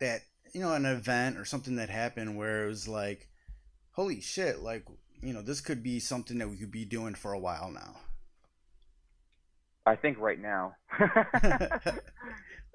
that 0.00 0.22
you 0.52 0.60
know 0.60 0.72
an 0.72 0.86
event 0.86 1.36
or 1.36 1.44
something 1.44 1.76
that 1.76 1.88
happened 1.88 2.36
where 2.36 2.64
it 2.64 2.68
was 2.68 2.88
like, 2.88 3.28
holy 3.92 4.20
shit, 4.20 4.60
like 4.60 4.86
you 5.22 5.32
know 5.32 5.42
this 5.42 5.60
could 5.60 5.82
be 5.82 6.00
something 6.00 6.38
that 6.38 6.48
we 6.48 6.56
could 6.56 6.72
be 6.72 6.84
doing 6.84 7.14
for 7.14 7.32
a 7.32 7.38
while 7.38 7.70
now. 7.70 7.96
I 9.86 9.96
think 9.96 10.18
right 10.18 10.40
now, 10.40 10.76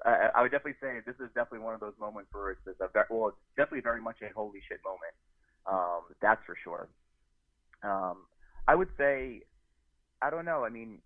I, 0.04 0.30
I 0.34 0.42
would 0.42 0.50
definitely 0.50 0.76
say 0.80 1.00
this 1.06 1.16
is 1.16 1.28
definitely 1.34 1.60
one 1.60 1.74
of 1.74 1.80
those 1.80 1.94
moments 2.00 2.30
where 2.32 2.50
it's, 2.50 2.60
it's 2.66 2.80
a 2.80 2.88
very, 2.92 3.06
well, 3.10 3.28
it's 3.28 3.36
definitely 3.56 3.80
very 3.80 4.00
much 4.00 4.16
a 4.22 4.32
holy 4.34 4.60
shit 4.68 4.80
moment. 4.84 5.14
Um, 5.66 6.02
that's 6.20 6.40
for 6.46 6.56
sure. 6.62 6.88
Um, 7.82 8.26
I 8.68 8.74
would 8.74 8.88
say, 8.98 9.42
I 10.22 10.30
don't 10.30 10.44
know. 10.44 10.64
I 10.64 10.68
mean, 10.68 10.98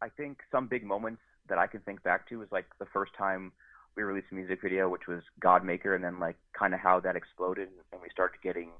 I 0.00 0.08
think 0.08 0.38
some 0.50 0.66
big 0.66 0.84
moments 0.84 1.22
that 1.48 1.58
I 1.58 1.66
can 1.66 1.80
think 1.80 2.02
back 2.02 2.28
to 2.28 2.42
is 2.42 2.48
like 2.50 2.66
the 2.78 2.86
first 2.86 3.12
time 3.16 3.52
we 3.96 4.02
released 4.02 4.26
a 4.32 4.34
music 4.34 4.60
video, 4.62 4.88
which 4.88 5.06
was 5.06 5.22
Godmaker, 5.40 5.94
and 5.94 6.02
then 6.02 6.18
like 6.18 6.36
kind 6.58 6.74
of 6.74 6.80
how 6.80 7.00
that 7.00 7.16
exploded, 7.16 7.68
and 7.92 8.02
we 8.02 8.08
started 8.10 8.38
getting 8.42 8.70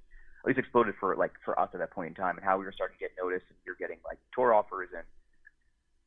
at 0.43 0.49
least 0.49 0.59
exploded 0.59 0.95
for 0.99 1.15
like 1.17 1.33
for 1.45 1.59
us 1.59 1.71
at 1.73 1.81
that 1.81 1.91
point 1.91 2.09
in 2.09 2.15
time, 2.15 2.37
and 2.37 2.45
how 2.45 2.59
we 2.59 2.65
were 2.65 2.73
starting 2.73 2.97
to 2.99 3.01
get 3.01 3.13
noticed, 3.21 3.47
and 3.49 3.57
we 3.65 3.71
were 3.71 3.79
getting 3.79 3.99
like 4.05 4.19
tour 4.35 4.53
offers 4.53 4.89
and 4.95 5.05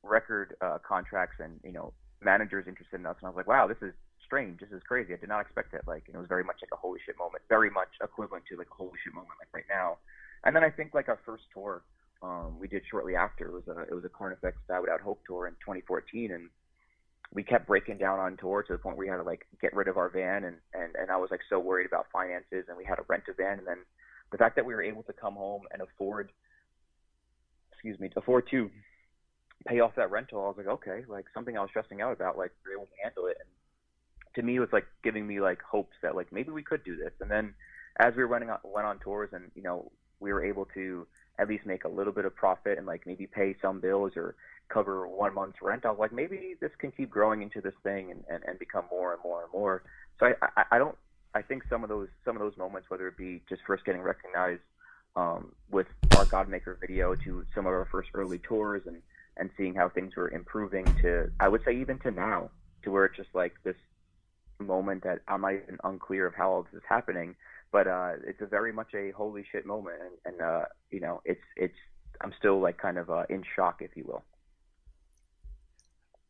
record 0.08 0.56
uh, 0.62 0.78
contracts 0.88 1.38
and 1.40 1.60
you 1.64 1.72
know 1.72 1.94
managers 2.22 2.66
interested 2.68 3.00
in 3.00 3.06
us, 3.06 3.16
and 3.20 3.28
I 3.28 3.30
was 3.30 3.38
like, 3.38 3.48
wow, 3.48 3.68
this 3.68 3.82
is 3.82 3.94
strange, 4.26 4.60
this 4.60 4.72
is 4.72 4.82
crazy. 4.84 5.14
I 5.14 5.18
did 5.18 5.30
not 5.30 5.42
expect 5.42 5.74
it. 5.74 5.82
Like, 5.88 6.04
and 6.08 6.16
it 6.16 6.20
was 6.20 6.28
very 6.28 6.44
much 6.44 6.58
like 6.62 6.72
a 6.74 6.76
holy 6.76 7.00
shit 7.06 7.18
moment, 7.18 7.44
very 7.50 7.70
much 7.70 7.90
equivalent 8.02 8.46
to 8.50 8.58
like 8.58 8.68
a 8.72 8.76
holy 8.76 8.98
shit 9.04 9.14
moment 9.14 9.34
like 9.40 9.54
right 9.54 9.70
now. 9.70 9.98
And 10.44 10.56
then 10.56 10.64
I 10.64 10.70
think 10.70 10.94
like 10.94 11.10
our 11.10 11.20
first 11.26 11.44
tour 11.54 11.84
um, 12.22 12.58
we 12.60 12.68
did 12.68 12.84
shortly 12.90 13.16
after 13.16 13.48
it 13.48 13.54
was 13.54 13.68
a 13.68 13.82
it 13.84 13.94
was 13.94 14.06
a 14.06 14.10
Carnifex 14.10 14.58
Die 14.68 14.80
Without 14.80 15.02
Hope 15.02 15.22
tour 15.28 15.48
in 15.48 15.54
2014, 15.54 16.32
and 16.32 16.50
we 17.34 17.44
kept 17.44 17.68
breaking 17.68 17.98
down 17.98 18.20
on 18.20 18.38
tour 18.38 18.64
to 18.64 18.74
the 18.74 18.80
point 18.80 18.98
where 18.98 19.06
we 19.06 19.10
had 19.10 19.18
to 19.18 19.24
like 19.24 19.46
get 19.62 19.76
rid 19.76 19.88
of 19.88 19.98
our 19.98 20.10
van, 20.10 20.44
and 20.44 20.58
and 20.74 20.96
and 20.96 21.12
I 21.12 21.18
was 21.18 21.30
like 21.30 21.42
so 21.50 21.60
worried 21.60 21.86
about 21.86 22.08
finances, 22.12 22.66
and 22.68 22.78
we 22.78 22.86
had 22.86 22.96
to 22.96 23.04
rent 23.08 23.24
a 23.30 23.34
van, 23.34 23.60
and 23.60 23.68
then 23.68 23.78
the 24.32 24.38
fact 24.38 24.56
that 24.56 24.66
we 24.66 24.74
were 24.74 24.82
able 24.82 25.04
to 25.04 25.14
come 25.14 25.36
home 25.36 25.64
and 25.72 25.82
afford, 25.82 26.32
excuse 27.72 28.00
me, 28.00 28.10
afford 28.16 28.50
to 28.52 28.70
pay 29.68 29.82
off 29.82 29.96
that 29.96 30.12
rental, 30.12 30.44
I 30.44 30.48
was 30.48 30.58
like, 30.58 30.68
okay, 30.68 31.04
like 31.08 31.26
something 31.34 31.58
I 31.58 31.62
was 31.62 31.70
stressing 31.70 32.02
out 32.02 32.14
about, 32.14 32.38
like 32.38 32.52
we 32.66 32.72
are 32.72 32.76
able 32.76 32.86
to 32.86 33.04
handle 33.04 33.26
it. 33.28 33.38
And 33.40 33.50
to 34.36 34.42
me, 34.42 34.56
it 34.56 34.60
was 34.60 34.72
like 34.72 34.88
giving 35.04 35.28
me 35.28 35.42
like 35.42 35.62
hopes 35.62 35.96
that 36.02 36.16
like 36.16 36.32
maybe 36.32 36.52
we 36.52 36.64
could 36.64 36.84
do 36.84 36.96
this. 36.96 37.12
And 37.20 37.30
then 37.30 37.54
as 38.00 38.16
we 38.16 38.24
were 38.24 38.28
running 38.28 38.50
on, 38.50 38.60
went 38.64 38.88
on 38.88 39.00
tours, 39.00 39.30
and 39.34 39.52
you 39.56 39.64
know, 39.64 39.92
we 40.20 40.32
were 40.32 40.44
able 40.44 40.66
to 40.74 41.06
at 41.40 41.48
least 41.48 41.66
make 41.66 41.84
a 41.84 41.90
little 41.90 42.14
bit 42.14 42.26
of 42.26 42.36
profit 42.36 42.78
and 42.78 42.88
like 42.88 43.06
maybe 43.06 43.28
pay 43.28 43.56
some 43.62 43.80
bills 43.80 44.14
or 44.16 44.36
cover 44.70 45.08
one 45.08 45.34
month's 45.34 45.62
rent. 45.62 45.86
I 45.86 45.92
was 45.92 46.00
like, 46.00 46.12
maybe 46.12 46.56
this 46.60 46.72
can 46.80 46.92
keep 46.92 47.10
growing 47.10 47.42
into 47.42 47.62
this 47.62 47.76
thing 47.84 48.12
and, 48.12 48.24
and, 48.30 48.44
and 48.48 48.58
become 48.58 48.86
more 48.90 49.14
and 49.14 49.22
more 49.24 49.44
and 49.44 49.52
more. 49.54 49.84
So 50.20 50.28
I, 50.28 50.34
I, 50.56 50.64
I 50.72 50.78
don't, 50.78 50.98
I 51.36 51.42
think 51.42 51.64
some 51.70 51.84
of 51.84 51.90
those, 51.90 52.08
some 52.26 52.36
of 52.36 52.42
those 52.42 52.58
moments, 52.58 52.90
whether 52.90 53.08
it 53.08 53.18
be 53.18 53.44
just 53.48 53.62
first 53.68 53.86
getting 53.86 54.02
recognized 54.02 54.62
um, 55.16 55.52
with 55.70 55.88
our 56.18 56.26
Godmaker 56.26 56.80
video 56.80 57.16
to 57.16 57.46
some 57.54 57.66
of 57.68 57.72
our 57.72 57.88
first 57.92 58.10
early 58.16 58.40
tours 58.40 58.82
and, 58.88 59.02
and 59.40 59.50
seeing 59.58 59.76
how 59.76 59.90
things 59.90 60.16
were 60.16 60.30
improving 60.30 60.86
to, 61.02 61.32
I 61.40 61.48
would 61.48 61.62
say 61.66 61.76
even 61.80 62.00
to 62.00 62.12
now, 62.12 62.50
to 62.84 62.92
where 62.92 63.06
it's 63.06 63.18
just 63.18 63.30
like 63.34 63.54
this 63.64 63.76
moment 64.60 65.04
that 65.04 65.20
I'm 65.28 65.42
not 65.42 65.54
even 65.54 65.78
unclear 65.84 66.26
of 66.26 66.34
how 66.36 66.52
all 66.52 66.64
this 66.64 66.74
is 66.74 66.84
happening, 66.88 67.36
but 67.72 67.88
uh, 67.88 68.14
it's 68.26 68.42
a 68.42 68.46
very 68.46 68.72
much 68.72 68.94
a 68.96 69.12
holy 69.12 69.46
shit 69.52 69.66
moment, 69.66 69.98
and, 70.02 70.34
and 70.34 70.42
uh, 70.42 70.66
you 70.90 71.00
know, 71.00 71.22
it's 71.26 71.42
it's 71.56 71.76
I'm 72.22 72.34
still 72.38 72.60
like 72.60 72.78
kind 72.78 72.98
of 72.98 73.10
uh, 73.10 73.24
in 73.30 73.44
shock, 73.56 73.82
if 73.82 73.92
you 73.96 74.06
will. 74.08 74.24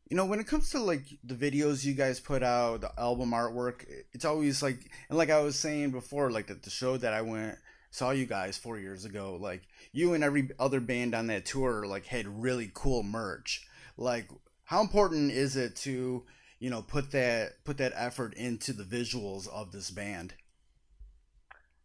You 0.10 0.16
know, 0.16 0.26
when 0.26 0.40
it 0.40 0.48
comes 0.48 0.70
to 0.72 0.80
like 0.80 1.06
the 1.24 1.36
videos 1.36 1.84
you 1.84 1.94
guys 1.94 2.20
put 2.20 2.42
out, 2.42 2.82
the 2.82 2.92
album 2.98 3.32
artwork, 3.32 3.86
it's 4.14 4.24
always 4.24 4.64
like, 4.64 4.90
and 5.10 5.18
like 5.18 5.30
I 5.30 5.42
was 5.42 5.60
saying 5.60 5.92
before, 5.92 6.32
like 6.32 6.48
the, 6.48 6.56
the 6.56 6.70
show 6.70 6.98
that 6.98 7.14
I 7.14 7.22
went 7.22 7.58
saw 7.98 8.12
you 8.12 8.26
guys 8.28 8.58
four 8.58 8.78
years 8.78 9.06
ago, 9.06 9.38
like 9.40 9.64
you 9.92 10.14
and 10.14 10.24
every 10.24 10.50
other 10.60 10.80
band 10.80 11.16
on 11.16 11.28
that 11.28 11.46
tour, 11.46 11.86
like 11.88 12.06
had 12.06 12.44
really 12.44 12.70
cool 12.74 13.02
merch. 13.04 13.66
Like, 13.98 14.30
how 14.66 14.82
important 14.82 15.32
is 15.32 15.56
it 15.56 15.76
to, 15.78 16.24
you 16.60 16.70
know, 16.70 16.84
put 16.84 17.12
that 17.12 17.64
put 17.66 17.78
that 17.80 17.94
effort 17.96 18.36
into 18.36 18.72
the 18.72 18.84
visuals 18.84 19.48
of 19.48 19.72
this 19.72 19.90
band? 19.90 20.36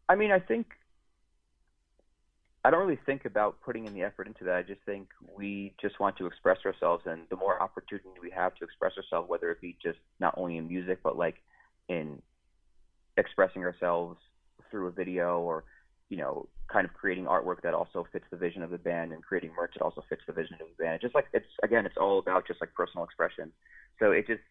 I 0.08 0.14
mean, 0.14 0.30
I 0.30 0.38
think 0.38 0.66
I 2.64 2.70
don't 2.70 2.86
really 2.86 3.00
think 3.06 3.24
about 3.24 3.60
putting 3.62 3.86
in 3.86 3.94
the 3.94 4.02
effort 4.02 4.26
into 4.26 4.44
that. 4.44 4.54
I 4.54 4.62
just 4.62 4.82
think 4.84 5.08
we 5.36 5.74
just 5.80 5.98
want 5.98 6.18
to 6.18 6.26
express 6.26 6.58
ourselves, 6.66 7.04
and 7.06 7.22
the 7.30 7.36
more 7.36 7.60
opportunity 7.60 8.10
we 8.20 8.30
have 8.30 8.54
to 8.56 8.64
express 8.64 8.92
ourselves, 8.98 9.30
whether 9.30 9.50
it 9.50 9.62
be 9.62 9.78
just 9.82 9.98
not 10.20 10.34
only 10.36 10.58
in 10.58 10.68
music, 10.68 10.98
but 11.02 11.16
like 11.16 11.36
in 11.88 12.20
expressing 13.16 13.62
ourselves 13.62 14.18
through 14.70 14.88
a 14.88 14.90
video 14.90 15.40
or 15.40 15.64
you 16.12 16.18
know, 16.18 16.46
kind 16.70 16.84
of 16.84 16.92
creating 16.92 17.24
artwork 17.24 17.62
that 17.62 17.72
also 17.72 18.06
fits 18.12 18.26
the 18.30 18.36
vision 18.36 18.62
of 18.62 18.68
the 18.68 18.76
band 18.76 19.14
and 19.14 19.22
creating 19.22 19.50
merch 19.56 19.72
that 19.72 19.82
also 19.82 20.04
fits 20.10 20.20
the 20.26 20.32
vision 20.34 20.58
of 20.60 20.66
the 20.68 20.84
band. 20.84 21.00
Just 21.00 21.14
like 21.14 21.24
it's 21.32 21.46
again, 21.62 21.86
it's 21.86 21.96
all 21.96 22.18
about 22.18 22.46
just 22.46 22.60
like 22.60 22.68
personal 22.74 23.02
expression. 23.02 23.50
So 23.98 24.10
it 24.10 24.26
just 24.26 24.42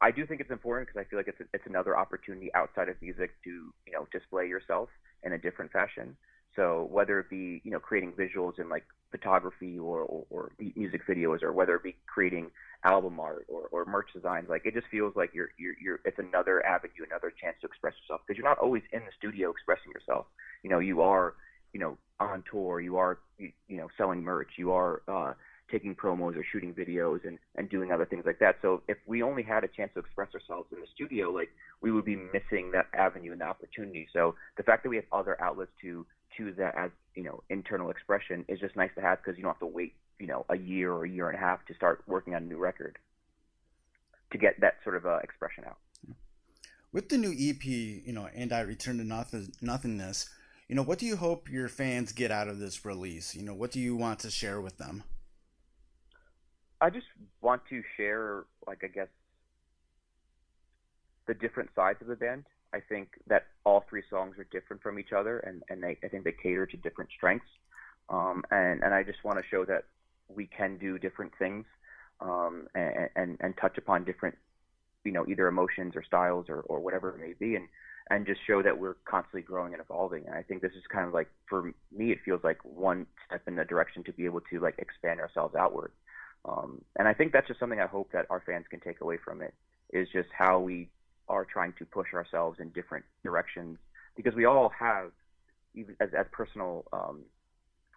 I 0.00 0.10
do 0.10 0.26
think 0.26 0.40
it's 0.40 0.50
important 0.50 0.88
because 0.88 1.00
I 1.00 1.08
feel 1.08 1.20
like 1.20 1.28
it's 1.28 1.38
it's 1.54 1.66
another 1.66 1.96
opportunity 1.96 2.50
outside 2.52 2.88
of 2.88 2.96
music 3.00 3.30
to 3.44 3.50
you 3.86 3.92
know 3.92 4.08
display 4.10 4.48
yourself 4.48 4.88
in 5.22 5.34
a 5.34 5.38
different 5.38 5.70
fashion. 5.70 6.16
So 6.58 6.88
whether 6.90 7.20
it 7.20 7.30
be 7.30 7.60
you 7.62 7.70
know 7.70 7.78
creating 7.78 8.12
visuals 8.12 8.58
in 8.58 8.68
like 8.68 8.84
photography 9.12 9.78
or, 9.78 10.00
or, 10.00 10.26
or 10.28 10.52
music 10.74 11.06
videos, 11.06 11.42
or 11.42 11.52
whether 11.52 11.76
it 11.76 11.84
be 11.84 11.94
creating 12.06 12.50
album 12.84 13.20
art 13.20 13.46
or, 13.48 13.68
or 13.70 13.84
merch 13.84 14.08
designs, 14.12 14.48
like 14.48 14.66
it 14.66 14.74
just 14.74 14.88
feels 14.90 15.14
like 15.14 15.30
you're 15.32 15.50
you're, 15.56 15.76
you're 15.80 16.00
it's 16.04 16.18
another 16.18 16.66
avenue, 16.66 17.06
another 17.06 17.32
chance 17.40 17.56
to 17.60 17.66
express 17.68 17.94
yourself 18.02 18.22
because 18.26 18.36
you're 18.36 18.48
not 18.48 18.58
always 18.58 18.82
in 18.92 18.98
the 19.00 19.12
studio 19.16 19.50
expressing 19.50 19.92
yourself. 19.92 20.26
You 20.64 20.70
know, 20.70 20.80
you 20.80 21.00
are 21.00 21.34
you 21.72 21.78
know 21.78 21.96
on 22.18 22.42
tour, 22.50 22.80
you 22.80 22.96
are 22.96 23.18
you, 23.38 23.52
you 23.68 23.76
know 23.76 23.86
selling 23.96 24.24
merch, 24.24 24.50
you 24.56 24.72
are 24.72 25.02
uh, 25.06 25.34
taking 25.70 25.94
promos 25.94 26.36
or 26.36 26.44
shooting 26.50 26.74
videos 26.74 27.24
and 27.24 27.38
and 27.54 27.70
doing 27.70 27.92
other 27.92 28.04
things 28.04 28.24
like 28.26 28.40
that. 28.40 28.56
So 28.62 28.82
if 28.88 28.98
we 29.06 29.22
only 29.22 29.44
had 29.44 29.62
a 29.62 29.68
chance 29.68 29.92
to 29.94 30.00
express 30.00 30.34
ourselves 30.34 30.70
in 30.72 30.80
the 30.80 30.88
studio, 30.92 31.30
like 31.30 31.50
we 31.82 31.92
would 31.92 32.04
be 32.04 32.16
missing 32.16 32.72
that 32.72 32.86
avenue 32.94 33.30
and 33.30 33.40
the 33.40 33.46
opportunity. 33.46 34.08
So 34.12 34.34
the 34.56 34.64
fact 34.64 34.82
that 34.82 34.88
we 34.88 34.96
have 34.96 35.04
other 35.12 35.40
outlets 35.40 35.70
to 35.82 36.04
choose 36.36 36.56
that 36.56 36.74
as 36.76 36.90
you 37.14 37.24
know 37.24 37.42
internal 37.48 37.90
expression 37.90 38.44
is 38.48 38.60
just 38.60 38.76
nice 38.76 38.90
to 38.94 39.00
have 39.00 39.18
because 39.18 39.36
you 39.36 39.42
don't 39.42 39.52
have 39.52 39.60
to 39.60 39.66
wait 39.66 39.94
you 40.18 40.26
know 40.26 40.44
a 40.48 40.56
year 40.56 40.92
or 40.92 41.04
a 41.04 41.08
year 41.08 41.28
and 41.28 41.36
a 41.36 41.40
half 41.40 41.64
to 41.66 41.74
start 41.74 42.02
working 42.06 42.34
on 42.34 42.42
a 42.42 42.46
new 42.46 42.58
record 42.58 42.98
to 44.30 44.38
get 44.38 44.60
that 44.60 44.74
sort 44.84 44.96
of 44.96 45.06
uh, 45.06 45.18
expression 45.18 45.64
out. 45.66 45.78
With 46.92 47.08
the 47.08 47.18
new 47.18 47.32
EP, 47.32 47.64
you 47.64 48.12
know, 48.12 48.28
and 48.34 48.52
I 48.52 48.60
return 48.60 48.98
to 48.98 49.04
nothing, 49.04 49.52
nothingness. 49.60 50.30
You 50.68 50.74
know, 50.74 50.82
what 50.82 50.98
do 50.98 51.06
you 51.06 51.16
hope 51.16 51.50
your 51.50 51.68
fans 51.68 52.12
get 52.12 52.30
out 52.30 52.48
of 52.48 52.58
this 52.58 52.84
release? 52.84 53.34
You 53.34 53.42
know, 53.42 53.54
what 53.54 53.70
do 53.70 53.80
you 53.80 53.96
want 53.96 54.20
to 54.20 54.30
share 54.30 54.60
with 54.60 54.78
them? 54.78 55.04
I 56.80 56.90
just 56.90 57.06
want 57.40 57.62
to 57.70 57.82
share, 57.96 58.44
like, 58.66 58.84
I 58.84 58.88
guess, 58.88 59.08
the 61.26 61.34
different 61.34 61.70
sides 61.74 62.00
of 62.00 62.06
the 62.06 62.16
band. 62.16 62.44
I 62.74 62.80
think 62.80 63.08
that 63.26 63.46
all 63.64 63.84
three 63.88 64.02
songs 64.10 64.36
are 64.38 64.46
different 64.50 64.82
from 64.82 64.98
each 64.98 65.12
other, 65.12 65.38
and, 65.38 65.62
and 65.70 65.82
they, 65.82 65.96
I 66.04 66.08
think 66.08 66.24
they 66.24 66.32
cater 66.32 66.66
to 66.66 66.76
different 66.76 67.10
strengths. 67.16 67.48
Um, 68.10 68.42
and, 68.50 68.82
and 68.82 68.94
I 68.94 69.02
just 69.02 69.24
want 69.24 69.38
to 69.38 69.44
show 69.50 69.64
that 69.66 69.84
we 70.28 70.46
can 70.46 70.78
do 70.78 70.98
different 70.98 71.32
things 71.38 71.64
um, 72.20 72.68
and, 72.74 73.08
and, 73.16 73.38
and 73.40 73.54
touch 73.56 73.78
upon 73.78 74.04
different, 74.04 74.36
you 75.04 75.12
know, 75.12 75.26
either 75.26 75.46
emotions 75.46 75.94
or 75.96 76.02
styles 76.02 76.46
or, 76.48 76.60
or 76.62 76.80
whatever 76.80 77.10
it 77.10 77.20
may 77.20 77.34
be, 77.38 77.56
and, 77.56 77.68
and 78.10 78.26
just 78.26 78.40
show 78.46 78.62
that 78.62 78.78
we're 78.78 78.96
constantly 79.04 79.42
growing 79.42 79.72
and 79.72 79.82
evolving. 79.82 80.26
And 80.26 80.34
I 80.34 80.42
think 80.42 80.62
this 80.62 80.72
is 80.72 80.82
kind 80.90 81.06
of 81.06 81.14
like, 81.14 81.28
for 81.48 81.72
me, 81.90 82.12
it 82.12 82.18
feels 82.24 82.42
like 82.42 82.58
one 82.64 83.06
step 83.26 83.42
in 83.46 83.56
the 83.56 83.64
direction 83.64 84.04
to 84.04 84.12
be 84.12 84.24
able 84.24 84.40
to 84.50 84.60
like 84.60 84.78
expand 84.78 85.20
ourselves 85.20 85.54
outward. 85.54 85.92
Um, 86.44 86.82
and 86.98 87.08
I 87.08 87.14
think 87.14 87.32
that's 87.32 87.48
just 87.48 87.60
something 87.60 87.80
I 87.80 87.86
hope 87.86 88.10
that 88.12 88.26
our 88.30 88.42
fans 88.44 88.66
can 88.70 88.80
take 88.80 89.00
away 89.00 89.18
from 89.22 89.42
it 89.42 89.54
is 89.92 90.08
just 90.12 90.28
how 90.36 90.58
we 90.60 90.88
are 91.28 91.44
trying 91.44 91.72
to 91.78 91.84
push 91.84 92.08
ourselves 92.14 92.58
in 92.60 92.70
different 92.70 93.04
directions 93.22 93.78
because 94.16 94.34
we 94.34 94.44
all 94.44 94.70
have, 94.78 95.10
even 95.74 95.96
as, 96.00 96.08
as 96.18 96.26
personal 96.32 96.84
um, 96.92 97.22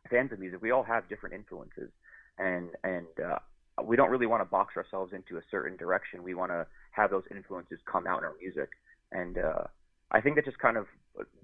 fans 0.09 0.31
of 0.31 0.39
music, 0.39 0.61
we 0.61 0.71
all 0.71 0.83
have 0.83 1.07
different 1.09 1.35
influences. 1.35 1.89
and 2.37 2.69
and 2.83 3.07
uh, 3.23 3.39
we 3.83 3.95
don't 3.95 4.09
really 4.09 4.27
want 4.27 4.41
to 4.41 4.45
box 4.45 4.75
ourselves 4.77 5.13
into 5.13 5.37
a 5.37 5.41
certain 5.49 5.77
direction. 5.77 6.23
We 6.23 6.33
want 6.33 6.51
to 6.51 6.67
have 6.91 7.09
those 7.09 7.23
influences 7.31 7.79
come 7.91 8.05
out 8.05 8.19
in 8.19 8.25
our 8.25 8.35
music, 8.41 8.69
and 9.11 9.37
uh, 9.37 9.63
I 10.11 10.21
think 10.21 10.35
that 10.35 10.45
just 10.45 10.59
kind 10.59 10.77
of 10.77 10.87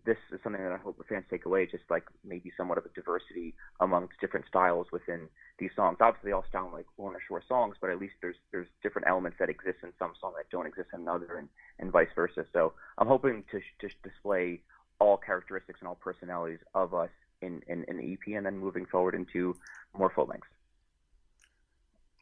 this 0.06 0.18
is 0.32 0.40
something 0.44 0.62
that 0.62 0.72
I 0.72 0.78
hope 0.78 0.98
the 0.98 1.04
fans 1.04 1.26
take 1.30 1.46
away, 1.46 1.66
just 1.66 1.84
like 1.90 2.04
maybe 2.26 2.52
somewhat 2.56 2.78
of 2.78 2.86
a 2.86 2.90
diversity 2.90 3.54
amongst 3.80 4.20
different 4.22 4.46
styles 4.48 4.88
within 4.92 5.28
these 5.60 5.72
songs. 5.76 5.98
Obviously, 6.00 6.30
they 6.30 6.34
all 6.34 6.46
sound 6.52 6.74
like 6.74 6.86
Lorna 6.98 7.20
Shore 7.28 7.44
songs, 7.48 7.76
but 7.80 7.90
at 7.90 8.00
least 8.00 8.16
there's 8.22 8.36
there's 8.52 8.68
different 8.84 9.08
elements 9.08 9.38
that 9.40 9.50
exist 9.50 9.80
in 9.84 9.92
some 10.00 10.14
songs 10.20 10.36
that 10.38 10.50
don't 10.50 10.68
exist 10.68 10.90
in 10.94 11.02
another, 11.02 11.38
and, 11.38 11.50
and 11.80 11.92
vice 11.92 12.10
versa. 12.16 12.46
So 12.54 12.74
I'm 12.98 13.08
hoping 13.08 13.44
to 13.52 13.60
to 13.60 13.94
display 14.04 14.62
all 15.00 15.18
characteristics 15.18 15.80
and 15.82 15.88
all 15.88 15.96
personalities 15.96 16.60
of 16.74 16.94
us 16.94 17.10
in, 17.42 17.62
in, 17.68 17.86
in 17.88 17.98
the 17.98 18.14
EP, 18.14 18.36
and 18.36 18.46
then 18.46 18.58
moving 18.58 18.86
forward 18.86 19.14
into 19.14 19.56
more 19.98 20.12
full 20.14 20.26
lengths. 20.26 20.48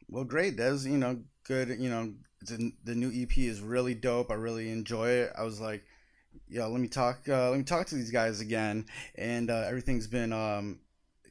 Well, 0.08 0.24
great. 0.24 0.56
That 0.56 0.70
was 0.70 0.86
you 0.86 0.98
know 0.98 1.20
good. 1.46 1.68
You 1.68 1.90
know 1.90 2.14
the, 2.42 2.72
the 2.84 2.94
new 2.94 3.10
EP 3.10 3.36
is 3.38 3.60
really 3.60 3.94
dope. 3.94 4.30
I 4.30 4.34
really 4.34 4.70
enjoy 4.70 5.08
it. 5.08 5.32
I 5.36 5.42
was 5.42 5.60
like, 5.60 5.84
yeah, 6.48 6.66
let 6.66 6.80
me 6.80 6.88
talk. 6.88 7.20
Uh, 7.28 7.50
let 7.50 7.58
me 7.58 7.64
talk 7.64 7.86
to 7.88 7.94
these 7.94 8.10
guys 8.10 8.40
again. 8.40 8.86
And 9.16 9.50
uh, 9.50 9.64
everything's 9.66 10.06
been, 10.06 10.32
um, 10.32 10.80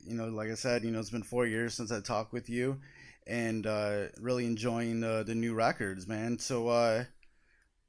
you 0.05 0.15
know, 0.15 0.27
like 0.27 0.49
I 0.49 0.55
said, 0.55 0.83
you 0.83 0.91
know, 0.91 0.99
it's 0.99 1.09
been 1.09 1.23
four 1.23 1.45
years 1.45 1.73
since 1.73 1.91
I 1.91 2.01
talked 2.01 2.33
with 2.33 2.49
you, 2.49 2.79
and 3.27 3.65
uh, 3.65 4.05
really 4.19 4.45
enjoying 4.45 5.01
the 5.01 5.23
the 5.25 5.35
new 5.35 5.53
records, 5.53 6.07
man. 6.07 6.39
So 6.39 6.67
uh, 6.67 7.05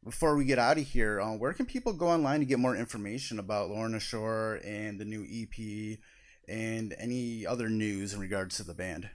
before 0.04 0.36
we 0.36 0.44
get 0.44 0.58
out 0.58 0.78
of 0.78 0.86
here, 0.86 1.20
uh, 1.20 1.36
where 1.36 1.52
can 1.52 1.66
people 1.66 1.92
go 1.92 2.08
online 2.08 2.40
to 2.40 2.46
get 2.46 2.58
more 2.58 2.76
information 2.76 3.38
about 3.38 3.70
Lorna 3.70 4.00
Shore 4.00 4.60
and 4.64 5.00
the 5.00 5.04
new 5.04 5.24
EP 5.24 5.98
and 6.48 6.94
any 6.98 7.44
other 7.44 7.68
news 7.68 8.14
in 8.14 8.20
regards 8.20 8.56
to 8.56 8.62
the 8.62 8.74
band? 8.74 9.10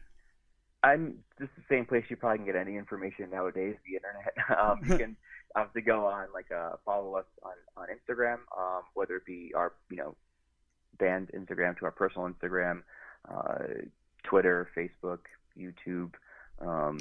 I'm 0.84 1.20
just 1.40 1.52
the 1.56 1.64
same 1.70 1.86
place 1.86 2.04
you 2.10 2.16
probably 2.16 2.40
can 2.40 2.46
get 2.46 2.56
any 2.56 2.76
information 2.76 3.30
nowadays, 3.30 3.76
the 3.86 3.96
internet. 3.96 4.34
Um, 4.60 4.80
you 4.84 4.98
can 4.98 5.18
have 5.56 5.74
to 5.74 5.82
go 5.82 6.08
on 6.08 6.28
like 6.34 6.52
uh, 6.52 6.74
follow 6.86 7.16
us 7.16 7.26
on 7.44 7.54
on 7.78 7.88
Instagram, 7.88 8.40
um, 8.58 8.84
whether 8.94 9.16
it 9.16 9.26
be 9.26 9.52
our 9.56 9.74
you 9.90 9.98
know 9.98 10.16
band 10.98 11.32
Instagram 11.34 11.78
to 11.80 11.86
our 11.86 11.92
personal 11.92 12.30
Instagram, 12.30 12.84
uh, 13.30 13.84
Twitter, 14.24 14.70
Facebook, 14.76 15.20
YouTube. 15.58 16.14
Um, 16.60 17.00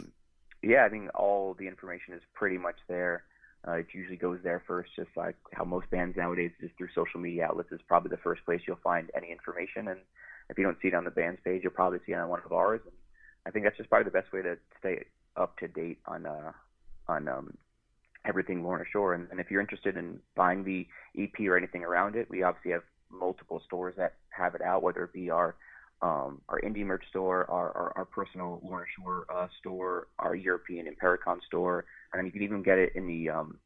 yeah, 0.63 0.85
I 0.85 0.89
think 0.89 1.11
all 1.15 1.55
the 1.55 1.69
information 1.69 2.15
is 2.15 2.23
pretty 2.35 2.59
much 2.59 2.77
there. 2.89 3.25
Uh, 3.67 3.73
it 3.73 3.89
usually 3.93 4.17
goes 4.17 4.39
there 4.43 4.63
first, 4.67 4.91
just 4.97 5.11
like 5.17 5.37
how 5.53 5.65
most 5.65 5.91
bands 5.91 6.17
nowadays, 6.17 6.51
just 6.61 6.75
through 6.79 6.89
social 6.95 7.21
media 7.21 7.47
outlets 7.47 7.71
is 7.73 7.81
probably 7.87 8.09
the 8.09 8.23
first 8.23 8.45
place 8.45 8.61
you'll 8.67 8.79
find 8.83 9.11
any 9.15 9.31
information. 9.31 9.89
And 9.89 10.01
if 10.49 10.57
you 10.57 10.65
don't 10.65 10.79
see 10.81 10.89
it 10.89 10.95
on 10.95 11.05
the 11.05 11.11
band's 11.11 11.41
page, 11.45 11.63
you'll 11.63 11.73
probably 11.73 11.99
see 12.07 12.13
it 12.13 12.17
on 12.17 12.29
one 12.29 12.41
of 12.45 12.53
ours. 12.53 12.81
And 12.85 12.95
I 13.47 13.51
think 13.51 13.65
that's 13.65 13.77
just 13.77 13.91
probably 13.91 14.05
the 14.05 14.19
best 14.19 14.33
way 14.33 14.43
to 14.43 14.57
stay 14.79 15.05
up 15.37 15.59
to 15.59 15.69
date 15.69 15.99
on 16.07 16.27
uh, 16.27 16.53
on 17.07 17.29
um, 17.29 17.57
everything 18.25 18.63
Lorna 18.63 18.85
Shore. 18.93 19.15
And, 19.15 19.29
and 19.31 19.41
if 19.41 19.51
you're 19.51 19.61
interested 19.61 19.97
in 19.97 20.21
buying 20.37 20.65
the 20.65 20.87
EP 21.19 21.39
or 21.47 21.57
anything 21.57 21.85
around 21.85 22.17
it, 22.17 22.29
we 22.31 22.43
obviously 22.43 22.73
have 22.73 22.83
multiple 23.11 23.63
stores 23.67 23.95
that 23.97 24.15
have 24.31 24.55
it 24.55 24.63
out, 24.63 24.83
whether 24.83 25.05
it 25.05 25.13
be 25.13 25.31
our 25.31 25.57
um, 26.03 26.41
our 26.49 26.59
indie 26.63 26.85
merch 26.85 27.05
store, 27.11 27.45
our, 27.51 27.71
our, 27.73 27.93
our 27.95 28.05
personal 28.07 28.59
Lorna 28.65 28.87
Shore 28.97 29.27
uh, 29.29 29.49
store, 29.59 30.07
our 30.19 30.35
European 30.35 30.87
Impericon 30.87 31.43
store, 31.47 31.85
and 32.15 32.25
you 32.27 32.33
can 32.33 32.43
even 32.43 32.63
get 32.63 32.79
it 32.79 32.93
in 32.95 33.07
the 33.07 33.29
um, 33.29 33.59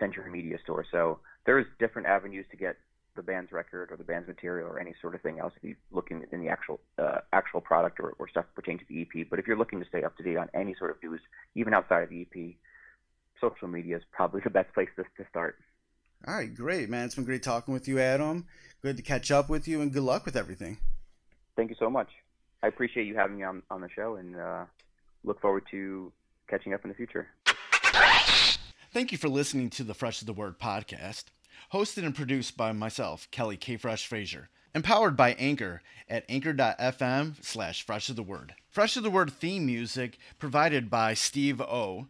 Century 0.00 0.30
Media 0.30 0.56
store. 0.62 0.86
So 0.90 1.18
there's 1.44 1.66
different 1.78 2.08
avenues 2.08 2.46
to 2.52 2.56
get 2.56 2.76
the 3.16 3.22
band's 3.22 3.52
record 3.52 3.90
or 3.92 3.96
the 3.96 4.04
band's 4.04 4.26
material 4.26 4.68
or 4.68 4.80
any 4.80 4.94
sort 5.00 5.14
of 5.14 5.20
thing 5.20 5.38
else 5.38 5.52
if 5.56 5.62
you're 5.62 5.76
looking 5.92 6.24
in 6.32 6.40
the 6.40 6.48
actual 6.48 6.80
uh, 6.98 7.18
actual 7.32 7.60
product 7.60 8.00
or, 8.00 8.14
or 8.18 8.28
stuff 8.28 8.44
pertaining 8.54 8.80
to 8.80 8.84
the 8.88 9.02
EP. 9.02 9.26
But 9.28 9.38
if 9.38 9.46
you're 9.46 9.58
looking 9.58 9.80
to 9.80 9.88
stay 9.88 10.02
up 10.02 10.16
to 10.16 10.22
date 10.22 10.36
on 10.36 10.48
any 10.54 10.74
sort 10.78 10.90
of 10.90 10.96
news, 11.02 11.20
even 11.54 11.74
outside 11.74 12.02
of 12.02 12.08
the 12.08 12.22
EP, 12.22 12.54
social 13.40 13.68
media 13.68 13.96
is 13.96 14.02
probably 14.12 14.40
the 14.42 14.50
best 14.50 14.72
place 14.74 14.88
to, 14.96 15.02
to 15.02 15.28
start. 15.28 15.56
All 16.26 16.34
right, 16.34 16.54
great, 16.54 16.88
man. 16.88 17.04
It's 17.06 17.14
been 17.14 17.24
great 17.24 17.42
talking 17.42 17.74
with 17.74 17.86
you, 17.86 17.98
Adam. 17.98 18.46
Good 18.82 18.96
to 18.96 19.02
catch 19.02 19.30
up 19.30 19.48
with 19.48 19.68
you, 19.68 19.80
and 19.80 19.92
good 19.92 20.02
luck 20.02 20.24
with 20.24 20.36
everything. 20.36 20.78
Thank 21.56 21.70
you 21.70 21.76
so 21.78 21.90
much. 21.90 22.08
I 22.62 22.68
appreciate 22.68 23.06
you 23.06 23.14
having 23.14 23.36
me 23.36 23.42
on, 23.42 23.62
on 23.70 23.80
the 23.80 23.90
show, 23.94 24.16
and 24.16 24.36
uh, 24.36 24.64
look 25.22 25.40
forward 25.40 25.64
to 25.70 26.12
catching 26.48 26.72
up 26.72 26.82
in 26.84 26.88
the 26.88 26.94
future. 26.94 27.28
Thank 28.92 29.12
you 29.12 29.18
for 29.18 29.28
listening 29.28 29.70
to 29.70 29.84
the 29.84 29.94
Fresh 29.94 30.22
Is 30.22 30.26
the 30.26 30.32
Word 30.32 30.58
podcast, 30.58 31.24
hosted 31.72 32.04
and 32.04 32.14
produced 32.14 32.56
by 32.56 32.72
myself, 32.72 33.28
Kelly 33.30 33.56
K. 33.56 33.76
Fresh 33.76 34.06
Frazier, 34.06 34.48
empowered 34.74 35.16
by 35.16 35.34
Anchor 35.34 35.82
at 36.08 36.24
anchor.fm 36.28 37.42
slash 37.44 37.84
fresh 37.84 38.08
is 38.08 38.16
the 38.16 38.22
word. 38.22 38.54
Fresh 38.68 38.96
Is 38.96 39.02
the 39.02 39.10
Word 39.10 39.32
theme 39.32 39.66
music 39.66 40.18
provided 40.38 40.90
by 40.90 41.14
Steve 41.14 41.60
O. 41.60 42.06